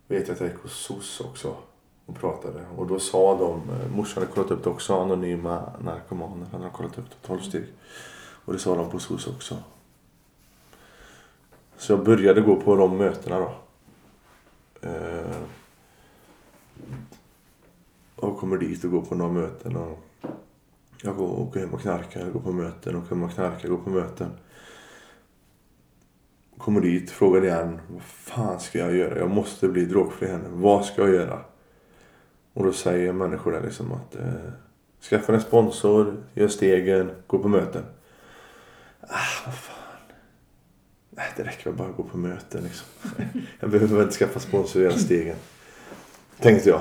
vet 0.09 0.29
jag 0.29 0.35
att 0.35 0.41
jag 0.41 0.49
gick 0.49 0.59
hos 0.59 0.73
SOS 0.73 1.21
också 1.21 1.57
och 2.07 2.17
pratade. 2.17 2.67
Och 2.77 2.87
då 2.87 2.99
sa 2.99 3.39
de, 3.39 3.71
eh, 3.71 3.91
morsan 3.97 4.23
hade 4.23 4.35
kollat 4.35 4.51
upp 4.51 4.65
det 4.65 4.71
också, 4.71 5.01
anonyma 5.01 5.73
narkomaner 5.81 6.47
hade 6.47 6.65
de 6.65 6.71
kollat 6.71 6.99
upp 6.99 7.11
det, 7.11 7.27
12 7.27 7.41
steg. 7.41 7.65
Och 8.45 8.53
det 8.53 8.59
sa 8.59 8.75
de 8.75 8.91
på 8.91 8.99
SOS 8.99 9.27
också. 9.27 9.57
Så 11.77 11.93
jag 11.93 12.05
började 12.05 12.41
gå 12.41 12.57
på 12.57 12.77
de 12.77 12.97
mötena 12.97 13.39
då. 13.39 13.55
Eh, 14.89 15.43
och 18.17 18.39
kommer 18.39 18.57
dit 18.57 18.85
och 18.85 18.91
går 18.91 19.03
på 19.03 19.15
några 19.15 19.33
möten. 19.33 19.77
Och 19.77 19.99
jag 21.03 21.17
går, 21.17 21.41
åker 21.41 21.61
hem 21.61 21.75
och 21.75 21.81
knarkar, 21.81 22.31
går 22.31 22.41
på 22.41 22.53
möten, 22.53 22.97
åker 22.97 23.09
hem 23.09 23.23
och 23.23 23.35
knarkar, 23.35 23.69
går 23.69 23.79
på 23.79 23.91
möten. 23.91 24.31
Kommer 26.59 26.81
dit, 26.81 27.11
frågar 27.11 27.45
igen. 27.45 27.81
Vad 27.89 28.03
fan 28.03 28.61
ska 28.61 28.79
jag 28.79 28.97
göra? 28.97 29.19
Jag 29.19 29.31
måste 29.31 29.69
bli 29.69 29.85
drogfri 29.85 30.29
här 30.29 30.39
nu. 30.39 30.49
Vad 30.53 30.85
ska 30.85 31.03
jag 31.03 31.15
göra? 31.15 31.41
Och 32.53 32.65
då 32.65 32.73
säger 32.73 33.13
människor 33.13 33.53
där 33.53 33.63
liksom 33.63 33.93
att 33.93 34.15
eh, 34.17 34.53
skaffa 35.11 35.35
en 35.35 35.41
sponsor, 35.41 36.17
gör 36.35 36.49
stegen, 36.49 37.11
gå 37.27 37.39
på 37.39 37.49
möten. 37.49 37.83
Ah, 39.01 39.47
vad 39.47 39.55
fan. 39.55 39.77
Nej, 41.11 41.27
det 41.37 41.43
räcker 41.43 41.65
väl 41.65 41.75
bara 41.75 41.89
att 41.89 41.97
gå 41.97 42.03
på 42.03 42.19
möten 42.19 42.63
liksom. 42.63 42.87
Jag 43.61 43.71
behöver 43.71 43.95
väl 43.95 44.03
inte 44.03 44.15
skaffa 44.17 44.41
sponsor 44.41 44.81
och 44.81 44.85
göra 44.85 44.99
stegen. 44.99 45.37
Tänkte 46.39 46.69
jag. 46.69 46.81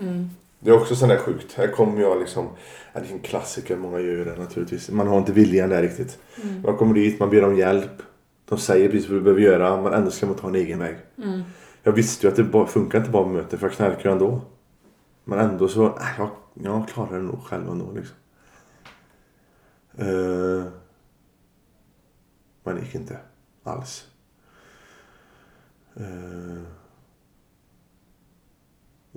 Mm. 0.00 0.30
Det 0.66 0.72
är 0.72 0.80
också 0.80 0.96
sån 0.96 1.08
där 1.08 1.18
sjukt. 1.18 1.52
Här 1.52 1.68
kommer 1.68 2.00
jag 2.00 2.20
liksom. 2.20 2.48
Ja, 2.92 3.00
det 3.00 3.08
är 3.08 3.12
en 3.12 3.20
klassiker, 3.20 3.76
många 3.76 4.00
gör 4.00 4.24
det 4.24 4.36
naturligtvis. 4.36 4.90
Man 4.90 5.06
har 5.06 5.18
inte 5.18 5.32
viljan 5.32 5.70
där 5.70 5.82
riktigt. 5.82 6.18
Mm. 6.42 6.62
Man 6.62 6.76
kommer 6.76 6.94
dit, 6.94 7.20
man 7.20 7.30
ber 7.30 7.44
om 7.44 7.56
hjälp. 7.56 8.02
De 8.48 8.58
säger 8.58 8.88
precis 8.88 9.08
vad 9.08 9.18
du 9.18 9.22
behöver 9.22 9.42
göra, 9.42 9.82
men 9.82 9.92
ändå 9.92 10.10
ska 10.10 10.26
man 10.26 10.36
ta 10.36 10.48
en 10.48 10.54
egen 10.54 10.78
väg. 10.78 10.96
Mm. 11.18 11.42
Jag 11.82 11.92
visste 11.92 12.26
ju 12.26 12.30
att 12.30 12.36
det 12.36 12.44
bara, 12.44 12.66
funkar 12.66 12.98
inte 12.98 13.10
bara 13.10 13.26
med 13.26 13.34
möten, 13.34 13.58
för 13.58 13.66
jag 13.66 13.76
knarkar 13.76 14.10
ändå. 14.10 14.40
Men 15.24 15.38
ändå 15.38 15.68
så, 15.68 15.86
äh, 15.86 16.06
jag, 16.18 16.30
jag 16.54 16.88
klarar 16.88 17.16
det 17.16 17.22
nog 17.22 17.42
själv 17.44 17.68
ändå 17.68 17.92
liksom. 17.92 18.16
Uh, 20.00 20.64
men 22.64 22.76
det 22.76 22.82
gick 22.82 22.94
inte 22.94 23.18
alls. 23.62 24.06
Eh, 25.96 26.62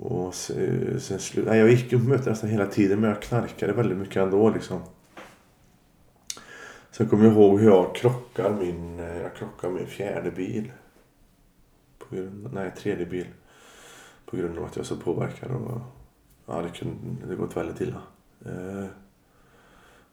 och 0.00 0.34
sen, 0.34 1.00
sen 1.00 1.18
slut, 1.18 1.46
nej, 1.46 1.58
jag 1.58 1.70
gick 1.70 1.92
ju 1.92 1.98
på 1.98 2.04
möten 2.04 2.32
nästan 2.32 2.50
hela 2.50 2.66
tiden 2.66 3.00
men 3.00 3.10
jag 3.10 3.22
knarkade 3.22 3.72
väldigt 3.72 3.98
mycket 3.98 4.16
ändå 4.16 4.50
liksom. 4.50 4.80
Sen 6.90 7.08
kommer 7.08 7.24
jag 7.24 7.34
ihåg 7.34 7.60
hur 7.60 7.66
jag 7.66 7.94
krockar 7.94 8.50
min, 8.50 9.00
eh, 9.00 9.22
jag 9.22 9.34
krockar 9.34 9.70
min 9.70 9.86
fjärde 9.86 10.30
bil. 10.30 10.72
På 11.98 12.16
grund, 12.16 12.48
nej, 12.52 12.72
tredje 12.78 13.06
bil. 13.06 13.26
På 14.26 14.36
grund 14.36 14.58
av 14.58 14.64
att 14.64 14.76
jag 14.76 14.82
är 14.82 14.86
så 14.86 14.96
påverkad. 14.96 15.50
Och, 15.50 15.80
ja, 16.46 16.62
det 16.62 16.78
kunde 16.78 17.26
det 17.28 17.34
gått 17.34 17.56
väldigt 17.56 17.80
illa. 17.80 18.02
Eh, 18.46 18.86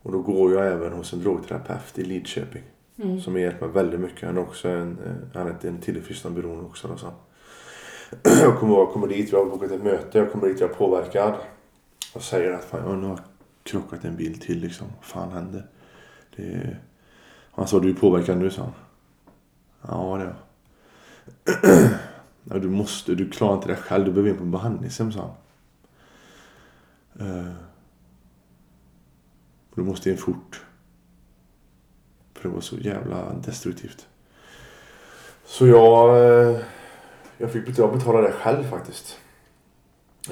och 0.01 0.11
då 0.11 0.21
går 0.21 0.53
jag 0.53 0.67
även 0.67 0.93
hos 0.93 1.13
en 1.13 1.19
drogterapeut 1.19 1.99
i 1.99 2.03
Lidköping. 2.03 2.63
Mm. 3.03 3.21
Som 3.21 3.33
har 3.33 3.39
hjälpt 3.39 3.61
mig 3.61 3.69
väldigt 3.69 3.99
mycket. 3.99 4.27
Han 4.27 4.37
är 4.37 4.41
också 4.41 4.69
en, 4.69 4.97
eh, 5.05 5.39
han 5.39 5.47
är 5.47 5.67
en 5.67 5.81
tillfrisknande 5.81 6.41
beroende 6.41 6.65
också. 6.65 6.87
Då, 6.87 6.97
så. 6.97 7.13
Jag 8.23 8.59
kommer 8.59 8.73
ihåg, 8.73 8.87
jag 8.87 8.93
kommer 8.93 9.07
dit, 9.07 9.33
vi 9.33 9.37
har 9.37 9.45
bokat 9.45 9.71
ett 9.71 9.83
möte, 9.83 10.17
jag 10.17 10.31
kommer 10.31 10.47
dit, 10.47 10.59
jag 10.59 10.69
är 10.69 10.73
påverkad. 10.73 11.35
Och 12.13 12.21
säger 12.21 12.53
att 12.53 12.65
fan, 12.65 12.89
jag 12.89 12.97
nu 12.97 13.07
har 13.07 13.13
jag 13.13 13.19
krockat 13.63 14.05
en 14.05 14.15
bil 14.15 14.39
till 14.39 14.59
liksom. 14.59 14.87
Vad 14.95 15.05
fan 15.05 15.31
hände? 15.31 15.63
Det... 16.35 16.77
Han 17.51 17.67
sa, 17.67 17.79
du 17.79 17.89
är 17.89 17.93
påverkad 17.93 18.37
nu, 18.37 18.49
sa 18.49 18.61
han. 18.61 18.71
Ja, 19.87 20.17
det 20.17 20.23
är 20.23 20.35
jag. 22.51 22.61
du 22.67 22.69
måste, 22.69 23.15
du 23.15 23.29
klarar 23.29 23.55
inte 23.55 23.67
det 23.67 23.75
själv, 23.75 24.05
du 24.05 24.11
behöver 24.11 24.29
in 24.29 24.37
på 24.37 24.43
behandlingshem, 24.43 25.11
sa 25.11 25.19
han. 25.19 25.31
Eh. 27.27 27.53
Du 29.75 29.83
måste 29.83 30.09
in 30.09 30.17
fort. 30.17 30.65
För 32.33 32.49
det 32.49 32.55
var 32.55 32.61
så 32.61 32.77
jävla 32.77 33.33
destruktivt. 33.33 34.07
Så 35.45 35.67
jag... 35.67 36.49
Eh, 36.49 36.59
jag 37.37 37.51
fick 37.51 37.79
jag 37.79 37.93
betala 37.93 38.21
det 38.21 38.31
själv 38.31 38.63
faktiskt. 38.63 39.19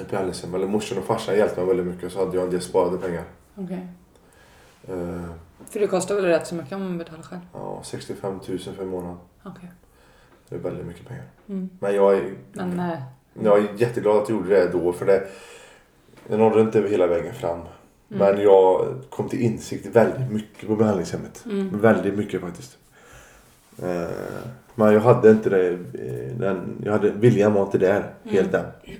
Ett 0.00 0.10
behandlingshem. 0.10 0.54
Eller 0.54 0.66
morsan 0.66 0.98
och 0.98 1.04
farsan 1.04 1.36
hjälpte 1.36 1.60
mig 1.60 1.68
väldigt 1.68 1.86
mycket. 1.94 2.12
Så 2.12 2.18
hade 2.18 2.36
jag 2.36 2.44
en 2.44 2.50
del 2.50 2.60
sparade 2.62 2.98
pengar. 2.98 3.24
Okej. 3.54 3.86
Eh, 4.88 5.30
För 5.70 5.80
det 5.80 5.86
kostar 5.86 6.14
väl 6.14 6.24
rätt 6.24 6.46
så 6.46 6.54
mycket 6.54 6.72
om 6.72 6.82
man 6.82 6.98
betalar 6.98 7.22
själv? 7.22 7.40
Ja, 7.52 7.80
65 7.84 8.40
000 8.48 8.58
för 8.58 8.82
en 8.82 8.88
månad. 8.88 9.16
Okej. 9.42 9.72
Det 10.48 10.54
är 10.54 10.58
väldigt 10.58 10.86
mycket 10.86 11.08
pengar. 11.08 11.24
Mm. 11.48 11.68
Men 11.80 11.94
jag 11.94 12.14
är, 12.16 12.34
Men 12.52 12.80
eh, 12.80 12.98
jag 13.42 13.58
är 13.58 13.68
jätteglad 13.76 14.16
att 14.16 14.28
jag 14.28 14.38
gjorde 14.38 14.48
det 14.48 14.68
då. 14.72 14.92
För 14.92 15.06
det, 15.06 15.26
Jag 16.28 16.38
nådde 16.38 16.60
inte 16.60 16.80
hela 16.82 17.06
vägen 17.06 17.34
fram. 17.34 17.60
Men 18.08 18.40
jag 18.40 18.94
kom 19.10 19.28
till 19.28 19.40
insikt 19.40 19.86
väldigt 19.86 20.30
mycket 20.30 20.68
på 20.68 20.76
behandlingshemmet. 20.76 21.44
Mm. 21.44 21.80
Väldigt 21.80 22.14
mycket 22.14 22.40
faktiskt. 22.40 22.78
Eh, 23.82 24.08
men 24.76 24.92
jag 24.92 25.00
hade 25.00 25.30
inte 25.30 25.50
det. 25.50 25.68
eh, 25.70 26.36
Den, 26.38 26.82
jag 26.84 26.92
hade, 26.92 27.10
viljan 27.10 27.52
var 27.54 27.62
inte 27.62 27.78
där 27.78 28.14
helt 28.24 28.54
än. 28.54 28.64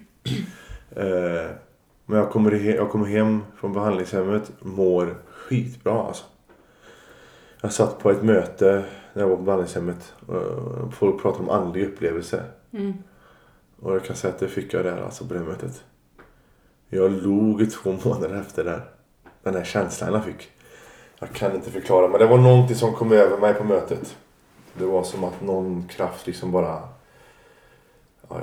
Eh, 0.97 1.51
men 2.07 2.19
jag 2.19 2.31
kommer, 2.31 2.51
he, 2.53 2.75
jag 2.75 2.91
kommer 2.91 3.07
hem 3.07 3.43
från 3.57 3.73
behandlingshemmet 3.73 4.53
mår 4.61 5.15
skitbra 5.31 6.03
alltså. 6.03 6.25
Jag 7.63 7.73
satt 7.73 7.99
på 7.99 8.11
ett 8.11 8.23
möte 8.23 8.85
när 9.13 9.23
jag 9.23 9.29
var 9.29 9.37
på 9.37 9.43
behandlingshemmet. 9.43 10.15
eh, 10.29 10.91
Folk 10.91 11.23
pratade 11.23 11.43
om 11.45 11.51
andlig 11.51 11.85
upplevelse. 11.87 12.43
Mm. 12.73 12.93
Och 13.81 13.95
jag 13.95 14.05
kan 14.05 14.17
säga 14.17 14.35
att 14.35 14.41
det 14.41 14.49
fick 14.49 14.75
jag 14.75 14.85
där 14.85 15.03
alltså 15.03 15.25
på 15.27 15.35
det 15.35 15.41
mötet. 15.41 15.85
Jag 16.89 17.13
log 17.13 17.63
i 17.63 17.67
två 17.67 17.93
månader 18.05 18.41
efter 18.41 18.65
det. 18.65 18.81
Den 19.43 19.55
här 19.55 19.65
känslan 19.65 20.13
jag 20.13 20.25
fick. 20.25 20.49
Jag 21.19 21.29
kan 21.33 21.55
inte 21.55 21.71
förklara 21.71 22.09
men 22.09 22.21
det 22.21 22.27
var 22.27 22.39
någonting 22.39 22.77
som 22.77 22.93
kom 22.93 23.13
över 23.13 23.39
mig 23.39 23.55
på 23.55 23.65
mötet. 23.65 24.17
Det 24.79 24.87
var 24.87 25.05
som 25.05 25.25
att 25.25 25.41
någon 25.43 25.89
kraft 25.89 26.27
liksom 26.27 26.53
bara... 26.53 26.89
Ja. 28.29 28.41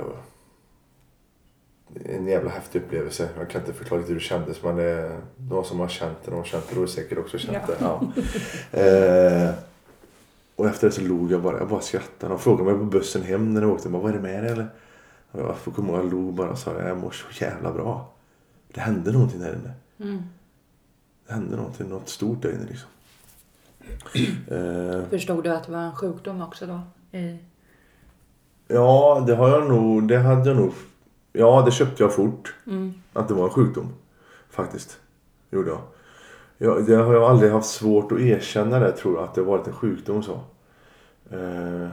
En 2.04 2.26
jävla 2.26 2.50
häftig 2.50 2.82
upplevelse. 2.82 3.28
Jag 3.38 3.50
kan 3.50 3.60
inte 3.60 3.72
förklara 3.72 4.00
hur 4.02 4.14
det 4.14 4.20
kändes 4.20 4.62
men 4.62 4.76
det... 4.76 5.18
De 5.36 5.64
som 5.64 5.80
har 5.80 5.88
känt 5.88 6.18
det, 6.24 6.30
de 6.30 6.36
har 6.36 6.44
känt 6.44 6.68
det. 6.68 6.74
De 6.74 6.80
har 6.80 6.86
säkert 6.86 7.18
också 7.18 7.38
känt 7.38 7.58
Ja. 7.80 8.00
det. 8.72 8.80
Ja. 8.80 8.80
eh... 8.80 9.54
Och 10.56 10.66
efter 10.66 10.86
det 10.86 10.92
så 10.92 11.00
log 11.00 11.32
jag 11.32 11.42
bara. 11.42 11.58
Jag 11.58 11.68
bara 11.68 11.80
skrattade. 11.80 12.32
De 12.32 12.38
frågade 12.38 12.70
mig 12.70 12.78
på 12.78 12.84
bussen 12.84 13.22
hem 13.22 13.54
när 13.54 13.62
jag 13.62 13.70
åkte. 13.70 13.88
Bara, 13.88 14.02
Vad 14.02 14.10
är 14.10 14.14
det 14.16 14.22
med 14.22 14.42
dig 14.44 14.52
eller? 14.52 14.68
Och 15.30 15.40
jag 15.40 15.56
får 15.56 15.72
komma 15.72 15.88
ihåg 15.88 15.98
jag 15.98 16.10
log 16.12 16.34
bara 16.34 16.50
och 16.50 16.58
sa 16.58 16.80
jag 16.82 16.98
mår 16.98 17.10
så 17.10 17.44
jävla 17.44 17.72
bra. 17.72 18.10
Det 18.74 18.80
hände 18.80 19.12
någonting 19.12 19.40
där 19.40 19.52
inne. 19.54 19.72
Mm. 20.10 20.22
Det 21.26 21.32
hände 21.32 21.56
någonting, 21.56 21.88
något 21.88 22.08
stort 22.08 22.42
där 22.42 22.52
inne 22.52 22.64
liksom. 22.68 22.88
Eh, 24.50 25.08
Förstod 25.10 25.44
du 25.44 25.50
att 25.50 25.64
det 25.64 25.72
var 25.72 25.78
en 25.78 25.94
sjukdom 25.94 26.42
också 26.42 26.66
då? 26.66 26.80
I... 27.18 27.38
ja, 28.68 29.24
det 29.26 29.34
har 29.34 29.48
jag 29.48 29.68
nog, 29.68 30.08
det 30.08 30.18
hade 30.18 30.48
jag 30.48 30.56
nog. 30.56 30.72
Ja, 31.32 31.62
det 31.66 31.70
köpte 31.72 32.02
jag 32.02 32.14
fort. 32.14 32.54
Mm. 32.66 32.94
Att 33.12 33.28
det 33.28 33.34
var 33.34 33.44
en 33.44 33.50
sjukdom. 33.50 33.92
Faktiskt. 34.50 34.98
Gjorde 35.50 35.70
jag. 35.70 35.80
jag. 36.58 36.86
Det 36.86 36.94
har 36.94 37.14
jag 37.14 37.22
aldrig 37.22 37.52
haft 37.52 37.68
svårt 37.68 38.12
att 38.12 38.20
erkänna 38.20 38.78
det 38.78 38.92
tror 38.92 39.14
jag. 39.14 39.24
Att 39.24 39.34
det 39.34 39.42
varit 39.42 39.66
en 39.66 39.72
sjukdom 39.72 40.22
så. 40.22 40.40
Eh, 41.30 41.88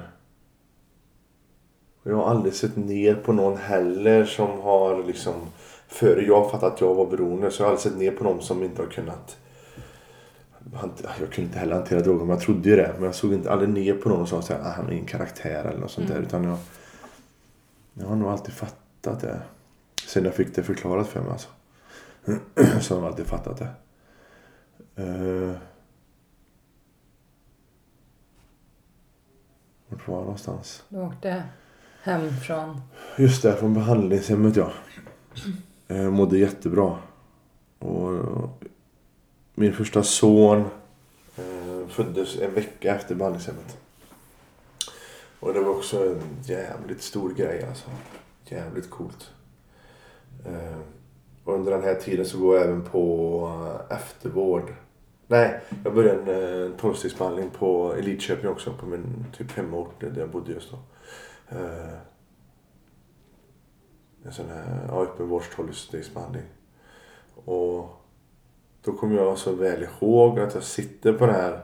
jag 2.03 2.15
har 2.15 2.25
aldrig 2.25 2.53
sett 2.53 2.75
ner 2.75 3.15
på 3.15 3.33
någon 3.33 3.57
heller 3.57 4.25
som 4.25 4.61
har 4.61 5.03
liksom. 5.03 5.33
Före 5.87 6.21
jag 6.21 6.51
fattat 6.51 6.73
att 6.73 6.81
jag 6.81 6.95
var 6.95 7.05
beroende 7.05 7.51
så 7.51 7.61
jag 7.61 7.67
har 7.67 7.71
aldrig 7.71 7.91
sett 7.91 7.99
ner 7.99 8.11
på 8.11 8.23
någon 8.23 8.41
som 8.41 8.63
inte 8.63 8.81
har 8.81 8.89
kunnat. 8.89 9.37
Jag 10.73 11.31
kunde 11.31 11.41
inte 11.41 11.59
heller 11.59 11.75
hantera 11.75 11.99
droger 11.99 12.19
men 12.19 12.29
jag 12.29 12.39
trodde 12.39 12.69
ju 12.69 12.75
det. 12.75 12.91
Men 12.95 13.03
jag 13.03 13.15
såg 13.15 13.33
inte 13.33 13.51
aldrig 13.51 13.69
ner 13.69 13.93
på 13.93 14.09
någon 14.09 14.27
som 14.27 14.41
sa 14.41 14.53
att 14.53 14.75
han 14.75 14.85
har 14.85 14.91
ingen 14.91 15.05
karaktär 15.05 15.65
eller 15.65 15.79
något 15.79 15.91
sånt 15.91 16.07
där. 16.07 16.21
Utan 16.21 16.43
jag, 16.43 16.57
jag 17.93 18.07
har 18.07 18.15
nog 18.15 18.29
alltid 18.29 18.53
fattat 18.53 19.19
det. 19.21 19.41
Sen 20.07 20.25
jag 20.25 20.33
fick 20.33 20.55
det 20.55 20.63
förklarat 20.63 21.07
för 21.07 21.21
mig 21.21 21.31
alltså. 21.31 21.49
Så 22.81 22.95
har 22.95 23.01
jag 23.01 23.07
alltid 23.07 23.25
fattat 23.25 23.57
det. 23.57 23.69
Uh, 25.03 25.55
vart 29.87 30.07
var 30.07 30.15
jag 30.15 30.23
någonstans? 30.23 30.83
Du 30.89 30.99
åkte 30.99 31.43
hem 32.03 32.37
från... 32.37 32.81
Just 33.17 33.43
det, 33.43 33.55
från 33.55 33.73
behandlingshemmet 33.73 34.55
ja. 34.55 34.71
Jag 35.87 36.13
mådde 36.13 36.37
jättebra. 36.37 36.97
Och 37.79 38.61
min 39.61 39.73
första 39.73 40.03
son 40.03 40.59
eh, 41.37 41.87
föddes 41.87 42.39
en 42.39 42.53
vecka 42.53 42.95
efter 42.95 43.15
behandlingshemmet. 43.15 43.77
Och 45.39 45.53
det 45.53 45.59
var 45.59 45.71
också 45.71 46.09
en 46.09 46.21
jävligt 46.43 47.01
stor 47.01 47.33
grej 47.33 47.65
alltså. 47.65 47.89
Jävligt 48.45 48.89
coolt. 48.89 49.31
Eh, 50.45 50.79
och 51.43 51.53
under 51.53 51.71
den 51.71 51.83
här 51.83 51.95
tiden 51.95 52.25
så 52.25 52.37
går 52.37 52.57
jag 52.57 52.65
även 52.65 52.83
på 52.83 53.85
eh, 53.89 53.97
eftervård. 53.97 54.73
Nej, 55.27 55.61
jag 55.83 55.93
började 55.93 56.35
en 56.35 56.71
eh, 56.71 56.77
tolvstegsbehandling 56.77 57.49
på 57.49 57.93
Elitköping 57.93 58.49
också. 58.49 58.73
På 58.73 58.85
min 58.85 59.25
typ 59.37 59.51
hemort 59.51 59.99
där 59.99 60.13
jag 60.17 60.29
bodde 60.29 60.51
just 60.51 60.71
då. 60.71 60.77
Eh, 61.57 61.97
en 64.25 64.33
sån 64.33 64.49
här 64.49 64.85
ja, 64.87 65.03
öppenvårds 65.03 65.55
tolvstegsbehandling. 65.55 66.45
Och 67.45 68.00
då 68.83 68.93
kommer 68.93 69.15
jag 69.15 69.37
så 69.37 69.51
väl 69.51 69.83
ihåg 69.83 70.39
att 70.39 70.53
jag 70.53 70.63
sitter 70.63 71.13
på 71.13 71.25
den 71.25 71.35
här. 71.35 71.61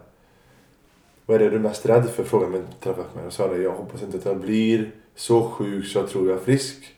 Vad 1.25 1.35
är 1.35 1.39
det 1.39 1.49
du 1.49 1.55
är 1.55 1.59
mest 1.61 1.85
rädd 1.85 2.09
för? 2.09 2.23
Frågade 2.23 2.51
min 2.51 2.67
terapeut 2.79 3.15
mig. 3.15 3.23
Jag 3.23 3.33
sa 3.33 3.47
det, 3.47 3.57
jag 3.57 3.75
hoppas 3.75 4.01
inte 4.01 4.17
att 4.17 4.25
jag 4.25 4.39
blir 4.39 4.91
så 5.15 5.49
sjuk 5.49 5.85
så 5.85 5.99
jag 5.99 6.09
tror 6.09 6.29
jag 6.29 6.37
är 6.39 6.43
frisk. 6.43 6.95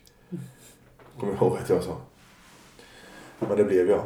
Kommer 1.20 1.34
jag 1.34 1.42
ihåg 1.42 1.58
att 1.58 1.70
jag 1.70 1.84
sa. 1.84 1.98
Men 3.40 3.58
det 3.58 3.64
blev 3.64 3.90
jag. 3.90 4.04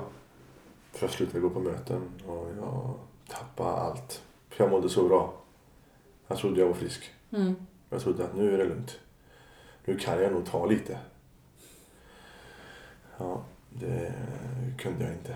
För 0.92 1.06
jag 1.06 1.12
slutade 1.12 1.40
gå 1.40 1.50
på 1.50 1.60
möten 1.60 2.02
och 2.28 2.48
jag 2.58 2.94
tappade 3.28 3.70
allt. 3.70 4.22
För 4.50 4.64
jag 4.64 4.72
mådde 4.72 4.90
så 4.90 5.08
bra. 5.08 5.34
Jag 6.28 6.38
trodde 6.38 6.60
jag 6.60 6.68
var 6.68 6.74
frisk. 6.74 7.12
Mm. 7.32 7.56
Jag 7.90 8.02
trodde 8.02 8.26
att 8.26 8.36
nu 8.36 8.54
är 8.54 8.58
det 8.58 8.66
lugnt. 8.66 9.00
Nu 9.86 9.98
kan 9.98 10.22
jag 10.22 10.32
nog 10.32 10.46
ta 10.46 10.66
lite. 10.66 10.98
Ja, 13.18 13.44
det 13.70 14.14
kunde 14.78 15.04
jag 15.04 15.14
inte. 15.14 15.36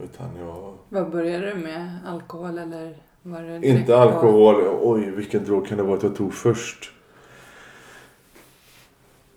Utan 0.00 0.36
jag... 0.38 0.74
Vad 0.88 1.10
började 1.10 1.46
du 1.46 1.54
med? 1.54 1.98
Alkohol 2.06 2.58
eller 2.58 2.96
var 3.22 3.42
det 3.42 3.66
Inte 3.66 3.92
på- 3.92 3.98
alkohol. 3.98 4.56
Oj, 4.82 5.10
vilken 5.10 5.44
drog 5.44 5.66
kan 5.66 5.78
det 5.78 5.84
vara 5.84 5.96
att 5.96 6.02
jag 6.02 6.16
tog 6.16 6.34
först? 6.34 6.90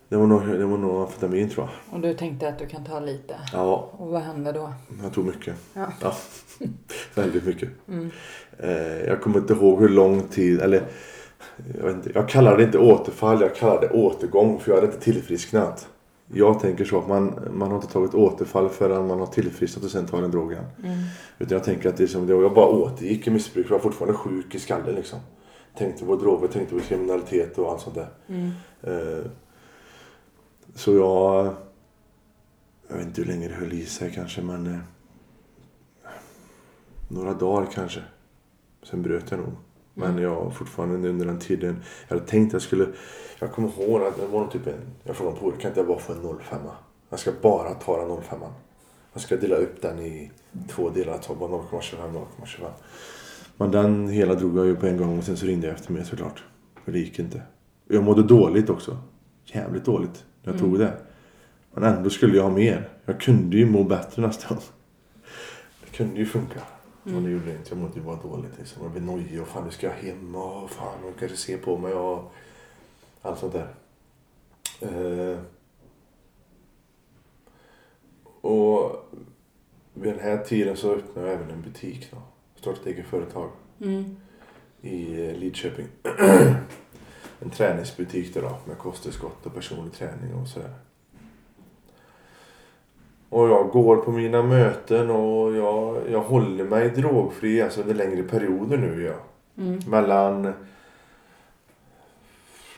Det 0.10 0.18
var 0.18 0.28
nog, 0.28 0.48
det 0.48 0.66
var 0.66 0.78
nog 0.78 1.02
amfetamin 1.02 1.50
tror 1.50 1.66
jag. 1.68 1.96
Och 1.96 2.02
du 2.02 2.14
tänkte 2.14 2.48
att 2.50 2.60
du 2.60 2.66
kan 2.68 2.86
ta 2.86 3.00
lite? 3.00 3.36
Ja, 3.54 3.90
Och 3.98 4.08
vad 4.08 4.22
hände 4.22 4.52
då? 4.52 4.74
jag 5.04 5.14
tog 5.14 5.26
mycket. 5.26 5.56
Ja. 5.74 5.88
Ja, 6.02 6.14
väldigt 7.16 7.46
mycket. 7.46 7.70
Mm. 7.88 8.10
Eh, 8.60 9.02
jag 9.08 9.22
kommer 9.22 9.40
inte 9.40 9.54
ihåg 9.54 9.80
hur 9.80 9.90
lång 9.90 10.22
tid, 10.22 10.62
eller 10.62 10.84
jag, 11.78 11.84
vet 11.86 11.96
inte, 11.96 12.12
jag 12.14 12.30
kallar 12.30 12.58
det 12.58 12.64
inte 12.64 12.78
återfall, 12.78 13.42
jag 13.42 13.56
kallar 13.56 13.82
det 13.82 13.90
återgång 13.90 14.60
för 14.60 14.72
jag 14.72 14.76
hade 14.82 14.88
inte 14.94 15.00
tillfrisknat. 15.04 15.88
Jag 16.34 16.60
tänker 16.60 16.86
så 16.86 17.00
att 17.00 17.08
man, 17.08 17.40
man 17.52 17.70
har 17.70 17.76
inte 17.76 17.94
tagit 17.94 18.14
återfall 18.14 18.70
förrän 18.70 19.08
man 19.08 19.20
har 19.20 19.28
tillfrisknat 19.28 19.86
och 19.86 19.92
sen 19.92 20.06
tar 20.06 20.22
den 20.22 20.32
drogen. 20.32 20.64
Mm. 20.84 20.98
Utan 21.40 21.58
jag 21.58 21.64
tänker 21.64 21.90
att 21.90 21.98
det 21.98 22.04
är 22.04 22.08
som 22.08 22.28
det, 22.28 22.34
jag 22.34 22.54
bara 22.54 22.68
återgick 22.68 23.28
i 23.28 23.30
missbruk, 23.30 23.66
jag 23.66 23.72
var 23.72 23.80
fortfarande 23.80 24.18
sjuk 24.18 24.56
i 24.56 24.60
skallen 24.60 24.96
liksom. 24.96 25.20
Tänkte 25.78 26.06
på 26.06 26.16
droger, 26.16 26.48
tänkte 26.48 26.76
på 26.76 26.82
kriminalitet 26.82 27.58
och 27.58 27.72
allt 27.72 27.82
sånt 27.82 27.96
där. 27.96 28.10
Mm. 28.28 28.52
Eh, 28.82 29.26
så 30.76 30.96
jag... 30.96 31.56
Jag 32.88 32.98
vet 32.98 33.06
inte 33.06 33.22
hur 33.22 33.28
länge 33.28 33.48
det 33.48 33.54
höll 33.54 33.74
i 33.74 33.86
sig 33.86 34.12
kanske 34.16 34.42
men... 34.42 34.68
Eh, 34.68 34.80
några 37.08 37.34
dagar 37.34 37.68
kanske. 37.74 38.02
Sen 38.84 39.02
bröt 39.02 39.32
jag 39.32 39.40
nog. 39.40 39.54
Men 39.94 40.18
jag 40.18 40.56
fortfarande 40.56 41.10
under 41.10 41.26
den 41.26 41.40
tiden. 41.40 41.82
Jag 42.08 42.16
hade 42.16 42.28
tänkt 42.28 42.50
att 42.50 42.54
jag 42.54 42.62
skulle... 42.62 42.88
Jag 43.40 43.52
kommer 43.52 43.68
ihåg 43.68 44.02
att 44.02 44.18
det 44.18 44.28
var 44.28 44.48
typ 44.48 44.68
en... 44.68 44.74
Jag 45.04 45.16
frågade 45.16 45.40
på 45.40 45.52
kan 45.52 45.70
inte 45.70 45.80
jag 45.80 45.88
bara 45.88 46.00
få 46.00 46.14
en 46.14 46.38
05 46.40 46.60
Jag 47.10 47.20
ska 47.20 47.32
bara 47.42 47.74
ta 47.74 48.08
den 48.08 48.22
05 48.22 48.40
Jag 49.14 49.22
ska 49.22 49.38
dela 49.38 49.56
upp 49.56 49.82
den 49.82 50.00
i 50.00 50.32
två 50.70 50.90
delar. 50.90 51.18
Ta 51.18 51.36
bara 51.36 51.50
0,25 51.50 52.26
0,25. 52.42 52.68
Men 53.58 53.72
den 53.72 54.08
hela 54.08 54.36
drog 54.36 54.58
jag 54.58 54.66
ju 54.66 54.76
på 54.76 54.88
en 54.88 54.98
gång 54.98 55.18
och 55.18 55.24
sen 55.24 55.38
så 55.38 55.46
ringde 55.46 55.68
jag 55.68 55.76
efter 55.76 55.92
mig 55.92 56.06
såklart. 56.06 56.44
För 56.86 56.92
det 56.92 57.00
gick 57.00 57.20
inte. 57.20 57.42
Jag 57.88 58.04
mådde 58.04 58.24
dåligt 58.24 58.70
också. 58.70 58.98
Jävligt 59.46 59.86
dåligt 59.86 60.26
när 60.44 60.54
jag 60.54 60.62
tog 60.62 60.80
det. 60.80 60.94
Men 61.74 61.84
ändå 61.84 62.10
skulle 62.10 62.38
jag 62.38 62.44
ha 62.44 62.52
mer. 62.52 62.90
Jag 63.06 63.22
kunde 63.22 63.58
ju 63.58 63.66
må 63.66 63.84
bättre 63.84 64.22
nästan. 64.22 64.58
Det 65.86 65.98
kunde 65.98 66.20
ju 66.20 66.26
funka. 66.26 66.60
Men 67.04 67.24
det 67.24 67.30
gjorde 67.30 67.46
det 67.46 67.56
inte. 67.58 67.70
Jag 67.70 67.78
mådde 67.78 67.96
ju 68.00 68.02
bara 68.06 68.16
dåligt. 68.22 68.58
Liksom. 68.58 68.84
Jag 68.84 68.92
blev 68.92 69.04
nojig 69.04 69.42
och 69.42 69.48
fan 69.48 69.66
nu 69.66 69.72
ska 69.72 69.88
jag 69.88 69.94
hem 69.94 70.36
och 70.36 70.70
fan 70.70 71.02
de 71.04 71.14
kanske 71.20 71.38
ser 71.38 71.58
på 71.58 71.78
mig 71.78 71.94
och 71.94 72.32
allt 73.22 73.40
sånt 73.40 73.54
där. 73.54 73.74
Eh. 74.82 75.40
Och 78.42 79.06
vid 79.94 80.14
den 80.14 80.20
här 80.20 80.38
tiden 80.38 80.78
så 80.78 80.92
öppnade 80.94 81.28
jag 81.28 81.36
även 81.38 81.52
en 81.52 81.62
butik 81.62 82.12
då. 82.12 82.18
Startade 82.56 82.82
ett 82.90 82.96
eget 82.96 83.06
företag 83.10 83.50
Mm. 83.82 84.18
i 84.82 85.26
eh, 85.28 85.36
Lidköping. 85.36 85.88
en 87.40 87.50
träningsbutik 87.50 88.34
där 88.34 88.42
då 88.42 88.58
med 88.68 88.78
kosttillskott 88.78 89.46
och 89.46 89.54
personlig 89.56 89.94
träning 89.94 90.34
och 90.36 90.48
sådär. 90.48 90.74
Och 93.32 93.50
jag 93.50 93.70
går 93.70 93.98
på 93.98 94.12
mina 94.12 94.44
möten 94.44 95.10
och 95.10 95.54
jag, 95.56 95.98
jag 96.12 96.22
håller 96.22 96.64
mig 96.64 96.90
drogfri 96.90 97.62
alltså 97.62 97.82
under 97.82 97.96
längre 97.96 98.24
perioder 98.24 98.78
nu. 98.78 99.04
Ja. 99.04 99.14
Mm. 99.64 99.80
Mellan 99.88 100.54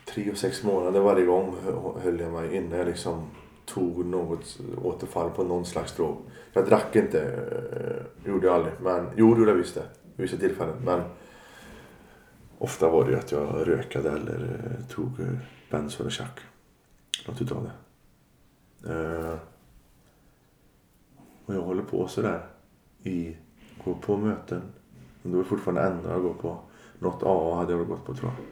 tre 0.05 0.31
och 0.31 0.37
sex 0.37 0.63
månader 0.63 0.99
varje 0.99 1.25
gång 1.25 1.55
hö- 1.65 2.01
höll 2.03 2.19
jag 2.19 2.31
mig 2.31 2.55
inne 2.55 2.85
liksom 2.85 3.23
tog 3.65 4.05
något 4.05 4.59
återfall 4.83 5.29
på 5.29 5.43
någon 5.43 5.65
slags 5.65 5.95
drog. 5.95 6.17
Jag 6.53 6.65
drack 6.65 6.95
inte, 6.95 7.21
eh, 7.71 8.29
gjorde 8.31 8.47
jag 8.47 8.55
aldrig. 8.55 8.73
Men, 8.81 9.07
jo, 9.15 9.33
det 9.33 9.39
gjorde 9.39 9.51
jag 9.51 9.57
visst 9.57 9.75
det. 9.75 9.83
Vid 10.15 10.29
vissa 10.29 10.37
tillfällen. 10.37 10.75
Men 10.85 11.01
ofta 12.57 12.89
var 12.89 13.05
det 13.05 13.11
ju 13.11 13.17
att 13.17 13.31
jag 13.31 13.67
rökade 13.67 14.09
eller 14.09 14.59
eh, 14.79 14.95
tog 14.95 15.19
eh, 15.19 15.37
benzo 15.71 16.01
eller 16.03 16.11
tjack. 16.11 16.39
Något 17.27 17.41
utav 17.41 17.63
det. 17.63 17.71
Eh, 18.93 19.35
och 21.45 21.55
jag 21.55 21.61
håller 21.61 21.83
på 21.83 22.07
sådär 22.07 22.45
i, 23.03 23.35
går 23.83 23.93
på 23.93 24.17
möten. 24.17 24.61
Men 25.21 25.31
då 25.31 25.39
är 25.39 25.43
det 25.43 25.49
fortfarande 25.49 25.89
NA 25.89 26.11
jag 26.11 26.21
går 26.21 26.33
på. 26.33 26.59
Något 26.99 27.23
AA 27.23 27.55
hade 27.55 27.71
jag 27.71 27.77
väl 27.77 27.87
gått 27.87 28.05
på 28.05 28.13
tror 28.13 28.31
jag. 28.31 28.43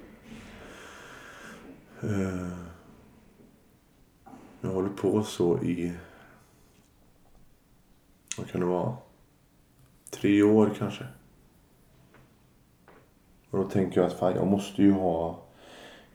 Eh, 2.12 2.58
jag 4.62 4.70
håller 4.70 4.90
på 4.90 5.24
så 5.24 5.60
i, 5.64 5.94
vad 8.38 8.48
kan 8.48 8.62
det 8.62 8.68
vara? 8.68 8.98
Tre 10.10 10.44
år 10.44 10.72
kanske. 10.78 11.06
Och 13.50 13.58
då 13.58 13.64
tänker 13.64 14.02
jag 14.02 14.08
att 14.08 14.20
fan, 14.20 14.36
jag 14.36 14.48
måste 14.48 14.82
ju 14.82 14.92
ha... 14.92 15.40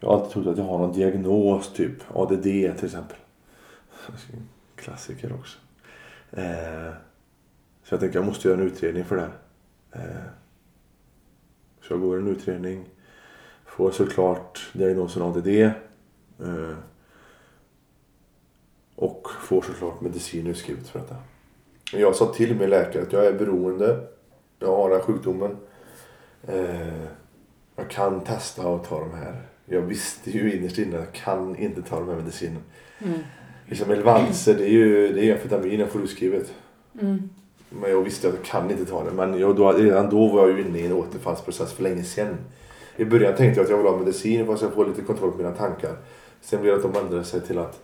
Jag 0.00 0.08
har 0.08 0.14
alltid 0.14 0.32
trott 0.32 0.46
att 0.46 0.58
jag 0.58 0.64
har 0.64 0.78
någon 0.78 0.92
diagnos, 0.92 1.72
typ 1.72 2.02
ADD 2.14 2.42
till 2.42 2.84
exempel. 2.84 3.16
Klassiker 4.76 5.32
också. 5.32 5.58
Eh, 6.32 6.92
så 7.82 7.94
jag 7.94 8.00
tänker 8.00 8.18
jag 8.18 8.26
måste 8.26 8.48
göra 8.48 8.60
en 8.60 8.66
utredning 8.66 9.04
för 9.04 9.16
det 9.16 9.22
här. 9.22 9.32
Eh, 9.92 10.26
så 11.82 11.92
jag 11.92 12.00
går 12.00 12.18
en 12.18 12.28
utredning. 12.28 12.88
Får 13.64 13.90
såklart 13.90 14.70
diagnosen 14.72 15.22
ADD. 15.22 15.46
Eh, 15.46 16.76
och 18.94 19.28
får 19.40 19.62
såklart 19.62 20.00
medicin 20.00 20.46
utskrivet 20.46 20.88
för 20.88 20.98
detta. 20.98 21.16
Jag 21.92 22.14
sa 22.16 22.32
till 22.34 22.56
min 22.56 22.70
läkare 22.70 23.02
att 23.02 23.12
jag 23.12 23.26
är 23.26 23.32
beroende. 23.32 24.06
Jag 24.58 24.76
har 24.76 24.90
den 24.90 24.98
här 24.98 25.06
sjukdomen. 25.06 25.56
Eh, 26.48 27.04
jag 27.76 27.90
kan 27.90 28.20
testa 28.20 28.68
och 28.68 28.84
ta 28.84 29.00
de 29.00 29.14
här. 29.14 29.42
Jag 29.64 29.80
visste 29.82 30.30
ju 30.30 30.56
innerst 30.56 30.78
inne 30.78 30.96
att 30.98 31.04
jag 31.04 31.12
kan 31.12 31.56
inte 31.56 31.82
ta 31.82 31.98
de 31.98 32.08
här 32.08 32.16
medicinerna. 32.16 32.60
Mm. 32.98 33.18
Liksom 33.68 33.90
Elvanser, 33.90 34.54
det 34.54 34.64
är 34.64 34.70
ju 34.70 35.12
det 35.12 35.30
är 35.30 35.34
amfetamin 35.34 35.80
jag 35.80 35.88
får 35.88 36.02
utskrivet. 36.02 36.52
Mm. 37.00 37.30
Men 37.68 37.90
jag 37.90 38.02
visste 38.02 38.28
att 38.28 38.34
jag 38.34 38.44
kan 38.44 38.70
inte 38.70 38.84
ta 38.84 39.04
det. 39.04 39.10
Men 39.10 39.38
jag, 39.38 39.56
då, 39.56 39.72
redan 39.72 40.10
då 40.10 40.28
var 40.28 40.48
jag 40.48 40.58
ju 40.58 40.64
inne 40.64 40.78
i 40.78 40.86
en 40.86 40.92
återfallsprocess 40.92 41.72
för 41.72 41.82
länge 41.82 42.04
sedan. 42.04 42.36
I 42.96 43.04
början 43.04 43.36
tänkte 43.36 43.60
jag 43.60 43.64
att 43.64 43.70
jag 43.70 43.76
vill 43.78 43.86
ha 43.86 43.98
medicin 43.98 44.46
för 44.46 44.54
att 44.54 44.62
jag 44.62 44.72
får 44.72 44.86
lite 44.86 45.02
kontroll 45.02 45.30
på 45.30 45.36
mina 45.36 45.52
tankar. 45.52 45.96
Sen 46.40 46.60
blev 46.60 46.72
det 46.72 46.86
att 46.86 46.92
de 46.92 47.00
ändrade 47.00 47.24
sig 47.24 47.40
till 47.40 47.58
att 47.58 47.82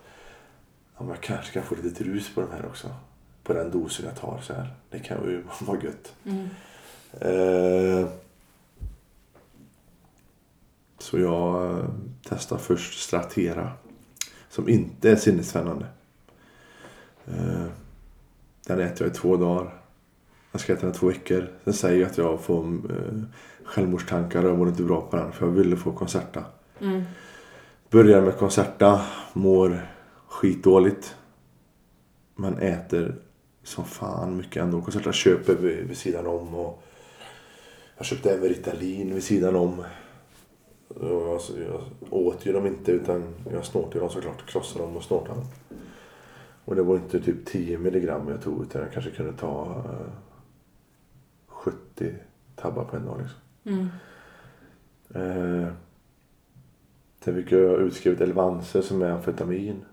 ja, 0.97 1.05
jag 1.07 1.21
kanske 1.21 1.53
kan 1.53 1.63
få 1.63 1.75
lite 1.83 2.03
rus 2.03 2.35
på 2.35 2.41
de 2.41 2.51
här 2.51 2.65
också. 2.65 2.87
På 3.43 3.53
den 3.53 3.71
dosen 3.71 4.05
jag 4.05 4.15
tar. 4.15 4.39
Så 4.41 4.53
här. 4.53 4.67
Det 4.89 4.99
kan 4.99 5.17
ju 5.17 5.43
vara 5.65 5.77
gött. 5.83 6.13
Mm. 6.25 6.49
Eh, 7.19 8.07
så 10.97 11.19
jag 11.19 11.71
eh, 11.71 11.85
testar 12.29 12.57
först 12.57 13.03
Stratera. 13.03 13.71
Som 14.53 14.69
inte 14.69 15.11
är 15.11 15.15
sinnesfrämmande. 15.15 15.85
Eh, 17.27 17.65
den 18.67 18.79
äter 18.79 19.07
jag 19.07 19.15
i 19.15 19.17
två 19.17 19.37
dagar. 19.37 19.73
Jag 20.51 20.61
ska 20.61 20.73
äta 20.73 20.81
den 20.81 20.95
i 20.95 20.97
två 20.97 21.07
veckor. 21.07 21.49
Sen 21.63 21.73
säger 21.73 22.01
jag 22.01 22.09
att 22.09 22.17
jag 22.17 22.41
får 22.41 22.63
eh, 22.65 23.21
självmordstankar 23.63 24.43
och 24.43 24.49
jag 24.49 24.57
mår 24.57 24.69
inte 24.69 24.83
bra 24.83 25.01
på 25.01 25.15
den. 25.15 25.31
För 25.31 25.45
jag 25.45 25.53
ville 25.53 25.75
få 25.75 25.91
Concerta. 25.91 26.43
Mm. 26.79 27.03
Börjar 27.89 28.21
med 28.21 28.37
Concerta. 28.37 29.01
Mår 29.33 29.87
skitdåligt. 30.27 31.15
Men 32.35 32.57
äter 32.57 33.15
som 33.63 33.85
fan 33.85 34.37
mycket 34.37 34.63
ändå. 34.63 34.81
Concerta 34.81 35.11
köper 35.11 35.55
vid, 35.55 35.87
vid 35.87 35.97
sidan 35.97 36.27
om. 36.27 36.55
Och 36.55 36.83
jag 37.97 38.05
köpte 38.05 38.33
även 38.33 38.49
Ritalin 38.49 39.13
vid 39.13 39.23
sidan 39.23 39.55
om. 39.55 39.83
Jag, 41.01 41.41
jag 41.69 41.81
åt 42.09 42.45
ju 42.45 42.53
dem 42.53 42.65
inte 42.65 42.91
utan 42.91 43.23
jag 43.51 43.65
snortade 43.65 43.99
dem 43.99 44.09
såklart. 44.09 44.45
Krossade 44.45 44.85
dem 44.85 44.97
och 44.97 45.03
snortade 45.03 45.39
dem. 45.39 45.47
Och 46.65 46.75
det 46.75 46.83
var 46.83 46.95
inte 46.95 47.19
typ 47.19 47.45
10 47.45 47.77
milligram 47.77 48.29
jag 48.29 48.41
tog 48.41 48.63
utan 48.63 48.81
jag 48.81 48.93
kanske 48.93 49.11
kunde 49.11 49.33
ta 49.33 49.83
eh, 49.85 50.13
70 51.47 52.13
tabbar 52.55 52.85
på 52.85 52.95
en 52.95 53.05
dag 53.05 53.21
liksom. 53.21 53.39
Mm. 53.63 53.89
Eh, 55.09 55.73
sen 57.19 57.35
fick 57.35 57.51
jag 57.51 57.81
utskrivet 57.81 58.21
Elvanser 58.21 58.81
som 58.81 59.01
är 59.01 59.09
amfetamin. 59.09 59.85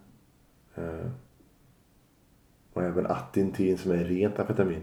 Eh, 0.74 1.10
och 2.72 2.82
även 2.82 3.06
Attintin 3.06 3.78
som 3.78 3.90
är 3.90 4.04
rent 4.04 4.38
amfetamin. 4.38 4.82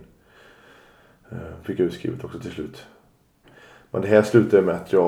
Eh, 1.29 1.61
fick 1.63 1.79
jag 1.79 1.85
utskrivet 1.85 2.23
också 2.23 2.39
till 2.39 2.51
slut. 2.51 2.87
Men 3.91 4.01
det 4.01 4.07
här 4.07 4.21
slutade 4.21 4.63
med 4.63 4.75
att 4.75 4.93
jag 4.93 5.07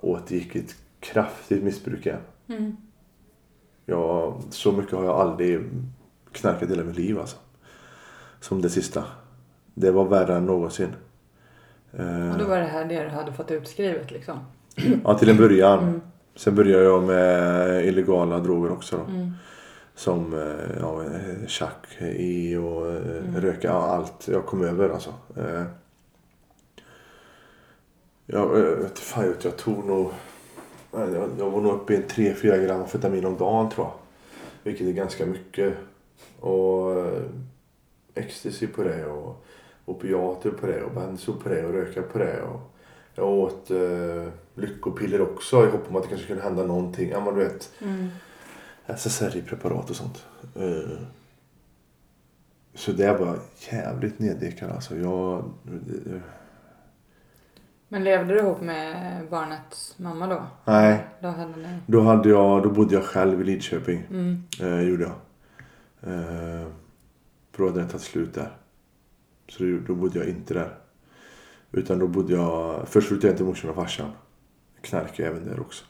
återgick 0.00 0.56
ett 0.56 0.74
kraftigt 1.00 1.62
missbruk 1.64 2.06
igen. 2.06 2.20
Mm. 2.48 2.76
Jag, 3.86 4.40
så 4.50 4.72
mycket 4.72 4.92
har 4.94 5.04
jag 5.04 5.20
aldrig 5.20 5.60
knarkat 6.32 6.70
hela 6.70 6.84
mitt 6.84 6.96
liv 6.96 7.18
alltså. 7.20 7.36
Som 8.40 8.62
det 8.62 8.70
sista. 8.70 9.04
Det 9.74 9.90
var 9.90 10.04
värre 10.04 10.36
än 10.36 10.46
någonsin. 10.46 10.88
Eh, 11.92 12.32
Och 12.32 12.38
då 12.38 12.44
var 12.44 12.58
det 12.58 12.64
här 12.64 12.84
det 12.84 13.02
du 13.02 13.08
hade 13.08 13.32
fått 13.32 13.50
utskrivet 13.50 14.10
liksom? 14.10 14.38
Ja, 15.04 15.18
till 15.18 15.28
en 15.30 15.36
början. 15.36 15.78
Mm. 15.78 16.00
Sen 16.36 16.54
började 16.54 16.84
jag 16.84 17.02
med 17.02 17.84
illegala 17.86 18.38
droger 18.38 18.72
också. 18.72 18.96
Då. 18.96 19.12
Mm. 19.14 19.32
Som 19.94 20.32
eh, 20.34 20.76
ja, 20.80 21.02
tjack 21.46 21.86
i 22.16 22.56
och 22.56 22.86
eh, 22.90 22.96
Mm. 23.24 23.40
röka. 23.40 23.72
Allt 23.72 24.28
jag 24.28 24.46
kom 24.46 24.62
över 24.64 24.88
alltså. 24.88 25.10
Jag, 28.26 28.58
eh, 28.58 28.76
vet 28.76 28.98
fan, 28.98 29.24
jag, 29.26 29.34
jag 29.42 29.56
tog 29.56 29.84
nog... 29.86 30.10
Jag, 30.92 31.30
jag 31.38 31.50
var 31.50 31.60
nog 31.60 31.72
uppe 31.72 31.92
i 31.92 31.96
en 31.96 32.02
3-4 32.02 32.66
gram 32.66 32.80
amfetamin 32.80 33.24
om 33.24 33.36
dagen 33.36 33.70
tror 33.70 33.86
jag. 33.86 33.94
Vilket 34.62 34.86
är 34.86 34.92
ganska 34.92 35.26
mycket. 35.26 35.74
Och 36.40 36.98
eh, 36.98 37.22
ecstasy 38.14 38.66
på 38.66 38.82
det 38.82 39.06
och 39.06 39.44
opiater 39.84 40.50
på 40.50 40.66
det 40.66 40.82
och 40.82 40.92
benzo 40.94 41.32
på 41.40 41.48
det 41.48 41.64
och 41.66 41.72
röka 41.72 42.02
på 42.02 42.18
det. 42.18 42.42
Och 42.42 42.60
jag 43.14 43.28
åt 43.28 43.70
eh, 43.70 44.28
lyckopiller 44.54 45.20
också 45.20 45.66
i 45.66 45.70
hopp 45.70 45.88
om 45.88 45.96
att 45.96 46.02
det 46.02 46.08
kanske 46.08 46.26
kunde 46.26 46.42
hända 46.42 46.66
någonting. 46.66 47.10
Ja 47.10 47.24
men 47.24 47.34
du 47.34 47.44
vet. 47.44 47.70
Mm. 47.82 48.08
SSRI-preparat 48.86 49.90
och 49.90 49.96
sånt. 49.96 50.24
Eh, 50.56 50.98
Så 52.74 52.92
det 52.92 53.12
var 53.12 53.38
jävligt 53.72 54.18
neddäckad 54.18 54.70
alltså. 54.70 54.96
Jag, 54.96 55.44
Men 57.88 58.04
levde 58.04 58.34
du 58.34 58.40
ihop 58.40 58.60
med 58.60 59.20
barnets 59.30 59.94
mamma 59.98 60.26
då? 60.26 60.42
nej, 60.64 61.06
Då 61.20 61.28
hade 61.28 61.56
ni... 61.56 61.78
då, 61.86 62.00
hade 62.00 62.28
jag, 62.28 62.62
då 62.62 62.70
bodde 62.70 62.94
jag 62.94 63.04
själv 63.04 63.40
i 63.40 63.44
Lidköping. 63.44 64.02
Mm. 64.10 64.42
Eh, 64.60 64.80
gjorde 64.80 65.02
jag. 65.02 65.12
Eh, 66.12 66.66
för 67.52 67.62
då 67.62 67.68
hade 67.68 67.82
det 67.82 67.88
tagit 67.88 68.02
slut 68.02 68.34
där. 68.34 68.50
Så 69.48 69.62
då, 69.64 69.78
då 69.86 69.94
bodde 69.94 70.18
jag 70.18 70.28
inte 70.28 70.54
där. 70.54 70.74
Utan 71.72 71.98
då 71.98 72.06
bodde 72.06 72.32
jag... 72.32 72.88
Först 72.88 73.08
flyttade 73.08 73.28
jag 73.28 73.36
till 73.36 73.46
morsan 73.46 73.70
och 73.70 73.76
farsan. 73.76 74.10
Knarkade 74.80 75.28
även 75.28 75.44
där 75.48 75.60
också. 75.60 75.84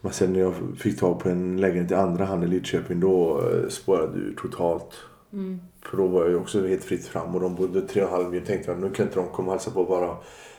Men 0.00 0.12
sen 0.12 0.32
när 0.32 0.40
jag 0.40 0.54
fick 0.76 1.00
tag 1.00 1.20
på 1.20 1.28
en 1.28 1.60
lägenhet 1.60 1.90
i 1.90 1.94
andra 1.94 2.24
hand 2.24 2.44
i 2.44 2.46
Lidköping 2.46 3.00
då 3.00 3.42
eh, 3.50 3.68
spårade 3.68 4.18
ur 4.18 4.34
totalt. 4.42 4.94
Mm. 5.32 5.60
För 5.82 5.96
då 5.96 6.06
var 6.06 6.20
jag 6.20 6.30
ju 6.30 6.36
också 6.36 6.66
helt 6.66 6.84
fritt 6.84 7.06
fram 7.06 7.34
och 7.34 7.40
de 7.40 7.54
bodde 7.54 7.80
tre 7.80 8.02
och 8.02 8.08
en 8.08 8.14
halv 8.14 8.30
mil. 8.30 8.46
tänkte 8.46 8.70
jag 8.70 8.80
nu 8.80 8.90
kan 8.90 9.06
inte 9.06 9.18
de 9.20 9.28
komma 9.28 9.46
och 9.46 9.52
hälsa 9.52 9.70
på 9.70 9.84
bara. 9.84 10.16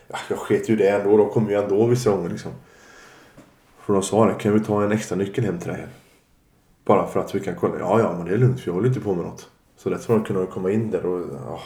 Ja, 0.08 0.18
jag 0.30 0.38
sket 0.38 0.68
ju 0.68 0.76
det 0.76 0.88
ändå. 0.88 1.16
De 1.16 1.30
kommer 1.30 1.50
ju 1.50 1.56
ändå 1.56 1.86
vissa 1.86 2.10
gånger 2.10 2.30
liksom. 2.30 2.52
För 3.80 3.92
de 3.92 4.02
sa 4.02 4.26
det, 4.26 4.34
kan 4.34 4.52
vi 4.54 4.60
ta 4.60 4.84
en 4.84 4.92
extra 4.92 5.16
nyckel 5.16 5.44
hem 5.44 5.58
till 5.58 5.68
dig? 5.68 5.86
Bara 6.84 7.06
för 7.06 7.20
att 7.20 7.34
vi 7.34 7.40
kan 7.40 7.54
kolla. 7.54 7.78
Ja, 7.78 8.00
ja, 8.00 8.16
men 8.16 8.26
det 8.26 8.34
är 8.34 8.38
lugnt 8.38 8.60
för 8.60 8.68
jag 8.68 8.74
håller 8.74 8.88
inte 8.88 9.00
på 9.00 9.14
med 9.14 9.24
något. 9.24 9.50
Så 9.76 9.90
därför 9.90 10.12
har 10.12 10.20
de 10.20 10.26
kunde 10.26 10.46
komma 10.46 10.70
in 10.70 10.90
där 10.90 11.06
och... 11.06 11.20
Oh. 11.52 11.60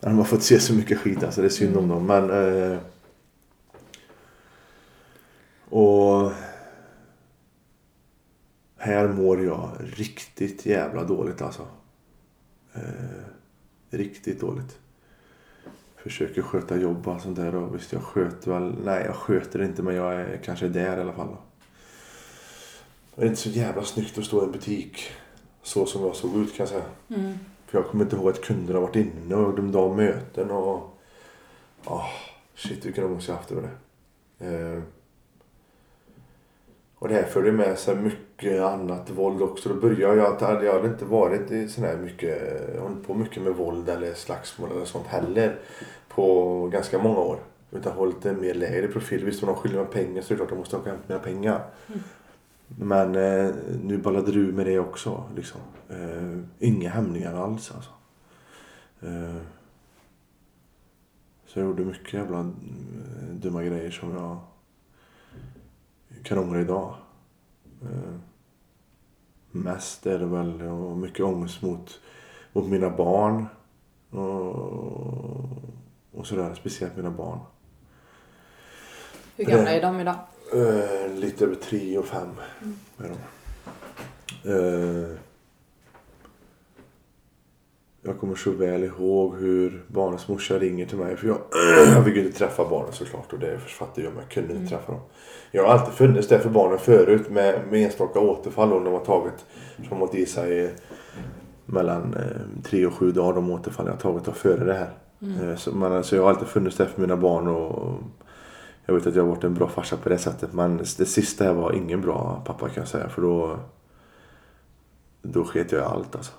De 0.00 0.18
har 0.18 0.24
fått 0.24 0.42
se 0.42 0.60
så 0.60 0.74
mycket 0.74 0.98
skit 0.98 1.22
alltså. 1.22 1.40
Det 1.40 1.46
är 1.46 1.50
synd 1.50 1.76
om 1.76 1.88
dem. 1.88 2.06
Men... 2.06 2.30
Eh, 2.30 2.78
och... 5.68 6.32
Här 8.76 9.08
mår 9.08 9.44
jag 9.44 9.70
riktigt 9.80 10.66
jävla 10.66 11.04
dåligt 11.04 11.42
alltså. 11.42 11.66
Eh, 12.74 12.80
riktigt 13.90 14.40
dåligt. 14.40 14.79
Försöker 16.02 16.42
sköta 16.42 16.76
jobb 16.76 17.08
och 17.08 17.20
sånt 17.20 17.36
där 17.36 17.54
och 17.54 17.74
visst 17.74 17.92
jag 17.92 18.02
sköter 18.02 18.50
väl. 18.50 18.74
Nej 18.84 19.04
jag 19.06 19.14
sköter 19.14 19.62
inte 19.62 19.82
men 19.82 19.94
jag 19.94 20.14
är 20.14 20.40
kanske 20.44 20.68
där 20.68 20.96
i 20.96 21.00
alla 21.00 21.12
fall. 21.12 21.26
Då. 21.26 21.38
Det 23.14 23.22
är 23.22 23.26
inte 23.26 23.40
så 23.40 23.48
jävla 23.48 23.82
snyggt 23.82 24.18
att 24.18 24.24
stå 24.24 24.42
i 24.42 24.44
en 24.44 24.52
butik. 24.52 25.10
Så 25.62 25.86
som 25.86 26.02
jag 26.02 26.16
såg 26.16 26.36
ut 26.36 26.56
kan 26.56 26.66
jag 26.66 26.68
säga. 26.68 26.84
Mm. 27.08 27.38
För 27.66 27.78
jag 27.78 27.86
kommer 27.86 28.04
inte 28.04 28.16
ihåg 28.16 28.28
att 28.28 28.42
kunderna 28.42 28.80
varit 28.80 28.96
inne 28.96 29.34
och 29.34 29.56
dömt 29.56 29.76
av 29.76 29.96
möten 29.96 30.50
och... 30.50 30.96
Ah, 31.84 32.06
shit 32.54 32.86
vilken 32.86 33.04
ångest 33.04 33.28
jag 33.28 33.34
haft 33.34 33.50
över 33.50 33.62
det. 34.38 34.46
Eh, 34.46 34.82
Och 37.00 37.08
det 37.08 37.14
här 37.14 37.22
förde 37.22 37.52
med 37.52 37.78
sig 37.78 37.96
mycket 37.96 38.62
annat 38.62 39.10
våld 39.10 39.42
också. 39.42 39.68
Då 39.68 39.74
började 39.74 40.16
jag 40.16 40.34
att 40.34 40.64
jag 40.64 40.72
hade 40.72 40.88
inte 40.88 41.04
varit 41.04 41.70
sån 41.70 41.84
här 41.84 41.96
mycket, 41.96 42.38
hållit 42.80 43.06
på 43.06 43.14
mycket 43.14 43.42
med 43.42 43.54
våld 43.54 43.88
eller 43.88 44.14
slagsmål 44.14 44.70
eller 44.70 44.84
sånt 44.84 45.06
heller 45.06 45.58
på 46.08 46.66
ganska 46.72 46.98
många 46.98 47.18
år. 47.18 47.38
Utan 47.70 47.92
hållit 47.92 48.26
en 48.26 48.40
mer 48.40 48.54
lägre 48.54 48.88
profil. 48.88 49.24
Visst 49.24 49.42
om 49.42 49.46
de 49.46 49.56
skyller 49.56 49.76
mig 49.78 49.86
pengar 49.86 50.22
så 50.22 50.34
är 50.34 50.34
det 50.34 50.36
klart 50.36 50.46
att 50.46 50.50
jag 50.50 50.58
måste 50.58 50.76
åka 50.76 50.90
hem 50.90 50.98
mina 51.06 51.20
pengar. 51.20 51.64
Mm. 51.86 52.00
Men 52.66 53.14
eh, 53.14 53.54
nu 53.82 53.98
ballade 53.98 54.32
du 54.32 54.52
med 54.52 54.66
det 54.66 54.78
också. 54.78 55.24
Liksom. 55.36 55.60
Eh, 55.88 56.38
inga 56.58 56.90
hämningar 56.90 57.34
alls 57.34 57.72
alltså. 57.74 57.90
Eh, 59.00 59.42
så 61.46 61.58
jag 61.58 61.66
gjorde 61.66 61.84
mycket 61.84 62.12
jävla 62.12 62.38
eh, 62.38 62.46
dumma 63.32 63.62
grejer 63.62 63.90
som 63.90 64.14
jag 64.14 64.38
kan 66.24 66.38
ångra 66.38 66.60
idag. 66.60 66.94
Eh, 67.82 68.14
mest 69.50 70.06
är 70.06 70.18
det 70.18 70.26
väl 70.26 70.62
och 70.62 70.96
mycket 70.96 71.24
ångest 71.24 71.62
mot, 71.62 72.00
mot 72.52 72.68
mina 72.68 72.90
barn. 72.90 73.46
Och, 74.10 74.54
och 76.12 76.26
sådär, 76.26 76.54
speciellt 76.54 76.96
mina 76.96 77.10
barn. 77.10 77.38
Hur 79.36 79.44
gamla 79.44 79.70
är 79.70 79.82
de 79.82 80.00
idag? 80.00 80.18
Eh, 80.52 81.14
lite 81.14 81.44
över 81.44 81.54
tre 81.54 81.98
och 81.98 82.04
fem 82.04 82.34
är 82.98 83.08
de. 83.08 83.16
Eh, 84.50 85.16
jag 88.02 88.18
kommer 88.18 88.34
så 88.34 88.50
väl 88.50 88.84
ihåg 88.84 89.36
hur 89.36 89.84
barnens 89.86 90.28
morsa 90.28 90.58
ringer 90.58 90.86
till 90.86 90.98
mig. 90.98 91.16
För 91.16 91.26
jag, 91.26 91.38
jag 91.94 92.04
fick 92.04 92.16
ju 92.16 92.26
inte 92.26 92.38
träffa 92.38 92.68
barnen 92.68 92.92
såklart 92.92 93.32
och 93.32 93.38
det 93.38 93.58
fattar 93.58 94.02
jag 94.02 94.12
men 94.12 94.22
jag 94.22 94.30
kunde 94.30 94.54
inte 94.54 94.68
träffa 94.68 94.92
dem. 94.92 95.00
Jag 95.50 95.64
har 95.64 95.72
alltid 95.72 95.94
funnits 95.94 96.28
där 96.28 96.38
för 96.38 96.50
barnen 96.50 96.78
förut 96.78 97.30
med, 97.30 97.60
med 97.70 97.84
enstaka 97.84 98.20
återfall 98.20 98.72
om 98.72 98.84
de 98.84 98.92
har 98.92 99.04
tagit. 99.04 99.44
Som 99.88 100.00
har 100.00 100.16
i 100.16 100.26
sig 100.26 100.74
mellan 101.66 102.14
eh, 102.14 102.62
tre 102.62 102.86
och 102.86 102.94
sju 102.94 103.12
dagar 103.12 103.34
de 103.34 103.50
återfall 103.50 103.86
jag 103.86 103.92
har 103.92 104.00
tagit 104.00 104.28
och 104.28 104.36
före 104.36 104.64
det 104.64 104.74
här. 104.74 104.90
Eh, 105.20 105.56
så, 105.56 105.74
men, 105.74 105.92
alltså, 105.92 106.16
jag 106.16 106.22
har 106.22 106.30
alltid 106.30 106.48
funnits 106.48 106.76
där 106.76 106.86
för 106.86 107.00
mina 107.00 107.16
barn 107.16 107.48
och 107.48 107.98
jag 108.86 108.94
vet 108.94 109.06
att 109.06 109.14
jag 109.14 109.22
har 109.22 109.30
varit 109.30 109.44
en 109.44 109.54
bra 109.54 109.68
farsa 109.68 109.96
på 109.96 110.08
det 110.08 110.18
sättet. 110.18 110.52
Men 110.52 110.76
det 110.76 111.06
sista 111.06 111.44
här 111.44 111.52
var 111.52 111.72
ingen 111.72 112.00
bra 112.00 112.42
pappa 112.46 112.68
kan 112.68 112.80
jag 112.80 112.88
säga. 112.88 113.08
För 113.08 113.22
då, 113.22 113.58
då 115.22 115.44
sket 115.44 115.72
jag 115.72 115.80
i 115.80 115.84
allt 115.84 116.16
alltså. 116.16 116.32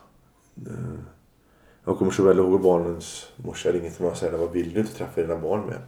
Jag 1.85 1.97
kommer 1.97 2.11
så 2.11 2.23
väl 2.23 2.37
ihåg 2.37 2.61
barnens 2.61 3.27
morsa 3.35 3.71
ringde 3.71 3.91
till 3.91 4.01
mig 4.01 4.11
och 4.11 4.17
sa 4.17 4.37
vad 4.37 4.51
vill 4.51 4.73
du 4.73 4.79
inte 4.79 4.93
träffa 4.93 5.21
dina 5.21 5.37
barn 5.37 5.65
mer? 5.65 5.85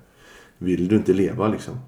Vill 0.57 0.87
du 0.87 0.95
inte 0.95 1.13
leva 1.13 1.47
liksom? 1.47 1.79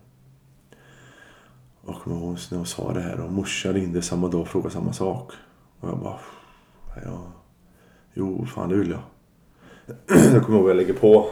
Och 1.82 2.02
kommer 2.02 2.18
ihåg 2.18 2.38
när 2.52 2.58
hon 2.58 2.66
sa 2.66 2.94
det 2.94 3.02
här 3.02 3.20
och 3.20 3.32
morsan 3.32 3.74
ringde 3.74 4.02
samma 4.02 4.28
dag 4.28 4.42
och 4.42 4.48
frågade 4.48 4.74
samma 4.74 4.94
sak. 4.94 5.32
Och 5.80 5.90
jag 5.90 6.00
bara, 6.00 6.20
ja, 7.04 7.32
jo 8.14 8.46
fan 8.46 8.70
det 8.70 8.76
vill 8.76 8.90
jag. 8.90 9.02
jag 10.34 10.46
kommer 10.46 10.58
ihåg 10.58 10.70
att 10.70 10.76
jag 10.76 10.78
lägger 10.78 10.94
på 10.94 11.30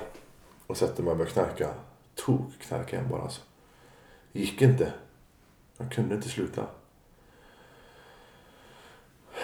och 0.67 0.77
sätter 0.77 1.03
mig 1.03 1.11
och 1.11 1.17
börjar 1.17 1.31
knarka. 1.31 1.69
Tog 2.15 2.53
knarka 2.59 2.95
igen 2.95 3.09
bara 3.09 3.21
alltså. 3.21 3.41
Gick 4.31 4.61
inte. 4.61 4.93
Jag 5.77 5.91
kunde 5.91 6.15
inte 6.15 6.29
sluta. 6.29 6.63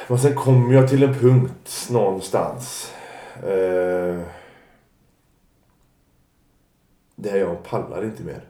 Men 0.08 0.20
sen 0.20 0.36
kom 0.36 0.72
jag 0.72 0.90
till 0.90 1.04
en 1.04 1.14
punkt 1.14 1.88
någonstans. 1.92 2.94
Eh, 3.44 4.22
där 7.16 7.38
jag 7.38 7.64
pallar 7.64 8.04
inte 8.04 8.24
mer. 8.24 8.50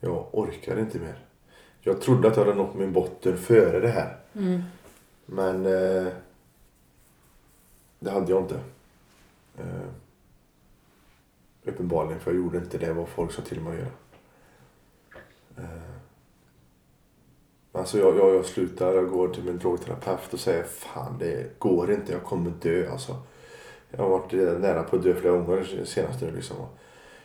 Jag 0.00 0.26
orkar 0.32 0.78
inte 0.78 0.98
mer. 0.98 1.24
Jag 1.80 2.00
trodde 2.00 2.28
att 2.28 2.36
jag 2.36 2.44
hade 2.44 2.56
nått 2.56 2.74
min 2.74 2.92
botten 2.92 3.38
före 3.38 3.80
det 3.80 3.88
här. 3.88 4.16
Mm. 4.32 4.62
Men 5.26 5.66
eh, 5.66 6.12
det 7.98 8.10
hade 8.10 8.32
jag 8.32 8.42
inte. 8.42 8.60
Eh, 9.58 9.88
uppenbarligen, 11.64 12.20
för 12.20 12.30
jag 12.30 12.40
gjorde 12.40 12.58
inte 12.58 12.78
det 12.78 12.92
vad 12.92 13.08
folk 13.08 13.32
sa 13.32 13.42
till 13.42 13.60
mig 13.60 13.72
att 13.72 13.78
göra. 13.78 13.90
Eh, 15.56 15.92
alltså 17.72 17.98
jag, 17.98 18.16
jag, 18.16 18.34
jag 18.34 18.44
slutar, 18.44 18.94
jag 18.94 19.10
går 19.10 19.28
till 19.28 19.44
min 19.44 19.58
drogterapeut 19.58 20.34
och 20.34 20.40
säger 20.40 20.64
fan 20.64 21.18
det 21.18 21.58
går 21.58 21.92
inte, 21.92 22.12
jag 22.12 22.24
kommer 22.24 22.50
dö 22.50 22.90
alltså. 22.90 23.16
Jag 23.96 24.02
har 24.02 24.10
varit 24.10 24.32
nära 24.60 24.82
på 24.82 24.96
att 24.96 25.02
dö 25.02 25.14
flera 25.14 25.36
gånger 25.36 25.84
senast 25.84 26.20
nu 26.22 26.30
liksom. 26.30 26.56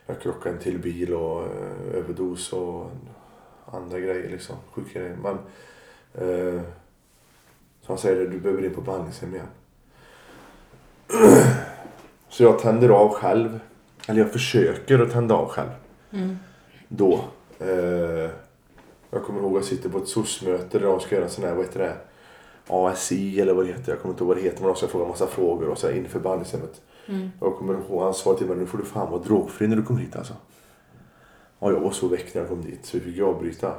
Jag 0.05 0.19
krockade 0.21 0.55
en 0.55 0.61
till 0.61 0.79
bil 0.79 1.13
och 1.13 1.41
eh, 1.41 1.97
överdos 1.97 2.53
och 2.53 2.91
andra 3.65 3.99
grejer 3.99 4.29
liksom. 4.29 4.55
Sjuka 4.71 4.99
grejer. 4.99 5.17
Men 5.23 5.37
eh, 6.13 6.61
så 7.81 7.87
han 7.87 7.97
säger 7.97 8.29
du 8.29 8.39
behöver 8.39 8.65
in 8.65 8.73
på 8.73 8.81
behandlingshem 8.81 9.35
igen. 9.35 9.47
Så 12.29 12.43
jag 12.43 12.59
tänder 12.59 12.89
av 12.89 13.09
själv. 13.09 13.59
Eller 14.07 14.19
jag 14.19 14.31
försöker 14.31 14.99
att 14.99 15.11
tända 15.11 15.35
av 15.35 15.49
själv. 15.49 15.69
Mm. 16.11 16.37
Då. 16.87 17.23
Eh, 17.59 18.29
jag 19.11 19.23
kommer 19.25 19.39
ihåg 19.39 19.51
att 19.51 19.55
jag 19.55 19.63
sitter 19.63 19.89
på 19.89 19.97
ett 19.97 20.07
SOS-möte 20.07 20.79
där 20.79 20.85
de 20.85 20.99
ska 20.99 21.15
göra 21.15 21.25
en 21.25 21.31
sån 21.31 21.43
här, 21.43 21.55
vad 21.55 21.65
heter 21.65 21.79
det? 21.79 21.95
ASI 22.67 23.39
eller 23.41 23.53
vad 23.53 23.65
det 23.65 23.71
heter. 23.71 23.91
Jag 23.91 24.01
kommer 24.01 24.13
inte 24.13 24.23
ihåg 24.23 24.27
vad 24.27 24.37
det 24.37 24.43
heter. 24.43 24.59
Men 24.59 24.67
de 24.67 24.75
ska 24.75 24.87
fråga 24.87 25.03
en 25.03 25.09
massa 25.09 25.27
frågor 25.27 25.69
och 25.69 25.77
så 25.77 25.87
här 25.87 25.93
inför 25.93 26.19
behandlingshemmet. 26.19 26.81
Mm. 27.05 27.29
Jag 27.39 27.55
kommer 27.55 27.73
ihåg, 27.73 28.03
han 28.03 28.13
sa 28.13 28.33
till 28.33 28.47
mig 28.47 28.57
nu 28.57 28.65
får 28.65 28.77
du 28.77 28.83
fan 28.83 29.11
vara 29.11 29.21
drogfri 29.21 29.67
när 29.67 29.75
du 29.75 29.83
kommer 29.83 29.99
hit 29.99 30.15
alltså. 30.15 30.33
Ja, 31.59 31.71
jag 31.71 31.79
var 31.79 31.91
så 31.91 32.07
väck 32.07 32.33
när 32.33 32.41
jag 32.41 32.49
kom 32.49 32.61
dit 32.61 32.85
så 32.85 32.97
vi 32.97 33.03
fick 33.03 33.15
ju 33.15 33.23
avbryta. 33.23 33.73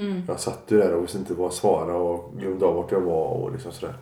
Mm. 0.00 0.22
Jag 0.28 0.40
satt 0.40 0.64
ju 0.68 0.78
där 0.78 0.94
och 0.94 1.02
visste 1.02 1.18
inte 1.18 1.34
vad 1.34 1.44
jag 1.44 1.52
svara 1.52 1.96
och 1.96 2.34
glömde 2.38 2.66
av 2.66 2.74
vart 2.74 2.92
jag 2.92 3.00
var 3.00 3.28
och 3.28 3.52
liksom 3.52 3.72
sådär. 3.72 3.94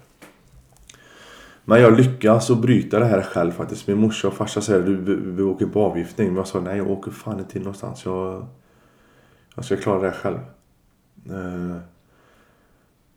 Men 1.68 1.80
jag 1.80 1.96
lyckas 1.96 2.50
att 2.50 2.58
bryta 2.58 2.98
det 2.98 3.04
här 3.04 3.22
själv 3.22 3.52
faktiskt. 3.52 3.86
Min 3.86 3.98
morsa 3.98 4.28
och 4.28 4.34
farsa 4.34 4.60
säger 4.60 4.82
du 4.82 4.96
vi, 4.96 5.14
vi 5.14 5.42
åker 5.42 5.66
på 5.66 5.82
avgiftning. 5.82 6.28
Men 6.28 6.36
jag 6.36 6.46
sa 6.46 6.60
nej 6.60 6.76
jag 6.76 6.90
åker 6.90 7.10
fan 7.10 7.38
inte 7.38 7.52
till 7.52 7.62
någonstans. 7.62 8.04
Jag, 8.04 8.46
jag 9.54 9.64
ska 9.64 9.76
klara 9.76 10.00
det 10.00 10.06
här 10.06 10.14
själv. 10.14 10.38
Eh, 11.30 11.76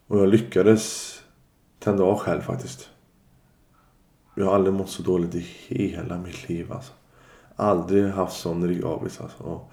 och 0.09 0.19
jag 0.19 0.29
lyckades 0.29 1.15
tända 1.79 2.03
av 2.03 2.17
själv 2.17 2.41
faktiskt. 2.41 2.89
Jag 4.35 4.45
har 4.45 4.55
aldrig 4.55 4.73
mått 4.73 4.89
så 4.89 5.03
dåligt 5.03 5.35
i 5.35 5.45
hela 5.67 6.17
mitt 6.17 6.49
liv 6.49 6.71
alltså. 6.71 6.93
Aldrig 7.55 8.09
haft 8.09 8.39
sån 8.39 8.67
ryggavis 8.67 9.21
alltså. 9.21 9.43
Och 9.43 9.71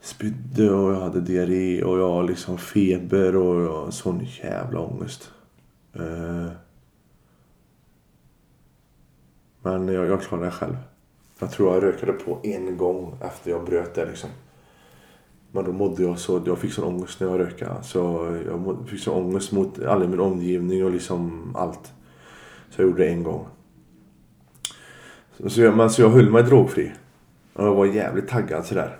spydde 0.00 0.70
och 0.70 0.92
jag 0.92 1.00
hade 1.00 1.20
diarré 1.20 1.82
och 1.82 1.98
jag 1.98 2.10
har 2.10 2.22
liksom 2.22 2.58
feber 2.58 3.36
och 3.36 3.60
jag 3.60 3.92
sån 3.92 4.26
jävla 4.42 4.80
ångest. 4.80 5.30
Eh. 5.92 6.48
Men 9.62 9.88
jag, 9.88 10.06
jag 10.06 10.22
klarade 10.22 10.46
det 10.46 10.52
själv. 10.52 10.76
Jag 11.38 11.50
tror 11.50 11.74
jag 11.74 11.82
rökade 11.82 12.12
på 12.12 12.38
en 12.42 12.76
gång 12.76 13.18
efter 13.20 13.50
jag 13.50 13.64
bröt 13.64 13.94
det 13.94 14.06
liksom. 14.06 14.30
Men 15.52 15.64
då 15.64 15.72
mådde 15.72 16.02
jag 16.02 16.18
så, 16.18 16.42
jag 16.46 16.58
fick 16.58 16.72
sån 16.72 16.84
ångest 16.84 17.20
när 17.20 17.28
jag 17.28 17.40
rökade. 17.40 17.82
Så 17.82 17.98
jag 18.46 18.88
fick 18.88 19.00
sån 19.00 19.24
ångest 19.24 19.52
mot 19.52 19.82
all 19.84 20.08
min 20.08 20.20
omgivning 20.20 20.84
och 20.84 20.90
liksom 20.90 21.52
allt. 21.56 21.92
Så 22.70 22.82
jag 22.82 22.88
gjorde 22.88 23.02
det 23.02 23.08
en 23.08 23.22
gång. 23.22 23.46
Så, 25.46 25.60
jag, 25.60 25.76
men, 25.76 25.90
så 25.90 26.02
jag 26.02 26.08
höll 26.10 26.30
mig 26.30 26.42
drogfri. 26.42 26.92
Och 27.52 27.66
jag 27.66 27.74
var 27.74 27.86
jävligt 27.86 28.28
taggad 28.28 28.64
sådär. 28.66 28.98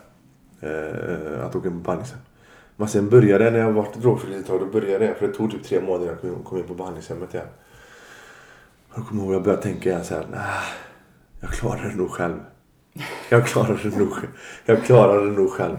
Eh, 0.61 1.45
att 1.45 1.55
åka 1.55 1.69
på 1.69 1.75
behandlingshem. 1.75 2.19
Men 2.75 2.87
sen 2.87 3.09
började 3.09 3.43
det, 3.43 3.51
när 3.51 3.59
jag 3.59 3.71
varit 3.71 3.95
drogfri 3.95 4.35
ett 4.35 4.47
tag, 4.47 4.59
då 4.59 4.65
började 4.65 5.05
jag. 5.05 5.17
För 5.17 5.27
det 5.27 5.33
tog 5.33 5.51
typ 5.51 5.63
tre 5.63 5.81
månader 5.81 6.17
innan 6.23 6.35
jag 6.35 6.45
kom- 6.45 6.57
in 6.57 6.63
på 6.63 6.73
behandlingshemmet 6.73 7.33
igen. 7.33 7.47
Jag 8.95 9.05
kommer 9.07 9.23
ihåg 9.23 9.33
jag 9.33 9.43
började 9.43 9.63
tänka 9.63 9.89
igen 9.89 10.03
såhär, 10.03 10.25
nej, 10.31 10.41
jag 11.39 11.49
klarar 11.49 11.89
det 11.89 11.95
nog 11.95 12.09
själv. 12.11 12.35
Jag 13.29 13.45
klarar 13.47 13.79
det 13.83 13.97
nog, 13.97 14.11
själv. 14.11 14.31
jag 14.65 14.83
klarar 14.83 15.25
det 15.25 15.31
nog 15.31 15.49
själv. 15.51 15.77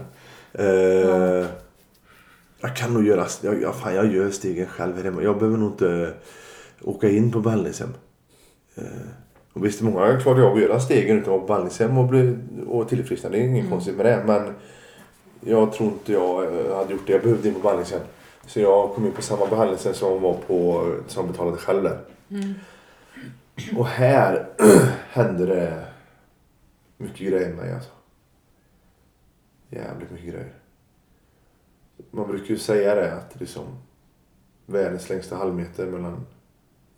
Eh, 0.53 1.45
Jag 2.61 2.75
kan 2.75 2.93
nog 2.93 3.07
göra, 3.07 3.27
jag, 3.41 3.61
jag, 3.61 3.75
fan, 3.75 3.95
jag 3.95 4.13
gör 4.13 4.29
stegen 4.29 4.67
själv 4.67 4.95
här 4.97 5.03
hemma. 5.03 5.23
Jag 5.23 5.37
behöver 5.37 5.57
nog 5.57 5.71
inte 5.71 6.13
åka 6.81 7.09
in 7.09 7.31
på 7.31 7.39
behandlingshem. 7.39 7.93
Eh, 8.75 8.83
och 9.53 9.65
visst, 9.65 9.81
många 9.81 10.19
klarar 10.19 10.41
av 10.41 10.53
att 10.53 10.61
göra 10.61 10.79
stegen 10.79 11.17
utan 11.17 11.33
att 11.33 11.39
vara 11.39 11.47
behandlingshem 11.47 11.97
och, 11.97 12.05
bli, 12.07 12.37
och 12.67 12.89
tillfriskna. 12.89 13.29
Det 13.29 13.37
är 13.37 13.41
inget 13.41 13.69
konstigt 13.69 13.95
med 13.95 14.05
det. 14.05 14.23
Men 14.25 14.53
jag 15.41 15.73
tror 15.73 15.89
inte 15.89 16.13
jag 16.13 16.43
eh, 16.43 16.75
hade 16.75 16.93
gjort 16.93 17.07
det. 17.07 17.13
Jag 17.13 17.21
behövde 17.21 17.47
in 17.47 17.53
på 17.53 17.59
behandlingshem. 17.59 18.01
Så 18.47 18.59
jag 18.59 18.93
kom 18.93 19.05
in 19.05 19.11
på 19.11 19.21
samma 19.21 19.45
behandlingshem 19.45 19.93
som 19.93 20.21
var 20.21 20.33
på, 20.47 20.91
som 21.07 21.27
betalade 21.27 21.57
själv 21.57 21.83
där. 21.83 21.99
Mm. 22.29 22.53
Och 23.77 23.87
här 23.87 24.47
hände 25.11 25.45
det 25.45 25.83
mycket 26.97 27.27
grejer 27.27 27.47
med 27.49 27.57
mig 27.57 27.73
alltså. 27.73 27.89
Jävligt 29.75 30.11
mycket 30.11 30.27
grejer. 30.27 30.53
Man 32.11 32.27
brukar 32.27 32.47
ju 32.47 32.57
säga 32.57 32.95
det 32.95 33.13
att 33.13 33.29
det 33.29 33.37
är 33.37 33.39
liksom 33.39 33.65
världens 34.65 35.09
längsta 35.09 35.35
halvmeter 35.35 35.85
mellan 35.85 36.25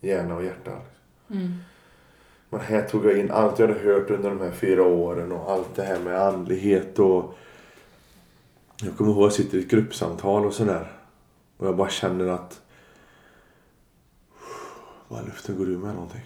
hjärna 0.02 0.36
och 0.36 0.46
hjärta. 0.46 0.82
Mm. 1.30 1.54
Men 2.50 2.60
här 2.60 2.82
tog 2.82 3.06
jag 3.06 3.18
in 3.18 3.32
allt 3.32 3.60
jag 3.60 3.68
hade 3.68 3.80
hört 3.80 4.10
under 4.10 4.30
de 4.30 4.42
här 4.42 4.52
fyra 4.52 4.84
åren 4.84 5.32
och 5.32 5.52
allt 5.52 5.76
det 5.76 5.84
här 5.84 6.00
med 6.00 6.22
andlighet 6.22 7.00
och 7.00 7.34
jag 8.82 8.98
kommer 8.98 9.12
ihåg 9.12 9.20
att 9.20 9.24
jag 9.24 9.46
sitter 9.46 9.58
i 9.58 9.62
ett 9.62 9.70
gruppsamtal 9.70 10.46
och 10.46 10.54
sådär. 10.54 10.92
Och 11.58 11.68
jag 11.68 11.76
bara 11.76 11.90
känner 11.90 12.28
att... 12.28 12.62
Bara 15.08 15.22
luften 15.22 15.58
går 15.58 15.70
ur 15.70 15.78
med 15.78 15.94
någonting. 15.94 16.26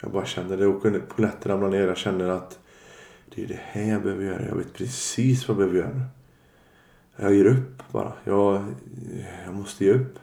Jag 0.00 0.10
bara 0.10 0.26
känner 0.26 0.56
det. 0.56 0.66
Och 0.66 0.82
polletten 1.08 1.52
ramlar 1.52 1.68
ner. 1.68 1.86
Jag 1.86 1.96
känner 1.96 2.28
att 2.28 2.58
det 3.34 3.44
är 3.44 3.46
det 3.46 3.60
här 3.62 3.92
jag 3.92 4.02
behöver 4.02 4.24
göra. 4.24 4.46
Jag 4.46 4.54
vet 4.54 4.72
precis 4.72 5.48
vad 5.48 5.56
jag 5.56 5.70
behöver 5.70 5.90
göra. 5.90 6.02
Jag 7.16 7.34
ger 7.34 7.44
upp 7.44 7.92
bara. 7.92 8.12
Jag, 8.24 8.64
jag 9.44 9.54
måste 9.54 9.84
ge 9.84 9.92
upp. 9.92 10.18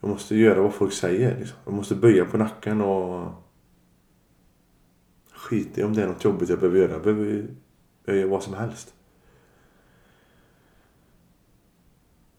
Jag 0.00 0.10
måste 0.10 0.36
göra 0.36 0.62
vad 0.62 0.74
folk 0.74 0.92
säger. 0.92 1.38
Liksom. 1.38 1.58
Jag 1.64 1.74
måste 1.74 1.94
böja 1.94 2.24
på 2.24 2.38
nacken 2.38 2.80
och 2.80 3.32
skita 5.32 5.80
i 5.80 5.84
om 5.84 5.94
det 5.94 6.02
är 6.02 6.06
något 6.06 6.24
jobbigt 6.24 6.48
jag 6.48 6.58
behöver 6.58 6.78
göra. 6.78 6.92
Jag 6.92 7.02
behöver 7.02 7.46
jag 8.04 8.16
gör 8.16 8.26
vad 8.26 8.42
som 8.42 8.54
helst. 8.54 8.94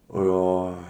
Och 0.07 0.25
jag... 0.25 0.83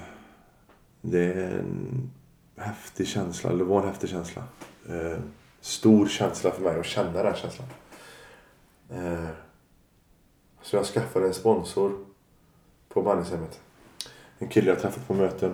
Det 1.02 1.34
är 1.34 1.60
en 1.60 2.12
häftig 2.58 3.08
känsla. 3.08 3.50
Eller 3.50 3.64
var 3.64 3.82
en 3.82 3.88
häftig 3.88 4.10
känsla. 4.10 4.44
Eh, 4.90 5.20
stor 5.62 6.08
känsla 6.08 6.52
för 6.52 6.62
mig 6.62 6.80
att 6.80 6.86
känna 6.86 7.24
den 7.24 7.36
känslan. 7.36 7.68
Eh, 8.90 9.30
så 10.62 10.76
jag 10.76 10.86
skaffade 10.86 11.28
en 11.28 11.34
sponsor 11.34 12.06
på 12.90 13.02
behandlingshemmet. 13.02 13.60
En 14.40 14.48
kille 14.48 14.70
jag 14.70 14.80
träffat 14.80 15.08
på 15.08 15.14
möten. 15.14 15.54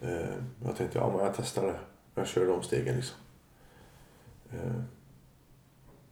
Eh, 0.00 0.34
jag 0.64 0.76
tänkte, 0.76 0.98
ja 0.98 1.12
men 1.16 1.24
jag 1.24 1.34
testar 1.36 1.66
det. 1.66 1.78
Jag 2.14 2.26
kör 2.26 2.46
de 2.46 2.62
stegen 2.62 2.96
liksom. 2.96 3.16
Eh, 4.52 4.82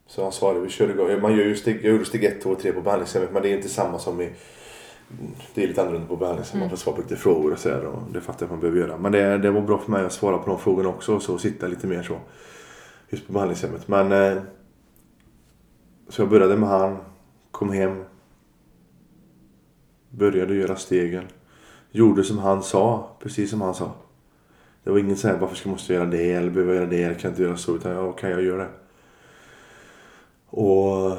så 0.06 0.22
han 0.22 0.32
svarade, 0.32 0.60
vi 0.60 0.68
kör 0.68 0.90
igång. 0.90 1.20
Man 1.20 1.36
gör 1.36 1.44
ju 1.44 1.56
steg, 1.56 1.84
jag 1.84 1.92
gjorde 1.92 2.04
steg 2.04 2.24
1, 2.24 2.42
2 2.42 2.50
och 2.50 2.60
3 2.60 2.72
på 2.72 2.80
behandlingshemmet 2.80 3.32
men 3.32 3.42
det 3.42 3.48
är 3.48 3.56
inte 3.56 3.68
samma 3.68 3.98
som 3.98 4.20
i 4.20 4.32
det 5.54 5.64
är 5.64 5.68
lite 5.68 5.82
annorlunda 5.82 6.08
på 6.08 6.16
behandlingshemmet. 6.16 6.54
Mm. 6.54 6.68
Man 6.68 6.70
får 6.70 6.76
svara 6.76 6.96
på 6.96 7.02
lite 7.02 7.16
frågor 7.16 7.52
och 7.52 7.58
sådär. 7.58 7.84
Och 7.84 8.02
det 8.12 8.20
fattar 8.20 8.38
jag 8.40 8.46
att 8.46 8.50
man 8.50 8.60
behöver 8.60 8.80
göra. 8.80 8.98
Men 8.98 9.12
det, 9.12 9.38
det 9.38 9.50
var 9.50 9.60
bra 9.60 9.78
för 9.78 9.90
mig 9.90 10.04
att 10.04 10.12
svara 10.12 10.38
på 10.38 10.50
de 10.50 10.58
frågorna 10.58 10.88
också. 10.88 11.14
Och 11.14 11.22
så 11.22 11.38
sitta 11.38 11.66
lite 11.66 11.86
mer 11.86 12.02
så. 12.02 12.18
Just 13.08 13.26
på 13.26 13.32
behandlingshemmet. 13.32 13.88
Men... 13.88 14.40
Så 16.08 16.22
jag 16.22 16.30
började 16.30 16.56
med 16.56 16.68
han. 16.68 16.96
Kom 17.50 17.72
hem. 17.72 18.04
Började 20.10 20.54
göra 20.54 20.76
stegen. 20.76 21.24
Gjorde 21.90 22.24
som 22.24 22.38
han 22.38 22.62
sa. 22.62 23.16
Precis 23.18 23.50
som 23.50 23.60
han 23.60 23.74
sa. 23.74 23.92
Det 24.84 24.90
var 24.90 24.98
inget 24.98 25.18
såhär, 25.18 25.38
varför 25.38 25.56
ska 25.56 25.68
jag 25.68 25.72
måste 25.72 25.94
göra 25.94 26.06
det? 26.06 26.32
Eller 26.32 26.50
behöver 26.50 26.74
jag 26.74 26.80
göra 26.82 26.90
det? 26.90 27.02
Eller 27.02 27.14
kan 27.14 27.22
jag 27.22 27.32
inte 27.32 27.42
göra 27.42 27.56
så? 27.56 27.76
Utan 27.76 27.92
ja, 27.92 28.12
kan 28.12 28.30
jag 28.30 28.42
göra 28.42 28.62
det? 28.62 28.70
Och... 30.46 31.16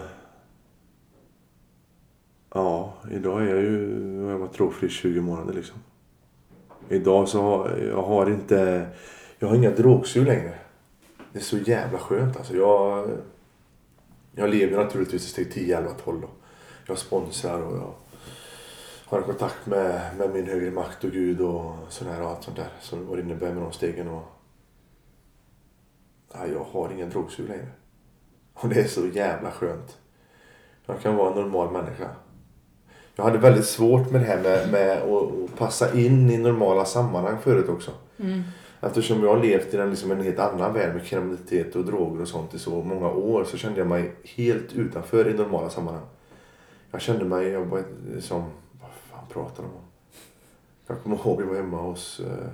Ja, 2.54 2.94
idag 3.12 3.42
är 3.42 3.48
jag 3.48 3.62
ju... 3.64 3.96
Jag 4.22 4.32
har 4.32 4.38
varit 4.38 4.54
drogfri 4.54 4.88
i 4.88 4.92
20 4.92 5.22
månader 5.22 5.54
liksom. 5.54 5.78
Idag 6.90 7.28
så 7.28 7.42
har 7.42 7.78
jag 7.78 8.02
har 8.02 8.30
inte... 8.30 8.88
Jag 9.40 9.48
har 9.48 9.56
inga 9.56 9.72
drogsug 9.72 10.26
längre. 10.26 10.54
Det 11.32 11.40
är 11.40 11.44
så 11.44 11.58
jävla 11.58 11.98
skönt 11.98 12.38
alltså. 12.38 12.56
Jag... 12.56 13.10
Jag 14.32 14.49
lever 14.49 14.77
naturligtvis 14.77 15.25
i 15.25 15.30
steg 15.30 15.53
10, 15.53 15.77
11, 15.77 15.91
12 16.03 16.21
då. 16.21 16.27
Jag 16.86 16.97
sponsrar 16.97 17.61
och 17.61 17.77
jag 17.77 17.93
har 19.05 19.21
kontakt 19.21 19.65
med, 19.65 20.17
med 20.17 20.30
min 20.34 20.47
högre 20.47 20.71
makt 20.71 21.03
och 21.03 21.11
Gud 21.11 21.41
och 21.41 21.75
sådär 21.89 22.21
och 22.21 22.30
allt 22.30 22.43
sånt 22.43 22.57
där. 22.57 22.69
Som 22.82 23.07
vad 23.07 23.17
det 23.17 23.21
innebär 23.21 23.53
med 23.53 23.63
de 23.63 23.71
stegen 23.71 24.07
och... 24.07 24.23
Ja, 26.34 26.47
jag 26.47 26.63
har 26.63 26.91
ingen 26.91 27.09
drogsug 27.09 27.49
längre. 27.49 27.67
Och 28.53 28.69
det 28.69 28.80
är 28.80 28.88
så 28.88 29.07
jävla 29.07 29.51
skönt. 29.51 29.97
Jag 30.86 31.01
kan 31.01 31.15
vara 31.15 31.30
en 31.30 31.41
normal 31.41 31.71
människa. 31.71 32.09
Jag 33.15 33.23
hade 33.23 33.38
väldigt 33.38 33.65
svårt 33.65 34.11
med 34.11 34.21
det 34.21 34.27
här 34.27 34.41
med, 34.41 34.71
med 34.71 35.01
att, 35.01 35.57
passa 35.57 35.93
in 35.93 36.30
i 36.30 36.38
normala 36.38 36.86
sammanhang 36.86 37.38
förut 37.41 37.69
också. 37.69 37.91
Mm. 38.19 38.43
Eftersom 38.82 39.23
jag 39.23 39.36
har 39.36 39.43
levt 39.43 39.73
i 39.73 39.77
en, 39.77 39.89
liksom 39.89 40.11
en 40.11 40.21
helt 40.21 40.39
annan 40.39 40.73
värld 40.73 40.95
med 40.95 41.05
kriminalitet 41.05 41.75
och 41.75 41.86
droger 41.86 42.21
och 42.21 42.27
sånt 42.27 42.53
i 42.53 42.59
så 42.59 42.84
många 42.84 43.09
år 43.09 43.43
så 43.43 43.57
kände 43.57 43.80
jag 43.80 43.88
mig 43.88 44.11
helt 44.23 44.73
utanför 44.73 45.30
i 45.30 45.34
normala 45.34 45.69
sammanhang. 45.69 46.05
Jag 46.91 47.01
kände 47.01 47.25
mig, 47.25 47.47
jag 47.47 47.65
var 47.65 47.84
som, 48.19 48.41
vad 48.82 48.91
fan 49.11 49.25
pratar 49.30 49.63
de 49.63 49.69
om? 49.69 49.84
Jag 50.88 51.03
kommer 51.03 51.15
ihåg, 51.15 51.41
jag 51.41 51.45
var 51.45 51.55
hemma 51.55 51.82
hos, 51.82 52.19
eh, 52.19 52.49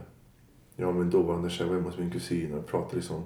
jag 0.75 0.89
och 0.89 0.95
min 0.95 1.09
dåvarande 1.09 1.49
tjej 1.49 1.67
var 1.67 1.75
hemma 1.75 1.89
hos 1.89 1.97
min 1.97 2.11
kusin 2.11 2.53
och 2.53 2.67
pratade 2.67 2.95
liksom, 2.95 3.23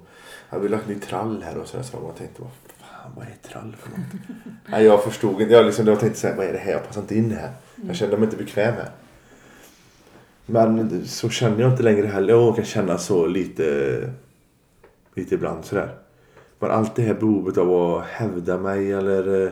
jag 0.49 0.59
vill 0.59 0.71
lagt 0.71 0.87
ny 0.87 0.95
trall 0.95 1.43
här 1.43 1.57
och 1.57 1.67
sådär. 1.67 1.83
Så 1.83 1.97
jag 2.07 2.15
tänkte, 2.15 2.41
vad 2.41 2.51
fan 2.79 3.11
vad 3.15 3.25
är 3.25 3.49
trall 3.49 3.75
för 3.79 3.89
något? 3.89 4.07
Nej, 4.65 4.85
jag 4.85 5.03
förstod 5.03 5.41
inte. 5.41 5.53
Jag, 5.53 5.65
liksom, 5.65 5.87
jag 5.87 5.99
tänkte 5.99 6.19
säga, 6.19 6.35
vad 6.35 6.45
är 6.45 6.53
det 6.53 6.59
här? 6.59 6.71
Jag 6.71 6.87
passar 6.87 7.01
inte 7.01 7.17
in 7.17 7.31
här. 7.31 7.51
Jag 7.75 7.95
kände 7.95 8.17
mig 8.17 8.25
inte 8.25 8.37
bekväm 8.37 8.73
här. 8.73 8.91
Men 10.49 11.07
så 11.07 11.29
känner 11.29 11.61
jag 11.61 11.71
inte 11.71 11.83
längre 11.83 12.07
heller. 12.07 12.33
Jag 12.33 12.55
kan 12.55 12.65
känna 12.65 12.97
så 12.97 13.27
lite, 13.27 14.13
lite 15.13 15.35
ibland 15.35 15.65
sådär. 15.65 15.95
Men 16.59 16.71
allt 16.71 16.95
det 16.95 17.01
här 17.01 17.13
behovet 17.13 17.57
av 17.57 17.73
att 17.73 18.05
hävda 18.05 18.57
mig 18.57 18.91
eller 18.91 19.45
eh, 19.45 19.51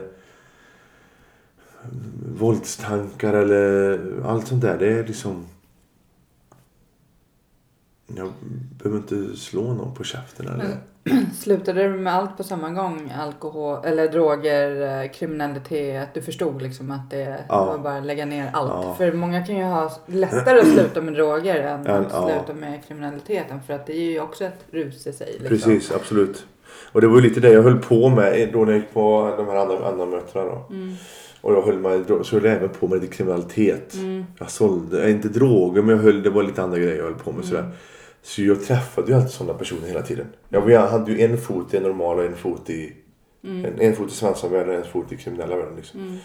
våldstankar 2.38 3.34
eller 3.34 4.00
allt 4.24 4.46
sånt 4.46 4.62
där. 4.62 4.78
Det 4.78 4.92
är 4.92 5.04
liksom 5.04 5.46
jag 8.16 8.32
behöver 8.78 8.98
inte 8.98 9.36
slå 9.36 9.74
någon 9.74 9.94
på 9.94 10.04
käften 10.04 10.48
eller... 10.48 10.64
Mm. 10.64 10.78
Slutade 11.40 11.82
du 11.82 11.88
med 11.88 12.14
allt 12.14 12.36
på 12.36 12.42
samma 12.42 12.70
gång? 12.70 13.12
Alkohol, 13.20 13.84
eller 13.84 14.08
droger, 14.08 15.02
eh, 15.02 15.10
kriminalitet? 15.10 16.08
Du 16.14 16.22
förstod 16.22 16.62
liksom 16.62 16.90
att 16.90 17.10
det 17.10 17.44
ja. 17.48 17.64
var 17.64 17.78
bara 17.78 17.98
att 17.98 18.06
lägga 18.06 18.26
ner 18.26 18.50
allt. 18.52 18.84
Ja. 18.84 18.94
För 18.98 19.12
många 19.12 19.46
kan 19.46 19.56
ju 19.56 19.64
ha 19.64 19.92
lättare 20.06 20.58
att 20.58 20.68
sluta 20.68 21.00
med 21.00 21.14
droger 21.14 21.56
än 21.56 21.80
att 21.86 22.12
ja. 22.12 22.28
sluta 22.28 22.60
med 22.60 22.80
kriminaliteten. 22.88 23.60
För 23.66 23.74
att 23.74 23.86
det 23.86 23.96
är 23.96 24.10
ju 24.10 24.20
också 24.20 24.44
ett 24.44 24.64
rus 24.70 25.06
i 25.06 25.12
sig. 25.12 25.32
Liksom. 25.32 25.48
Precis, 25.48 25.92
absolut. 25.92 26.46
Och 26.92 27.00
det 27.00 27.06
var 27.06 27.16
ju 27.16 27.22
lite 27.22 27.40
det 27.40 27.52
jag 27.52 27.62
höll 27.62 27.78
på 27.78 28.08
med 28.08 28.48
då 28.52 28.64
när 28.64 28.72
jag 28.72 28.80
gick 28.80 28.92
på 28.92 29.34
de 29.36 29.46
här 29.48 29.56
andra, 29.56 29.88
andra 29.88 30.06
mötena 30.06 30.44
då. 30.44 30.66
Mm. 30.70 30.94
Och 31.40 31.54
jag 31.54 31.62
höll, 31.62 31.78
mig, 31.78 32.04
så 32.06 32.36
höll 32.36 32.44
jag 32.44 32.54
även 32.54 32.68
på 32.68 32.88
med 32.88 33.00
lite 33.00 33.14
kriminalitet. 33.14 33.94
Mm. 33.94 34.24
Jag 34.38 34.50
sålde, 34.50 35.10
inte 35.10 35.28
droger 35.28 35.82
men 35.82 35.96
jag 35.96 36.02
höll, 36.02 36.22
det 36.22 36.30
var 36.30 36.42
lite 36.42 36.62
andra 36.62 36.78
grejer 36.78 36.96
jag 36.96 37.04
höll 37.04 37.14
på 37.14 37.32
med 37.32 37.44
mm. 37.44 37.50
sådär. 37.50 37.70
Så 38.22 38.42
jag 38.42 38.64
träffade 38.64 39.08
ju 39.08 39.14
alltid 39.14 39.30
sådana 39.30 39.58
personer 39.58 39.86
hela 39.86 40.02
tiden. 40.02 40.26
Jag 40.48 40.86
hade 40.86 41.12
ju 41.12 41.20
en 41.20 41.38
fot 41.38 41.74
i 41.74 41.76
en 41.76 41.82
normal 41.82 42.18
och 42.18 42.24
en 42.24 42.36
fot 42.36 42.70
i 42.70 42.96
mm. 43.44 43.64
en, 43.64 43.80
en 43.80 43.96
fot 43.96 44.12
i 44.12 44.14
svenska-världen 44.14 44.68
och 44.68 44.86
en 44.86 44.92
fot 44.92 45.12
i 45.12 45.16
kriminella 45.16 45.56
världen. 45.56 45.76
Liksom. 45.76 46.00
Mm. 46.00 46.18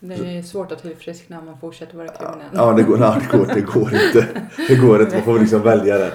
Det 0.00 0.14
är 0.14 0.42
svårt 0.42 0.72
att 0.72 0.82
tillfriskna 0.82 1.38
om 1.38 1.44
man 1.44 1.58
fortsätter 1.60 1.96
vara 1.96 2.08
kriminell. 2.08 2.50
Ja, 2.54 2.72
det 2.72 2.82
går, 2.82 2.96
nej, 2.96 3.20
det 3.20 3.38
går, 3.38 3.46
det 3.46 3.60
går 3.60 3.94
inte. 3.94 4.48
Det 4.68 4.76
går 4.76 5.00
inte. 5.02 5.14
Man 5.14 5.24
får 5.24 5.38
liksom 5.38 5.62
välja 5.62 5.98
det. 5.98 6.12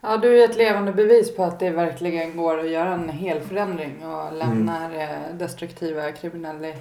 Ja, 0.00 0.16
du 0.16 0.42
är 0.42 0.44
ett 0.44 0.56
levande 0.56 0.92
bevis 0.92 1.36
på 1.36 1.44
att 1.44 1.60
det 1.60 1.70
verkligen 1.70 2.36
går 2.36 2.58
att 2.58 2.70
göra 2.70 2.94
en 2.94 3.08
hel 3.08 3.40
förändring 3.40 4.06
och 4.06 4.32
lämna 4.32 4.84
mm. 4.84 4.92
det 4.92 5.44
destruktiva 5.44 6.12
kriminella, 6.12 6.72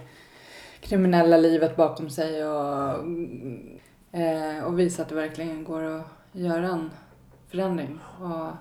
kriminella 0.82 1.38
livet 1.38 1.76
bakom 1.76 2.10
sig 2.10 2.46
och, 2.46 2.90
eh, 4.12 4.64
och 4.66 4.80
visa 4.80 5.02
att 5.02 5.10
det 5.10 5.16
verkligen 5.16 5.64
går 5.64 5.84
att 5.84 6.06
göra 6.36 6.68
en 6.68 6.92
förändring. 7.48 8.00
Och, 8.20 8.52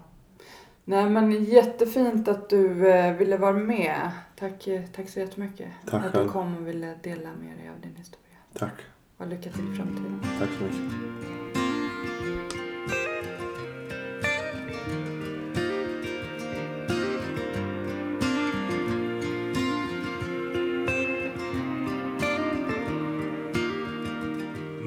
nej 0.85 1.11
men 1.11 1.45
jättefint 1.45 2.29
att 2.29 2.49
du 2.49 2.89
eh, 2.89 3.17
ville 3.17 3.37
vara 3.37 3.53
med. 3.53 4.11
Tack, 4.37 4.69
tack 4.97 5.09
så 5.09 5.21
jättemycket. 5.21 5.69
Tack 5.87 6.05
att 6.05 6.13
du 6.13 6.29
kom 6.29 6.57
och 6.57 6.69
ville 6.69 6.95
dela 7.03 7.31
med 7.33 7.59
dig 7.59 7.69
av 7.69 7.81
din 7.81 7.97
historia. 7.97 8.37
Tack. 8.59 8.75
Och 9.17 9.27
lycka 9.27 9.51
till 9.51 9.73
i 9.73 9.77
framtiden. 9.77 10.21
Tack 10.39 10.51
så 10.59 10.65
mycket. 10.65 10.81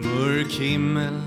Mörk 0.06 0.52
himmel 0.52 1.27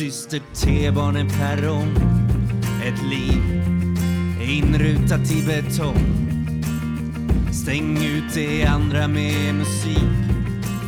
dyster 0.00 0.38
typ 0.38 0.54
T-baneperrong 0.54 1.96
Ett 2.84 3.02
liv 3.10 3.42
inrutat 4.42 5.30
i 5.32 5.42
betong. 5.42 6.04
Stäng 7.52 8.04
ut 8.04 8.34
det 8.34 8.64
andra 8.66 9.08
med 9.08 9.54
musik. 9.54 10.12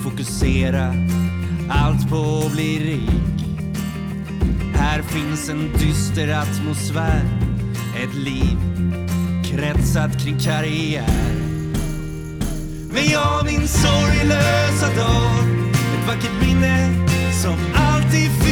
Fokusera 0.05 0.95
allt 1.71 2.11
på 2.11 2.43
att 2.47 2.53
bli 2.53 2.79
rik. 2.79 3.47
Här 4.75 5.03
finns 5.03 5.49
en 5.49 5.73
dyster 5.79 6.29
atmosfär. 6.29 7.23
Ett 8.03 8.15
liv 8.15 8.59
kretsat 9.45 10.25
kring 10.25 10.39
karriär. 10.39 11.35
Men 12.91 13.05
jag 13.11 13.45
min 13.45 13.69
sorglösa 13.69 14.87
dag. 14.97 15.45
Ett 15.75 16.09
vackert 16.09 16.47
minne 16.47 17.07
som 17.43 17.57
alltid 17.75 18.31
finns 18.31 18.52